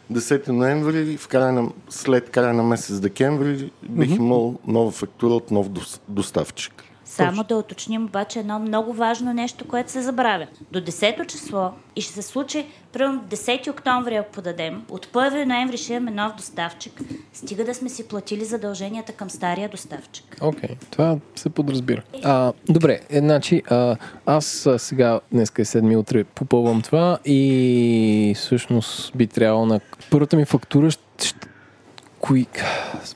10 0.09 0.47
ноември, 0.47 1.17
в 1.17 1.27
края 1.27 1.51
на, 1.51 1.71
след 1.89 2.29
края 2.29 2.53
на 2.53 2.63
месец 2.63 2.99
декември 2.99 3.71
бих 3.81 4.17
имал 4.17 4.59
нова 4.65 4.91
фактура 4.91 5.33
от 5.33 5.51
нов 5.51 5.67
дос- 5.67 5.99
доставчик. 6.07 6.73
Само 7.05 7.43
да 7.43 7.55
уточним 7.55 8.03
обаче 8.05 8.39
едно 8.39 8.59
много 8.59 8.93
важно 8.93 9.33
нещо, 9.33 9.67
което 9.67 9.91
се 9.91 10.01
забравя. 10.01 10.47
До 10.71 10.81
10-то 10.81 11.25
число 11.25 11.71
и 11.95 12.01
ще 12.01 12.13
се 12.13 12.21
случи, 12.21 12.65
примерно 12.93 13.23
10 13.29 13.71
октомври, 13.71 14.15
ако 14.15 14.31
подадем, 14.31 14.83
от 14.89 15.05
1 15.05 15.45
ноември 15.45 15.77
ще 15.77 15.93
имаме 15.93 16.11
нов 16.11 16.35
доставчик, 16.35 17.01
стига 17.33 17.65
да 17.65 17.73
сме 17.73 17.89
си 17.89 18.07
платили 18.07 18.45
задълженията 18.45 19.13
към 19.13 19.29
стария 19.29 19.69
доставчик. 19.69 20.37
Окей, 20.41 20.69
okay, 20.69 20.75
това 20.89 21.17
се 21.35 21.49
подразбира. 21.49 22.03
А, 22.23 22.53
добре, 22.69 22.99
е, 23.09 23.19
значи, 23.19 23.63
а, 23.69 23.95
аз 24.25 24.67
сега, 24.77 25.19
днеска 25.31 25.61
е 25.61 25.65
7 25.65 25.97
утре, 25.97 26.23
попълвам 26.23 26.81
това 26.81 27.17
и 27.25 28.33
всъщност 28.35 29.17
би 29.17 29.27
трябвало 29.27 29.65
на... 29.65 29.79
Първата 30.11 30.37
ми 30.37 30.45
фактура 30.45 30.91
ще... 30.91 31.33
Кои... 32.19 32.45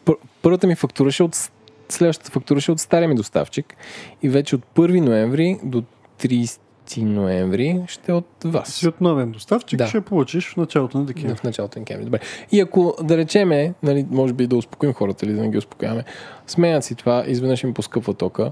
Пър- 0.05 0.17
Първата 0.41 0.67
ми 0.67 0.75
фактура 0.75 1.11
ще 1.11 1.23
е 1.23 1.25
от... 1.25 1.49
Следващата 1.89 2.31
фактура 2.31 2.61
ще 2.61 2.71
е 2.71 2.73
от 2.73 2.79
стария 2.79 3.07
ми 3.09 3.15
доставчик 3.15 3.75
и 4.23 4.29
вече 4.29 4.55
от 4.55 4.61
1 4.75 4.99
ноември 4.99 5.59
до 5.63 5.83
30 6.19 6.59
ноември 6.97 7.81
ще 7.87 8.11
е 8.11 8.15
от 8.15 8.27
вас. 8.45 8.73
Си 8.73 8.87
от 8.87 9.01
новен 9.01 9.31
доставчик, 9.31 9.77
Да. 9.77 9.87
ще 9.87 10.01
получиш 10.01 10.53
в 10.53 10.57
началото 10.57 10.97
на 10.97 11.05
декември. 11.05 11.35
В 11.35 11.43
началото 11.43 11.79
на 11.79 11.85
декември. 11.85 12.05
Добре. 12.05 12.19
И 12.51 12.59
ако 12.59 12.95
да 13.03 13.17
речеме, 13.17 13.73
нали, 13.83 14.05
може 14.09 14.33
би 14.33 14.47
да 14.47 14.57
успокоим 14.57 14.93
хората 14.93 15.25
или 15.25 15.33
да 15.33 15.41
не 15.41 15.49
ги 15.49 15.57
успокояваме, 15.57 16.03
сменят 16.47 16.83
си 16.83 16.95
това, 16.95 17.23
изведнъж 17.27 17.63
им 17.63 17.73
поскъпва 17.73 18.13
тока 18.13 18.51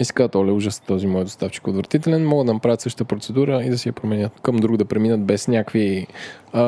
и 0.00 0.04
си 0.04 0.12
казват, 0.12 0.34
оле, 0.34 0.50
ужас, 0.50 0.80
този 0.80 1.06
мой 1.06 1.24
доставчик 1.24 1.66
е 1.66 1.70
отвратителен, 1.70 2.26
могат 2.26 2.46
да 2.46 2.54
направят 2.54 2.80
същата 2.80 3.04
процедура 3.04 3.62
и 3.64 3.70
да 3.70 3.78
си 3.78 3.88
я 3.88 3.92
променят 3.92 4.32
към 4.42 4.56
друг, 4.56 4.76
да 4.76 4.84
преминат 4.84 5.24
без 5.24 5.48
някакви 5.48 6.06
а, 6.52 6.62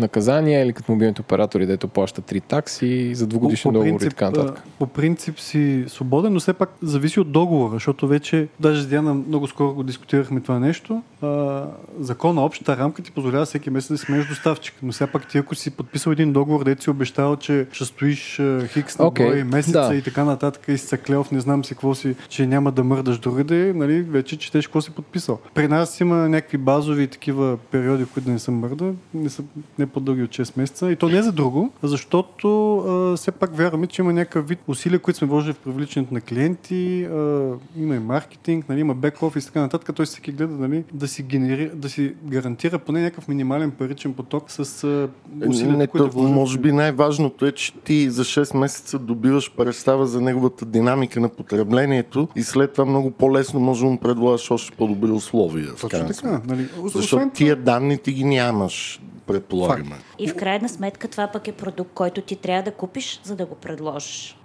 наказания 0.00 0.62
или 0.62 0.72
като 0.72 0.92
мобилните 0.92 1.20
оператори, 1.20 1.66
дето 1.66 1.88
плащат 1.88 2.24
три 2.24 2.40
такси 2.40 3.14
за 3.14 3.26
двугодишен 3.26 3.72
договор 3.72 4.00
и 4.00 4.08
така 4.08 4.24
нататък. 4.24 4.62
по 4.78 4.86
принцип 4.86 5.40
си 5.40 5.84
свободен, 5.88 6.32
но 6.32 6.40
все 6.40 6.52
пак 6.52 6.70
зависи 6.82 7.20
от 7.20 7.32
договора, 7.32 7.72
защото 7.72 8.08
вече, 8.08 8.48
даже 8.60 8.82
с 8.82 8.86
Диана 8.86 9.14
много 9.14 9.46
скоро 9.46 9.74
го 9.74 9.82
дискутирахме 9.82 10.40
това 10.40 10.58
нещо, 10.58 11.02
а, 11.22 11.64
закона, 12.00 12.44
общата 12.44 12.76
рамка 12.76 13.02
ти 13.02 13.10
позволява 13.10 13.44
всеки 13.44 13.70
месец 13.70 13.90
да 13.90 13.98
смениш 13.98 14.26
доставчик. 14.28 14.74
Но 14.82 14.92
все 14.92 15.06
пак 15.06 15.28
ти, 15.28 15.38
ако 15.38 15.54
си 15.54 15.70
подписал 15.70 16.10
един 16.10 16.32
договор, 16.32 16.64
дето 16.64 16.82
си 16.82 16.90
обещал, 16.90 17.36
че 17.36 17.66
ще 17.72 17.84
стоиш 17.84 18.40
хикс 18.66 18.98
на 18.98 19.06
Окей, 19.06 19.26
брой 19.26 19.44
месеца 19.44 19.88
да. 19.88 19.94
и 19.94 20.02
така 20.02 20.24
нататък 20.24 20.64
и 20.68 20.78
си 20.78 20.86
се 20.86 20.98
клел 20.98 21.24
в 21.24 21.30
не 21.30 21.40
знам 21.40 21.64
си 21.64 21.74
какво 21.74 21.94
си, 21.94 22.14
че 22.28 22.46
няма 22.46 22.72
да 22.72 22.84
мърдаш 22.84 23.18
другаде, 23.18 23.72
нали, 23.76 24.02
вече 24.02 24.38
четеш 24.38 24.66
какво 24.66 24.80
си 24.80 24.90
подписал. 24.90 25.38
При 25.54 25.68
нас 25.68 26.00
има 26.00 26.28
някакви 26.28 26.58
базови 26.58 27.06
такива 27.06 27.56
периоди, 27.70 28.04
които 28.04 28.26
да 28.26 28.32
не 28.32 28.38
съм 28.38 28.54
мърда, 28.54 28.92
не 29.14 29.30
са 29.30 29.42
не 29.78 29.86
по-дълги 29.86 30.22
от 30.22 30.30
6 30.30 30.58
месеца. 30.58 30.92
И 30.92 30.96
то 30.96 31.08
не 31.08 31.22
за 31.22 31.32
друго, 31.32 31.72
защото 31.82 32.76
а, 32.78 33.16
все 33.16 33.32
пак 33.32 33.56
вярваме, 33.56 33.86
че 33.86 34.02
има 34.02 34.12
някакъв 34.12 34.48
вид 34.48 34.58
усилия, 34.66 34.98
които 34.98 35.18
сме 35.18 35.28
вложили 35.28 35.52
в 35.52 35.58
привличането 35.58 36.14
на 36.14 36.20
клиенти, 36.20 37.04
а, 37.04 37.52
има 37.76 37.94
и 37.94 37.98
маркетинг, 37.98 38.68
нали, 38.68 38.80
има 38.80 38.94
бек 38.94 39.22
офис 39.22 39.44
и 39.44 39.46
така 39.46 39.60
нататък. 39.60 39.96
Той 39.96 40.06
всеки 40.06 40.32
гледа 40.32 40.54
нали, 40.54 40.84
да, 40.92 41.08
си 41.08 41.22
генери, 41.22 41.70
да 41.74 41.88
си 41.88 42.14
гарантира 42.24 42.78
поне 42.78 43.02
някакъв 43.02 43.28
минимален 43.28 43.70
паричен 43.70 44.14
поток 44.14 44.50
с 44.50 44.84
а, 44.84 45.08
усилията, 45.48 45.76
Не, 45.76 45.86
които 45.86 46.06
то, 46.06 46.12
вложи. 46.12 46.32
може 46.32 46.58
би 46.58 46.72
най-важното 46.72 47.46
е, 47.46 47.52
че 47.52 47.74
ти 47.74 48.10
за 48.10 48.24
6 48.24 48.56
месеца 48.56 48.98
добиваш 48.98 49.52
представа 49.56 50.06
за 50.06 50.20
неговата 50.20 50.64
динамика 50.64 51.20
на 51.20 51.28
потреблението 51.28 52.28
и 52.36 52.42
след 52.42 52.72
това 52.72 52.84
много 52.84 53.10
по-лесно 53.10 53.60
може 53.60 53.84
да 53.84 53.90
му 53.90 53.98
предложиш 53.98 54.50
още 54.50 54.76
по-добри 54.76 55.10
условия. 55.10 55.74
Точно 55.80 56.06
така. 56.06 56.40
Нали. 56.46 56.68
Защото 56.94 57.30
тия 57.34 57.56
данни 57.56 57.98
ти 57.98 58.12
ги 58.12 58.24
нямаш, 58.24 58.99
предполагаме. 59.26 59.96
И 60.18 60.28
в 60.28 60.36
крайна 60.36 60.68
сметка 60.68 61.08
това 61.08 61.26
пък 61.26 61.48
е 61.48 61.52
продукт, 61.52 61.90
който 61.94 62.20
ти 62.20 62.36
трябва 62.36 62.62
да 62.62 62.70
купиш, 62.70 63.20
за 63.24 63.36
да 63.36 63.46
го 63.46 63.54
предложиш. 63.54 64.38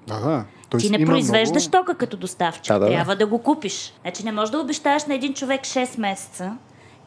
Тоест, 0.69 0.85
Ти 0.85 0.91
не 0.91 0.97
има 0.97 1.11
произвеждаш 1.11 1.69
много... 1.69 1.85
тока 1.85 1.97
като 1.97 2.17
доставчик. 2.17 2.73
Да, 2.73 2.79
да. 2.79 2.87
Трябва 2.87 3.15
да 3.15 3.27
го 3.27 3.39
купиш. 3.39 3.93
Значи 4.01 4.25
не 4.25 4.31
можеш 4.31 4.51
да 4.51 4.59
обещаеш 4.59 5.05
на 5.05 5.13
един 5.13 5.33
човек 5.33 5.61
6 5.61 5.99
месеца. 5.99 6.57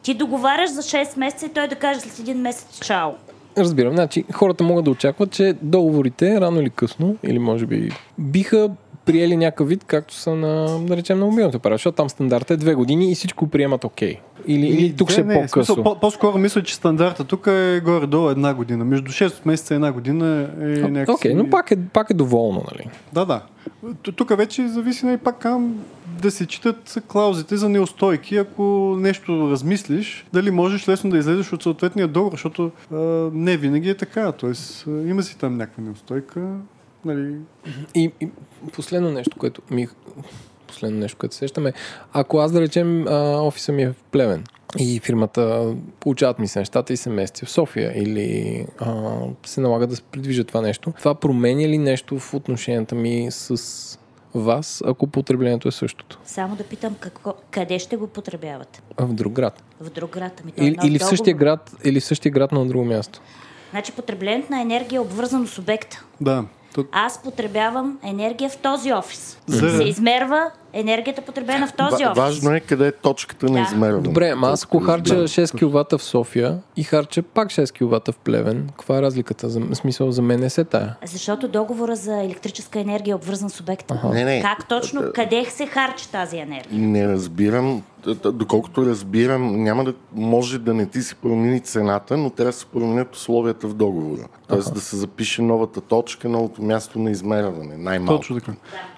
Ти 0.01 0.13
договаряш 0.13 0.69
за 0.69 0.81
6 0.81 1.19
месеца 1.19 1.45
и 1.45 1.49
той 1.49 1.67
да 1.67 1.75
каже 1.75 1.99
след 1.99 2.19
един 2.19 2.37
месец 2.37 2.79
чао. 2.79 3.11
Разбирам. 3.57 3.93
Значи, 3.93 4.25
хората 4.33 4.63
могат 4.63 4.85
да 4.85 4.91
очакват, 4.91 5.31
че 5.31 5.55
договорите 5.61 6.41
рано 6.41 6.61
или 6.61 6.69
късно, 6.69 7.15
или 7.23 7.39
може 7.39 7.65
би 7.65 7.91
биха 8.17 8.69
приели 9.05 9.37
някакъв 9.37 9.67
вид, 9.67 9.83
както 9.83 10.13
са 10.13 10.35
на, 10.35 10.79
да 10.79 10.97
речем, 10.97 11.19
на 11.19 11.25
мобилната 11.25 11.57
оператор, 11.57 11.77
защото 11.77 11.95
там 11.95 12.09
стандарта 12.09 12.53
е 12.53 12.57
две 12.57 12.73
години 12.73 13.11
и 13.11 13.15
всичко 13.15 13.47
приемат 13.47 13.83
окей. 13.83 14.17
Или, 14.47 14.67
или 14.67 14.95
тук 14.95 15.09
Не, 15.09 15.11
ще 15.13 15.21
е 15.21 15.23
не, 15.23 15.33
в 15.33 15.37
по-късо. 15.37 15.65
смисъл, 15.65 15.83
по- 15.83 15.99
по-скоро 15.99 16.37
мисля, 16.37 16.63
че 16.63 16.75
стандарта 16.75 17.23
тук 17.23 17.47
е 17.47 17.81
горе-долу 17.85 18.29
една 18.29 18.53
година. 18.53 18.85
Между 18.85 19.11
6 19.11 19.33
месеца 19.45 19.73
и 19.73 19.75
една 19.75 19.91
година 19.91 20.49
е 20.61 20.65
някакси... 20.65 21.11
Окей, 21.11 21.33
но 21.33 21.49
пак 21.49 21.71
е, 21.71 21.77
пак 21.93 22.09
е 22.09 22.13
доволно, 22.13 22.63
нали? 22.71 22.89
Да, 23.13 23.25
да. 23.25 23.41
Тук 24.15 24.37
вече 24.37 24.67
зависи 24.67 25.05
нали, 25.05 25.17
пак 25.17 25.37
кам 25.37 25.75
да 26.21 26.31
се 26.31 26.45
читат 26.45 27.03
клаузите 27.07 27.57
за 27.57 27.69
неустойки, 27.69 28.37
ако 28.37 28.63
нещо 28.99 29.49
размислиш, 29.51 30.25
дали 30.33 30.51
можеш 30.51 30.87
лесно 30.89 31.09
да 31.09 31.17
излезеш 31.17 31.53
от 31.53 31.63
съответния 31.63 32.07
договор, 32.07 32.31
защото 32.31 32.71
а, 32.91 32.95
не 33.33 33.57
винаги 33.57 33.89
е 33.89 33.95
така. 33.95 34.31
Тоест, 34.31 34.85
има 34.87 35.23
си 35.23 35.37
там 35.37 35.57
някаква 35.57 35.83
неустойка. 35.83 36.41
Нали, 37.05 37.35
И, 37.95 38.11
и 38.21 38.29
последно 38.73 39.11
нещо, 39.11 39.37
което 39.39 39.61
ми... 39.71 39.87
Последно 40.67 40.99
нещо, 40.99 41.17
което 41.17 41.35
се 41.35 41.39
сещаме. 41.39 41.73
Ако 42.13 42.37
аз, 42.37 42.51
да 42.51 42.61
речем, 42.61 43.07
а, 43.07 43.41
офиса 43.41 43.71
ми 43.71 43.83
е 43.83 43.89
в 43.89 43.95
Плевен 44.11 44.43
и 44.77 44.99
фирмата 44.99 45.73
получават 45.99 46.39
ми 46.39 46.47
се 46.47 46.59
нещата 46.59 46.93
и 46.93 46.97
се 46.97 47.09
мести 47.09 47.45
в 47.45 47.51
София 47.51 47.93
или 47.95 48.65
а, 48.79 49.19
се 49.45 49.61
налага 49.61 49.87
да 49.87 49.95
се 49.95 50.01
придвижа 50.01 50.43
това 50.43 50.61
нещо, 50.61 50.93
това 50.97 51.15
променя 51.15 51.67
ли 51.67 51.77
нещо 51.77 52.19
в 52.19 52.33
отношенията 52.33 52.95
ми 52.95 53.27
с 53.29 53.99
вас, 54.35 54.83
ако 54.85 55.07
потреблението 55.07 55.67
е 55.67 55.71
същото? 55.71 56.19
Само 56.25 56.55
да 56.55 56.63
питам 56.63 56.95
какво, 56.99 57.33
къде 57.51 57.79
ще 57.79 57.97
го 57.97 58.07
потребявате? 58.07 58.81
А 58.97 59.05
в 59.05 59.13
друг 59.13 59.33
град. 59.33 59.63
В 59.81 59.89
друг 59.89 60.11
град. 60.11 60.41
Ами, 60.43 60.53
е 60.57 60.65
Или, 60.65 60.77
или, 60.85 60.99
в 60.99 61.03
същия 61.03 61.33
град, 61.33 61.75
или 61.83 61.99
в 61.99 62.05
същия 62.05 62.31
град, 62.31 62.51
но 62.51 62.59
на 62.59 62.67
друго 62.67 62.85
място. 62.85 63.21
Значи 63.71 63.91
потреблението 63.91 64.51
на 64.51 64.61
енергия 64.61 64.97
е 64.97 64.99
обвързано 64.99 65.47
с 65.47 65.59
обекта. 65.59 66.03
Да. 66.21 66.45
Аз 66.91 67.21
потребявам 67.23 67.99
енергия 68.03 68.49
в 68.49 68.57
този 68.57 68.93
офис. 68.93 69.39
За- 69.47 69.77
Се 69.77 69.83
измерва 69.83 70.51
енергията 70.73 71.21
потребена 71.21 71.67
в 71.67 71.73
този 71.73 72.05
офис. 72.05 72.17
важно 72.17 72.55
е 72.55 72.59
къде 72.59 72.87
е 72.87 72.91
точката 72.91 73.45
на 73.45 73.51
Да. 73.53 73.59
измерване. 73.61 74.03
Добре, 74.03 74.29
ама 74.29 74.47
аз 74.47 74.63
ако 74.63 74.79
харча 74.79 75.15
Да. 75.15 75.23
6 75.23 75.57
кВт 75.57 75.99
в 75.99 76.03
София 76.03 76.57
и 76.77 76.83
харча 76.83 77.23
пак 77.23 77.47
6 77.49 77.71
кВт 77.73 78.07
в 78.07 78.17
Плевен, 78.17 78.67
каква 78.69 78.97
е 78.97 79.01
разликата? 79.01 79.49
За, 79.49 79.61
смисъл 79.73 80.11
за 80.11 80.21
мен 80.21 80.39
не 80.39 80.49
се 80.49 80.63
тая. 80.63 80.95
Защото 81.05 81.47
договора 81.47 81.95
за 81.95 82.23
електрическа 82.23 82.79
енергия 82.79 83.11
е 83.11 83.15
обвързан 83.15 83.49
с 83.49 83.59
обекта. 83.59 84.01
Не, 84.13 84.23
не. 84.25 84.41
Как 84.41 84.67
точно, 84.67 85.01
къде 85.15 85.45
се 85.45 85.65
харчи 85.65 86.09
тази 86.11 86.37
енергия? 86.37 86.79
Не 86.79 87.07
разбирам, 87.07 87.83
доколкото 88.25 88.85
разбирам, 88.85 89.63
няма 89.63 89.83
да 89.83 89.93
може 90.13 90.59
да 90.59 90.73
не 90.73 90.85
ти 90.85 91.01
се 91.01 91.15
промени 91.15 91.59
цената, 91.59 92.17
но 92.17 92.29
трябва 92.29 92.51
да 92.51 92.57
се 92.57 92.65
променят 92.65 93.15
условията 93.15 93.67
в 93.67 93.73
договора. 93.73 94.27
Тоест 94.47 94.73
да 94.73 94.81
се 94.81 94.95
запише 94.95 95.41
новата 95.41 95.81
точка, 95.81 96.29
новото 96.29 96.61
място 96.63 96.99
на 96.99 97.11
измерване, 97.11 97.77
най-малко. 97.77 98.19
точно 98.21 98.35
така. 98.39 98.51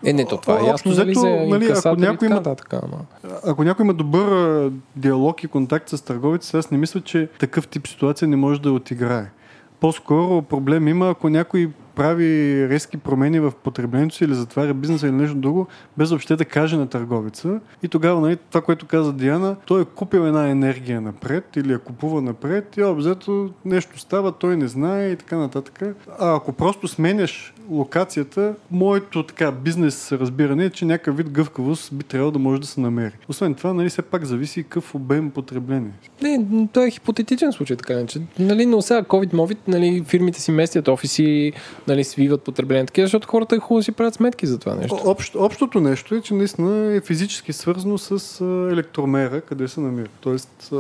Е, 0.06 0.14
не, 0.14 0.26
то 0.26 0.38
това 0.38 0.54
е 0.54 0.58
Общо 0.58 0.70
ясно 0.72 0.92
нали, 0.92 1.12
взето, 1.12 1.20
за 1.20 1.28
нали, 1.70 1.80
ако 1.86 1.96
някой 2.02 2.26
има- 2.28 2.36
нататък, 2.36 2.74
ама. 2.74 2.98
Ако 3.46 3.64
някой 3.64 3.84
има 3.84 3.94
добър 3.94 4.32
а, 4.32 4.72
диалог 4.96 5.44
и 5.44 5.48
контакт 5.48 5.90
с 5.90 6.02
търговец, 6.02 6.54
аз 6.54 6.72
не 6.72 6.78
мисля, 6.78 7.02
че 7.02 7.30
такъв 7.40 7.68
тип 7.68 7.88
ситуация 7.88 8.28
не 8.28 8.36
може 8.36 8.62
да 8.62 8.72
отиграе. 8.72 9.26
По-скоро 9.80 10.42
проблем 10.42 10.88
има, 10.88 11.10
ако 11.10 11.30
някой 11.30 11.72
прави 11.96 12.68
резки 12.70 12.98
промени 12.98 13.40
в 13.40 13.52
потреблението 13.64 14.16
си 14.16 14.24
или 14.24 14.34
затваря 14.34 14.74
бизнеса 14.74 15.08
или 15.08 15.14
нещо 15.14 15.38
друго, 15.38 15.68
без 15.98 16.10
въобще 16.10 16.36
да 16.36 16.46
каже 16.46 16.78
на 16.78 16.88
търговеца. 16.88 17.60
И 17.84 17.88
тогава, 17.88 18.22
нали, 18.22 18.38
това, 18.50 18.62
което 18.62 18.86
каза 18.86 19.14
Диана, 19.14 19.56
той 19.66 19.82
е 19.82 19.86
купил 19.86 20.20
една 20.20 20.50
енергия 20.50 21.02
напред 21.02 21.56
или 21.56 21.72
я 21.72 21.80
купува 21.80 22.22
напред 22.22 22.78
и 22.78 22.84
обзето 22.84 23.50
нещо 23.66 24.00
става, 24.00 24.32
той 24.32 24.58
не 24.58 24.68
знае 24.68 25.10
и 25.10 25.16
така 25.16 25.38
нататък. 25.38 25.80
А 26.20 26.36
ако 26.36 26.54
просто 26.54 26.88
сменяш 26.88 27.54
локацията, 27.70 28.54
моето 28.72 29.24
така 29.24 29.52
бизнес 29.52 30.12
разбиране 30.12 30.66
е, 30.66 30.70
че 30.70 30.86
някакъв 30.86 31.18
вид 31.18 31.30
гъвкавост 31.30 31.94
би 31.94 32.04
трябвало 32.04 32.32
да 32.32 32.40
може 32.40 32.62
да 32.62 32.68
се 32.68 32.82
намери. 32.82 33.14
Освен 33.30 33.54
това, 33.54 33.74
нали, 33.74 33.90
все 33.90 34.02
пак 34.02 34.26
зависи 34.26 34.64
какъв 34.64 34.96
обем 34.96 35.32
потребление. 35.32 35.92
Не, 36.22 36.68
той 36.74 36.88
е 36.88 36.92
хипотетичен 36.92 37.52
случай, 37.52 37.78
така 37.78 37.96
не, 37.96 38.06
че, 38.06 38.22
нали, 38.40 38.66
но 38.66 38.82
сега 38.82 39.04
COVID-мовит, 39.04 39.58
нали, 39.68 40.04
фирмите 40.08 40.42
си 40.42 40.52
местят 40.52 40.88
офиси, 40.88 41.54
нали, 41.88 42.04
свиват 42.04 42.42
потребление, 42.42 42.86
такива, 42.86 43.06
защото 43.06 43.28
хората 43.28 43.56
е 43.56 43.60
хубаво 43.60 43.84
си 43.84 43.92
правят 43.92 44.14
сметки 44.14 44.48
за 44.48 44.60
това 44.60 44.76
нещо. 44.76 45.00
Общ, 45.04 45.36
общото 45.36 45.82
нещо 45.82 46.16
е, 46.16 46.22
че 46.22 46.34
наистина 46.34 46.96
е 46.96 47.02
физически 47.02 47.54
свързано 47.54 47.98
с 47.98 48.42
електромера, 48.72 49.42
къде 49.42 49.68
се 49.68 49.80
намира. 49.80 50.10
Тоест, 50.22 50.74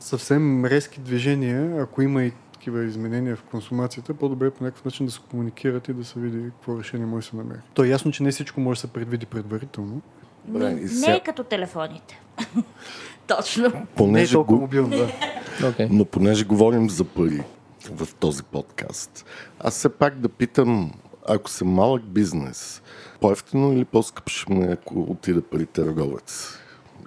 съвсем 0.00 0.64
резки 0.64 1.00
движения, 1.00 1.82
ако 1.82 2.02
има 2.02 2.22
и 2.22 2.32
такива 2.66 2.84
изменения 2.84 3.36
в 3.36 3.42
консумацията, 3.42 4.14
по-добре 4.14 4.50
по 4.50 4.64
някакъв 4.64 4.84
начин 4.84 5.06
да 5.06 5.12
се 5.12 5.20
комуникират 5.30 5.88
и 5.88 5.92
да 5.92 6.04
се 6.04 6.20
види 6.20 6.50
какво 6.50 6.78
решение 6.78 7.06
може 7.06 7.26
да 7.26 7.30
се 7.30 7.36
намери. 7.36 7.58
То 7.74 7.84
е 7.84 7.88
ясно, 7.88 8.12
че 8.12 8.22
не 8.22 8.30
всичко 8.30 8.60
може 8.60 8.78
да 8.78 8.80
се 8.80 8.92
предвиди 8.92 9.26
предварително. 9.26 10.00
Не 10.48 10.88
сега- 10.88 11.14
е 11.14 11.20
като 11.20 11.44
телефоните. 11.44 12.20
Точно. 13.26 13.62
Не 13.62 13.68
е 13.68 13.86
Понеже 13.96 14.32
толкова 14.32 14.56
го, 14.56 14.62
мобилно, 14.62 14.88
да. 14.88 15.08
Okay. 15.62 15.88
но 15.90 16.04
понеже 16.04 16.44
говорим 16.44 16.90
за 16.90 17.04
пари 17.04 17.42
в 17.90 18.14
този 18.14 18.42
подкаст, 18.42 19.26
аз 19.60 19.74
все 19.74 19.88
пак 19.88 20.18
да 20.18 20.28
питам, 20.28 20.92
ако 21.28 21.50
съм 21.50 21.68
малък 21.68 22.02
бизнес, 22.02 22.82
по-ефтино 23.20 23.72
или 23.72 23.84
по-скъпо 23.84 24.30
ще 24.30 24.52
ме, 24.54 24.66
ако 24.72 25.00
отида 25.00 25.42
при 25.42 25.66
търговец? 25.66 26.58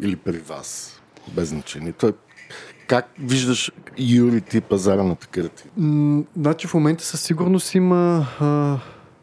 Или 0.02 0.16
при 0.16 0.38
вас? 0.38 1.02
Без 1.28 1.50
значение. 1.50 1.92
Той, 1.92 2.14
как 2.90 3.10
виждаш, 3.20 3.72
Юри, 3.98 4.42
ти 4.42 4.62
пазара 4.62 5.04
на? 5.04 5.18
М, 5.78 6.24
Значи 6.38 6.68
в 6.68 6.74
момента 6.74 7.04
със 7.04 7.22
сигурност 7.22 7.76
има 7.76 8.28
а, 8.40 8.78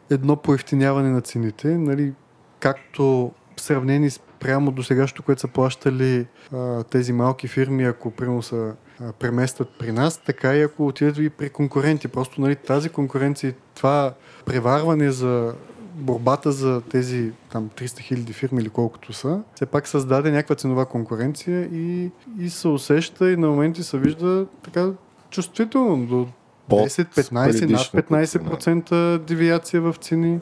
едно 0.09 0.35
поевтиняване 0.35 1.09
на 1.09 1.21
цените, 1.21 1.67
нали, 1.67 2.13
както 2.59 3.31
в 3.57 3.61
сравнение 3.61 4.09
с 4.09 4.19
прямо 4.39 4.71
до 4.71 4.83
сегашното, 4.83 5.23
което 5.23 5.41
са 5.41 5.47
плащали 5.47 6.27
а, 6.53 6.83
тези 6.83 7.13
малки 7.13 7.47
фирми, 7.47 7.83
ако 7.83 8.11
примерно 8.11 8.41
са 8.41 8.73
преместват 9.19 9.69
при 9.79 9.91
нас, 9.91 10.17
така 10.17 10.55
и 10.55 10.61
ако 10.61 10.87
отидат 10.87 11.17
и 11.17 11.29
при 11.29 11.49
конкуренти. 11.49 12.07
Просто 12.07 12.41
нали, 12.41 12.55
тази 12.55 12.89
конкуренция, 12.89 13.49
и 13.49 13.53
това 13.75 14.13
преварване 14.45 15.11
за 15.11 15.53
борбата 15.97 16.51
за 16.51 16.81
тези 16.81 17.31
там 17.51 17.69
300 17.69 17.99
хиляди 17.99 18.33
фирми 18.33 18.61
или 18.61 18.69
колкото 18.69 19.13
са, 19.13 19.41
все 19.55 19.65
пак 19.65 19.87
създаде 19.87 20.31
някаква 20.31 20.55
ценова 20.55 20.85
конкуренция 20.85 21.69
и, 21.73 22.11
и 22.39 22.49
се 22.49 22.67
усеща 22.67 23.31
и 23.31 23.37
на 23.37 23.47
моменти 23.47 23.83
се 23.83 23.97
вижда 23.97 24.45
така 24.63 24.91
чувствително 25.29 26.05
до 26.05 26.27
Под 26.69 26.79
10, 26.79 27.07
15, 27.15 27.31
над 27.31 27.51
предишната 27.51 28.03
15% 28.03 29.17
девиация 29.17 29.81
в 29.81 29.95
цени. 30.01 30.39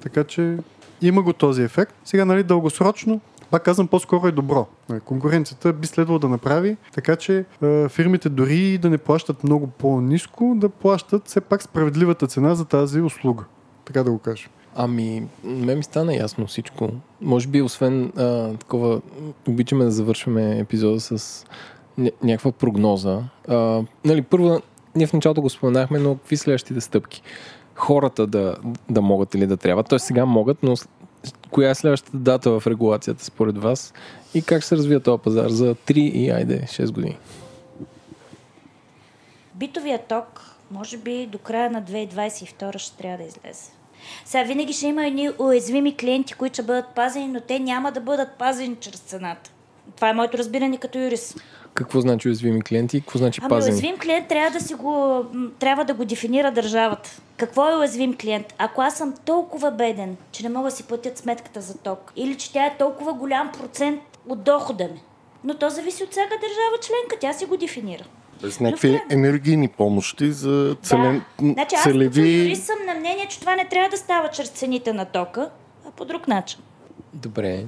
Така 0.00 0.24
че 0.24 0.56
има 1.02 1.22
го 1.22 1.32
този 1.32 1.62
ефект. 1.62 1.94
Сега, 2.04 2.24
нали, 2.24 2.42
дългосрочно, 2.42 3.20
пак 3.50 3.62
казвам, 3.62 3.88
по-скоро 3.88 4.26
е 4.26 4.32
добро. 4.32 4.66
Нали, 4.88 5.00
Конкуренцията 5.00 5.72
би 5.72 5.86
следвало 5.86 6.18
да 6.18 6.28
направи, 6.28 6.76
така 6.94 7.16
че 7.16 7.44
е, 7.62 7.88
фирмите 7.88 8.28
дори 8.28 8.78
да 8.78 8.90
не 8.90 8.98
плащат 8.98 9.44
много 9.44 9.66
по-низко, 9.66 10.54
да 10.56 10.68
плащат 10.68 11.28
все 11.28 11.40
пак 11.40 11.62
справедливата 11.62 12.26
цена 12.26 12.54
за 12.54 12.64
тази 12.64 13.00
услуга. 13.00 13.44
Така 13.84 14.02
да 14.02 14.10
го 14.10 14.18
кажем. 14.18 14.50
Ами, 14.74 15.22
ме 15.44 15.74
ми 15.74 15.82
стана 15.82 16.14
ясно 16.14 16.46
всичко. 16.46 16.90
Може 17.20 17.48
би, 17.48 17.62
освен 17.62 18.12
а, 18.16 18.56
такова, 18.56 19.00
обичаме 19.48 19.84
да 19.84 19.90
завършваме 19.90 20.58
епизода 20.58 21.00
с 21.00 21.44
ня- 21.98 22.12
някаква 22.22 22.52
прогноза. 22.52 23.22
А, 23.48 23.82
нали, 24.04 24.22
първо, 24.22 24.60
ние 24.94 25.06
в 25.06 25.12
началото 25.12 25.42
го 25.42 25.50
споменахме, 25.50 25.98
но 25.98 26.14
какви 26.14 26.36
следващите 26.36 26.80
стъпки? 26.80 27.22
Хората 27.74 28.26
да, 28.26 28.56
да 28.90 29.02
могат 29.02 29.34
или 29.34 29.46
да 29.46 29.56
трябва. 29.56 29.84
Т.е. 29.84 29.98
сега 29.98 30.24
могат, 30.24 30.62
но 30.62 30.74
коя 31.50 31.70
е 31.70 31.74
следващата 31.74 32.16
дата 32.16 32.60
в 32.60 32.66
регулацията 32.66 33.24
според 33.24 33.58
вас 33.58 33.94
и 34.34 34.42
как 34.42 34.64
се 34.64 34.76
развива 34.76 35.00
този 35.00 35.22
пазар 35.22 35.48
за 35.48 35.74
3 35.74 35.92
и 35.92 36.30
айде 36.30 36.60
6 36.60 36.92
години? 36.92 37.18
Битовия 39.54 39.98
ток, 40.08 40.56
може 40.70 40.96
би 40.96 41.26
до 41.26 41.38
края 41.38 41.70
на 41.70 41.82
2022 41.82 42.78
ще 42.78 42.96
трябва 42.96 43.18
да 43.18 43.24
излезе. 43.24 43.70
Сега 44.24 44.44
винаги 44.44 44.72
ще 44.72 44.86
има 44.86 45.06
едни 45.06 45.30
уязвими 45.38 45.96
клиенти, 45.96 46.34
които 46.34 46.54
ще 46.54 46.62
бъдат 46.62 46.86
пазени, 46.94 47.28
но 47.28 47.40
те 47.40 47.58
няма 47.58 47.92
да 47.92 48.00
бъдат 48.00 48.28
пазени 48.38 48.76
чрез 48.80 49.00
цената. 49.00 49.50
Това 49.96 50.08
е 50.08 50.14
моето 50.14 50.38
разбиране 50.38 50.76
като 50.76 50.98
юрист. 50.98 51.40
Какво 51.74 52.00
значи 52.00 52.28
уязвими 52.28 52.62
клиенти 52.62 53.00
какво 53.00 53.18
значи 53.18 53.40
Ами 53.42 53.48
пазени? 53.48 53.72
уязвим 53.74 53.98
клиент 53.98 54.28
трябва 54.28 54.50
да 54.50 54.60
си 54.60 54.74
го, 54.74 55.24
трябва 55.58 55.84
да 55.84 55.94
го 55.94 56.04
дефинира 56.04 56.50
държавата. 56.50 57.10
Какво 57.36 57.68
е 57.68 57.76
уязвим 57.76 58.16
клиент? 58.16 58.54
Ако 58.58 58.82
аз 58.82 58.96
съм 58.96 59.14
толкова 59.24 59.70
беден, 59.70 60.16
че 60.32 60.42
не 60.42 60.48
мога 60.48 60.70
да 60.70 60.76
си 60.76 60.82
платят 60.82 61.18
сметката 61.18 61.60
за 61.60 61.78
ток, 61.78 62.12
или 62.16 62.36
че 62.36 62.52
тя 62.52 62.66
е 62.66 62.76
толкова 62.78 63.12
голям 63.12 63.52
процент 63.52 64.00
от 64.28 64.42
дохода 64.42 64.84
ми, 64.84 65.02
но 65.44 65.54
то 65.54 65.70
зависи 65.70 66.04
от 66.04 66.10
всяка 66.10 66.34
държава 66.34 66.76
членка, 66.82 67.16
тя 67.20 67.32
си 67.32 67.44
го 67.44 67.56
дефинира. 67.56 68.04
Без 68.44 68.60
някакви 68.60 69.00
енергийни 69.10 69.68
помощи 69.68 70.32
за 70.32 70.76
целен, 70.82 71.22
Да. 71.42 71.52
Значи 71.52 71.74
аз 71.74 71.82
като 71.82 71.92
целеви... 71.92 72.42
юрист 72.42 72.64
съм 72.64 72.76
на 72.86 72.94
мнение, 72.94 73.26
че 73.28 73.40
това 73.40 73.56
не 73.56 73.68
трябва 73.68 73.88
да 73.90 73.96
става 73.96 74.30
чрез 74.30 74.48
цените 74.48 74.92
на 74.92 75.04
тока, 75.04 75.50
а 75.88 75.90
по 75.90 76.04
друг 76.04 76.28
начин. 76.28 76.60
Добре. 77.14 77.64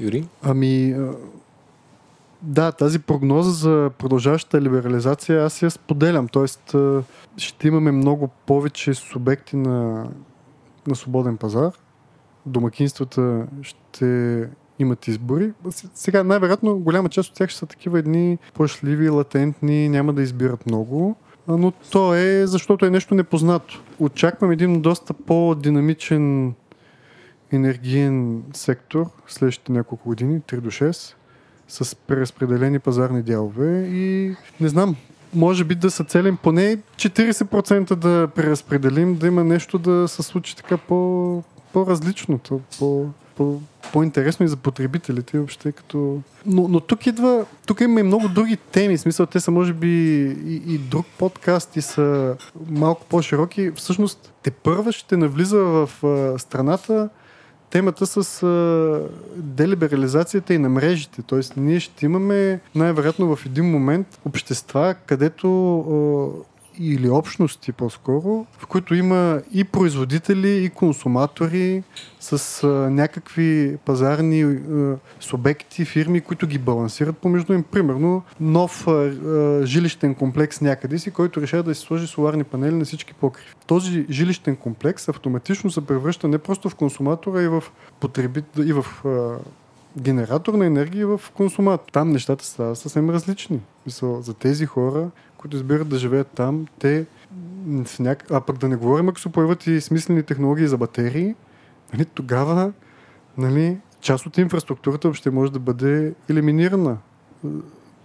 Юри? 0.00 0.24
Ами, 0.42 0.94
да, 2.42 2.72
тази 2.72 2.98
прогноза 2.98 3.50
за 3.50 3.90
продължаващата 3.98 4.60
либерализация 4.60 5.44
аз 5.44 5.62
я 5.62 5.70
споделям. 5.70 6.28
Тоест, 6.28 6.74
ще 7.36 7.68
имаме 7.68 7.92
много 7.92 8.28
повече 8.28 8.94
субекти 8.94 9.56
на, 9.56 10.08
на 10.86 10.96
свободен 10.96 11.36
пазар. 11.36 11.70
Домакинствата 12.46 13.46
ще 13.62 14.40
имат 14.78 15.08
избори. 15.08 15.52
Сега, 15.94 16.24
най-вероятно, 16.24 16.78
голяма 16.78 17.08
част 17.08 17.30
от 17.30 17.36
тях 17.36 17.50
ще 17.50 17.58
са 17.58 17.66
такива 17.66 17.98
едни 17.98 18.38
плашливи, 18.54 19.08
латентни, 19.08 19.88
няма 19.88 20.12
да 20.12 20.22
избират 20.22 20.66
много. 20.66 21.16
Но 21.48 21.70
то 21.70 22.14
е, 22.14 22.46
защото 22.46 22.86
е 22.86 22.90
нещо 22.90 23.14
непознато. 23.14 23.82
Очаквам 23.98 24.50
един 24.50 24.80
доста 24.80 25.14
по-динамичен 25.14 26.54
енергиен 27.52 28.42
сектор 28.52 29.06
следващите 29.26 29.72
няколко 29.72 30.08
години, 30.08 30.40
3 30.40 30.60
до 30.60 30.70
6, 30.70 31.14
с 31.68 31.96
преразпределени 31.96 32.78
пазарни 32.78 33.22
дялове 33.22 33.86
и 33.86 34.36
не 34.60 34.68
знам, 34.68 34.96
може 35.34 35.64
би 35.64 35.74
да 35.74 35.90
са 35.90 36.04
целим 36.04 36.36
поне 36.42 36.78
40% 36.96 37.94
да 37.94 38.28
преразпределим, 38.34 39.14
да 39.14 39.26
има 39.26 39.44
нещо 39.44 39.78
да 39.78 40.08
се 40.08 40.22
случи 40.22 40.56
така 40.56 40.76
по, 40.76 41.42
по-различно, 41.72 42.38
по, 42.78 43.06
по, 43.38 43.60
по-интересно 43.92 44.46
и 44.46 44.48
за 44.48 44.56
потребителите 44.56 45.38
въобще 45.38 45.72
като... 45.72 46.20
Но, 46.46 46.68
но 46.68 46.80
тук 46.80 47.06
идва, 47.06 47.44
тук 47.66 47.80
има 47.80 48.00
и 48.00 48.02
много 48.02 48.28
други 48.28 48.56
теми, 48.56 48.96
в 48.96 49.00
смисъл 49.00 49.26
те 49.26 49.40
са 49.40 49.50
може 49.50 49.72
би 49.72 49.88
и, 50.46 50.74
и 50.74 50.78
друг 50.78 51.06
подкаст 51.18 51.76
и 51.76 51.82
са 51.82 52.36
малко 52.70 53.06
по-широки. 53.08 53.72
Всъщност 53.76 54.32
те 54.42 54.50
първа 54.50 54.92
ще 54.92 55.16
навлиза 55.16 55.58
в 55.58 55.90
а, 56.04 56.38
страната 56.38 57.08
темата 57.70 58.06
с 58.06 58.42
а, 58.42 59.00
делиберализацията 59.36 60.54
и 60.54 60.58
на 60.58 60.68
мрежите. 60.68 61.22
Тоест, 61.22 61.56
ние 61.56 61.80
ще 61.80 62.06
имаме 62.06 62.60
най-вероятно 62.74 63.36
в 63.36 63.46
един 63.46 63.70
момент 63.70 64.20
общества, 64.24 64.94
където 65.06 65.78
а, 65.78 66.57
или 66.78 67.08
общности 67.08 67.72
по-скоро, 67.72 68.46
в 68.58 68.66
които 68.66 68.94
има 68.94 69.42
и 69.52 69.64
производители, 69.64 70.64
и 70.64 70.70
консуматори 70.70 71.82
с 72.20 72.64
а, 72.64 72.66
някакви 72.90 73.76
пазарни 73.84 74.42
а, 74.42 74.96
субекти, 75.20 75.84
фирми, 75.84 76.20
които 76.20 76.46
ги 76.46 76.58
балансират 76.58 77.18
помежду 77.18 77.52
им. 77.52 77.62
Примерно 77.62 78.22
нов 78.40 78.88
а, 78.88 78.90
а, 78.90 79.66
жилищен 79.66 80.14
комплекс 80.14 80.60
някъде 80.60 80.98
си, 80.98 81.10
който 81.10 81.40
решава 81.40 81.62
да 81.62 81.74
си 81.74 81.80
сложи 81.80 82.06
соларни 82.06 82.44
панели 82.44 82.74
на 82.74 82.84
всички 82.84 83.14
покриви. 83.14 83.48
Този 83.66 84.06
жилищен 84.10 84.56
комплекс 84.56 85.08
автоматично 85.08 85.70
се 85.70 85.86
превръща 85.86 86.28
не 86.28 86.38
просто 86.38 86.70
в 86.70 86.74
консуматора, 86.74 87.42
и 87.42 87.48
в 87.48 87.64
потребител, 88.00 88.62
и 88.62 88.72
в 88.72 88.86
а, 89.04 89.36
генератор 90.00 90.54
на 90.54 90.66
енергия 90.66 91.06
в 91.06 91.20
консумат. 91.34 91.80
Там 91.92 92.10
нещата 92.10 92.44
стават 92.44 92.78
съвсем 92.78 93.10
различни. 93.10 93.60
Мисъл, 93.86 94.22
за 94.22 94.34
тези 94.34 94.66
хора 94.66 95.10
които 95.38 95.56
избират 95.56 95.88
да 95.88 95.98
живеят 95.98 96.28
там, 96.28 96.66
те 96.78 97.06
в 97.66 97.98
няк... 97.98 98.30
А 98.30 98.40
пък 98.40 98.58
да 98.58 98.68
не 98.68 98.76
говорим, 98.76 99.08
ако 99.08 99.20
се 99.20 99.32
появят 99.32 99.66
и 99.66 99.80
смислени 99.80 100.22
технологии 100.22 100.66
за 100.66 100.76
батерии, 100.76 101.34
нали, 101.92 102.04
тогава 102.04 102.72
нали, 103.38 103.78
част 104.00 104.26
от 104.26 104.38
инфраструктурата 104.38 105.14
ще 105.14 105.30
може 105.30 105.52
да 105.52 105.58
бъде 105.58 106.14
елиминирана 106.28 106.98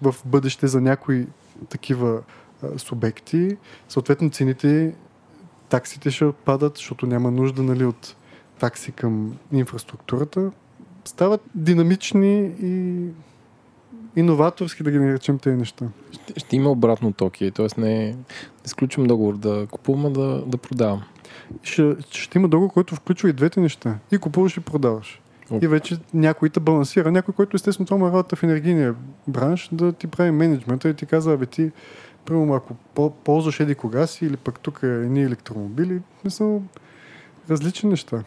в 0.01 0.15
бъдеще 0.25 0.67
за 0.67 0.81
някои 0.81 1.27
такива 1.69 2.21
а, 2.63 2.79
субекти. 2.79 3.57
Съответно 3.89 4.29
цените, 4.29 4.95
таксите 5.69 6.11
ще 6.11 6.25
отпадат, 6.25 6.77
защото 6.77 7.05
няма 7.05 7.31
нужда 7.31 7.63
нали, 7.63 7.85
от 7.85 8.15
такси 8.59 8.91
към 8.91 9.37
инфраструктурата. 9.51 10.51
Стават 11.05 11.41
динамични 11.55 12.51
и 12.61 13.05
иноваторски 14.15 14.83
да 14.83 14.91
ги 14.91 14.99
наречем 14.99 15.39
тези 15.39 15.57
неща. 15.57 15.85
Ще, 16.11 16.39
ще 16.39 16.55
има 16.55 16.69
обратно 16.69 17.13
токи, 17.13 17.51
т.е. 17.51 17.67
не, 17.77 17.87
не 17.87 18.15
изключвам 18.65 19.07
договор 19.07 19.37
да 19.37 19.67
купувам, 19.71 20.05
а 20.05 20.09
да, 20.09 20.43
да 20.47 20.57
продавам. 20.57 21.03
Ще, 21.63 21.95
ще 22.09 22.37
има 22.37 22.47
договор, 22.47 22.73
който 22.73 22.95
включва 22.95 23.29
и 23.29 23.33
двете 23.33 23.59
неща. 23.59 23.99
И 24.11 24.17
купуваш 24.17 24.57
и 24.57 24.59
продаваш. 24.59 25.21
Okay. 25.51 25.63
И 25.63 25.67
вече 25.67 25.97
някой 26.13 26.49
те 26.49 26.59
балансира. 26.59 27.11
Някой, 27.11 27.33
който 27.33 27.55
естествено 27.55 27.87
това 27.87 28.07
работа 28.07 28.35
в 28.35 28.43
енергийния 28.43 28.95
бранш, 29.27 29.69
да 29.71 29.93
ти 29.93 30.07
прави 30.07 30.31
менеджмента 30.31 30.89
и 30.89 30.93
ти 30.93 31.05
казва, 31.05 31.33
абе 31.33 31.45
ти, 31.45 31.71
примерно, 32.25 32.53
ако 32.53 33.09
ползваш 33.09 33.59
еди 33.59 33.75
кога 33.75 34.07
си, 34.07 34.25
или 34.25 34.37
пък 34.37 34.59
тук 34.59 34.79
е 34.83 34.87
ни 34.87 35.23
електромобили, 35.23 36.01
не 36.25 36.31
са 36.31 36.59
различни 37.49 37.89
неща. 37.89 38.23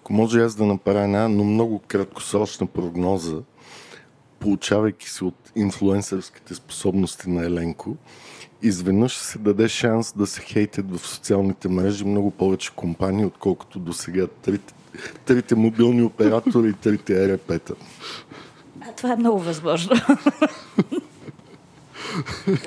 Ако 0.00 0.12
може 0.12 0.40
аз 0.40 0.54
да 0.54 0.66
направя 0.66 1.00
една, 1.00 1.28
но 1.28 1.44
много 1.44 1.80
краткосрочна 1.88 2.66
прогноза, 2.66 3.36
получавайки 4.42 5.10
се 5.10 5.24
от 5.24 5.52
инфлуенсърските 5.56 6.54
способности 6.54 7.30
на 7.30 7.44
Еленко, 7.44 7.96
изведнъж 8.62 9.16
се 9.16 9.38
даде 9.38 9.68
шанс 9.68 10.12
да 10.16 10.26
се 10.26 10.40
хейтят 10.40 10.96
в 10.98 11.06
социалните 11.06 11.68
мрежи 11.68 12.04
много 12.04 12.30
повече 12.30 12.72
компании, 12.76 13.24
отколкото 13.24 13.78
до 13.78 13.92
сега 13.92 14.26
трите, 14.26 14.74
трите 15.24 15.54
мобилни 15.54 16.02
оператори 16.02 16.68
и 16.68 16.72
трите 16.72 17.24
ЕРП-та. 17.24 17.74
А, 18.80 18.92
това 18.92 19.12
е 19.12 19.16
много 19.16 19.38
възможно. 19.38 19.96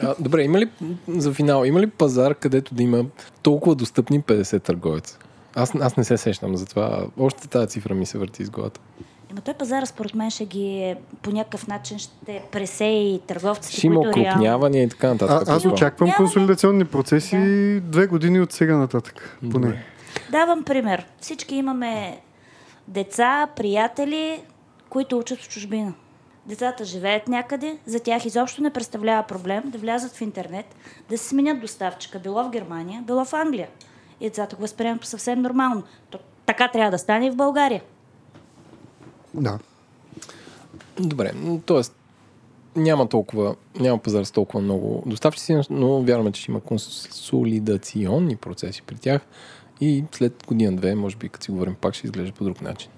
А, 0.02 0.16
добре, 0.20 0.44
има 0.44 0.60
ли 0.60 0.70
за 1.08 1.34
финал, 1.34 1.66
има 1.66 1.80
ли 1.80 1.88
пазар, 1.88 2.36
където 2.36 2.76
да 2.76 2.84
има 2.84 3.06
толкова 3.42 3.76
достъпни 3.76 4.22
50 4.22 4.64
търговеца? 4.64 5.18
Аз, 5.56 5.76
аз 5.76 5.98
не 5.98 6.04
се 6.04 6.18
сещам 6.18 6.58
за 6.58 6.66
това. 6.66 7.08
Още 7.20 7.48
тази 7.48 7.68
цифра 7.68 7.96
ми 7.96 8.06
се 8.06 8.18
върти 8.18 8.42
из 8.42 8.50
главата. 8.50 8.80
Но 9.36 9.42
той 9.42 9.54
пазар, 9.54 9.86
според 9.86 10.16
мен, 10.16 10.32
ще 10.32 10.46
ги 10.46 10.96
по 11.22 11.32
някакъв 11.32 11.68
начин 11.68 12.00
ще 12.00 12.44
пресее 12.52 13.14
и 13.14 13.20
търговците, 13.28 13.78
Ще 13.78 13.88
има 13.88 14.00
окрупняване 14.00 14.84
и 14.84 14.90
така 14.90 15.08
нататък. 15.08 15.50
А, 15.50 15.56
аз 15.56 15.66
очаквам 15.66 16.12
консолидационни 16.18 16.86
процеси 16.86 17.38
да. 17.38 17.82
две 17.82 18.08
години 18.08 18.40
от 18.40 18.52
сега 18.52 18.78
нататък. 18.78 19.38
Поне. 19.40 19.52
Добре. 19.52 19.84
Давам 20.32 20.64
пример. 20.64 21.06
Всички 21.22 21.56
имаме 21.56 22.18
деца, 22.88 23.48
приятели, 23.56 24.42
които 24.90 25.18
учат 25.18 25.40
в 25.40 25.50
чужбина. 25.50 25.94
Децата 26.46 26.86
живеят 26.86 27.28
някъде, 27.28 27.78
за 27.86 28.00
тях 28.00 28.26
изобщо 28.26 28.62
не 28.62 28.70
представлява 28.70 29.24
проблем 29.24 29.64
да 29.66 29.78
влязат 29.78 30.12
в 30.12 30.22
интернет, 30.22 30.76
да 31.10 31.18
се 31.18 31.28
сменят 31.28 31.62
доставчика, 31.62 32.20
било 32.20 32.44
в 32.44 32.50
Германия, 32.50 33.04
било 33.08 33.26
в 33.26 33.34
Англия. 33.34 33.68
И 34.22 34.26
децата 34.26 34.56
го 34.56 34.62
възприемат 34.62 35.06
съвсем 35.06 35.42
нормално. 35.42 35.84
То, 36.10 36.20
така 36.46 36.68
трябва 36.68 36.92
да 36.92 36.98
стане 36.98 37.28
и 37.28 37.32
в 37.32 37.36
България. 37.36 37.82
Да. 39.42 39.60
Добре, 41.00 41.34
т.е. 41.66 41.82
няма 42.80 43.10
толкова, 43.10 43.56
няма 43.80 43.98
пазар 43.98 44.24
с 44.24 44.32
толкова 44.32 44.64
много 44.64 45.04
доставчици, 45.06 45.62
но 45.70 46.02
вярваме, 46.02 46.32
че 46.32 46.42
ще 46.42 46.52
има 46.52 46.62
консолидационни 46.62 48.36
процеси 48.36 48.82
при 48.82 48.96
тях 48.96 49.22
и 49.82 50.04
след 50.12 50.44
година-две, 50.48 50.96
може 50.96 51.16
би, 51.16 51.30
като 51.30 51.46
си 51.46 51.52
говорим 51.52 51.76
пак, 51.82 51.94
ще 51.94 52.08
изглежда 52.08 52.34
по 52.34 52.44
друг 52.44 52.62
начин. 52.62 52.90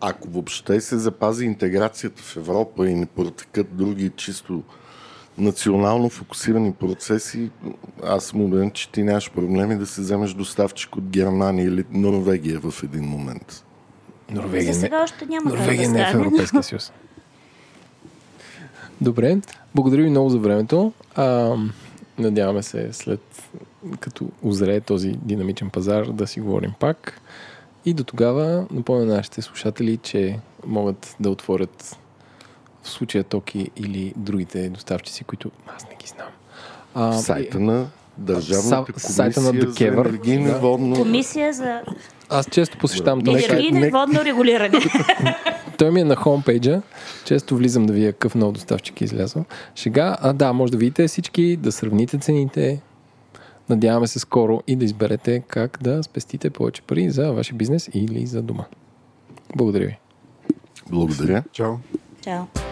Ако 0.00 0.28
въобще 0.28 0.80
се 0.80 0.98
запази 0.98 1.44
интеграцията 1.44 2.22
в 2.22 2.36
Европа 2.36 2.88
и 2.88 2.94
не 2.94 3.06
протекат 3.06 3.76
други 3.76 4.10
чисто 4.16 4.62
национално 5.38 6.08
фокусирани 6.08 6.72
процеси, 6.72 7.50
аз 8.04 8.24
съм 8.24 8.40
убеден, 8.40 8.70
че 8.70 8.90
ти 8.90 9.02
нямаш 9.02 9.30
проблеми 9.30 9.78
да 9.78 9.86
се 9.86 10.00
вземеш 10.00 10.34
доставчик 10.34 10.96
от 10.96 11.04
Германия 11.04 11.66
или 11.66 11.84
Норвегия 11.90 12.60
в 12.60 12.82
един 12.82 13.04
момент. 13.04 13.64
Норвегия, 14.32 14.74
За 14.74 14.80
сега 14.80 15.02
още 15.02 15.26
няма 15.26 15.50
Норвегия 15.50 15.88
да 15.88 15.94
не 15.94 16.00
е 16.00 16.04
в 16.04 16.14
Европейския 16.14 16.62
съюз. 16.62 16.92
Добре, 19.00 19.38
благодаря 19.74 20.02
ви 20.02 20.10
много 20.10 20.30
за 20.30 20.38
времето. 20.38 20.92
А, 21.14 21.56
надяваме 22.18 22.62
се 22.62 22.92
след 22.92 23.48
като 24.00 24.28
озрее 24.42 24.80
този 24.80 25.10
динамичен 25.10 25.70
пазар 25.70 26.06
да 26.06 26.26
си 26.26 26.40
говорим 26.40 26.72
пак. 26.80 27.20
И 27.84 27.94
до 27.94 28.04
тогава 28.04 28.66
напомня 28.70 29.04
на 29.04 29.14
нашите 29.14 29.42
слушатели, 29.42 29.96
че 29.96 30.38
могат 30.66 31.16
да 31.20 31.30
отворят 31.30 31.98
в 32.82 32.88
случая 32.88 33.24
Токи 33.24 33.70
или 33.76 34.12
другите 34.16 34.68
доставчици, 34.68 35.24
които 35.24 35.50
аз 35.76 35.84
не 35.88 35.96
ги 35.96 36.06
знам. 36.06 36.28
А, 36.94 37.12
сайта 37.12 37.60
на 37.60 37.86
Държавната 38.18 38.92
комисия 38.92 39.12
сайта 39.12 39.40
на 39.40 39.46
за 39.46 39.86
енергийно 39.86 40.52
да. 40.52 40.58
водно... 40.58 40.96
Комисия 40.96 41.52
за 41.52 41.80
аз 42.32 42.46
често 42.50 42.78
посещавам 42.78 43.20
този 43.20 43.40
сайт. 43.40 43.52
Енергийно 43.52 43.90
водно 43.90 44.24
регулиране. 44.24 44.78
Той 45.78 45.90
ми 45.90 46.00
е 46.00 46.04
на 46.04 46.16
хомпейджа. 46.16 46.82
Често 47.24 47.56
влизам 47.56 47.86
да 47.86 47.92
видя 47.92 48.12
какъв 48.12 48.34
нов 48.34 48.52
доставчик 48.52 49.00
е 49.00 49.04
излязъл. 49.04 49.44
Шега, 49.74 50.16
а 50.20 50.32
да, 50.32 50.52
може 50.52 50.72
да 50.72 50.78
видите 50.78 51.08
всички, 51.08 51.56
да 51.56 51.72
сравните 51.72 52.18
цените. 52.18 52.80
Надяваме 53.68 54.06
се 54.06 54.18
скоро 54.18 54.62
и 54.66 54.76
да 54.76 54.84
изберете 54.84 55.42
как 55.48 55.78
да 55.82 56.02
спестите 56.02 56.50
повече 56.50 56.82
пари 56.82 57.10
за 57.10 57.32
вашия 57.32 57.56
бизнес 57.56 57.90
или 57.94 58.26
за 58.26 58.42
дома. 58.42 58.64
Благодаря 59.56 59.86
ви. 59.86 59.98
Благодаря. 60.90 61.42
Чао. 61.52 61.74
Чао. 62.20 62.71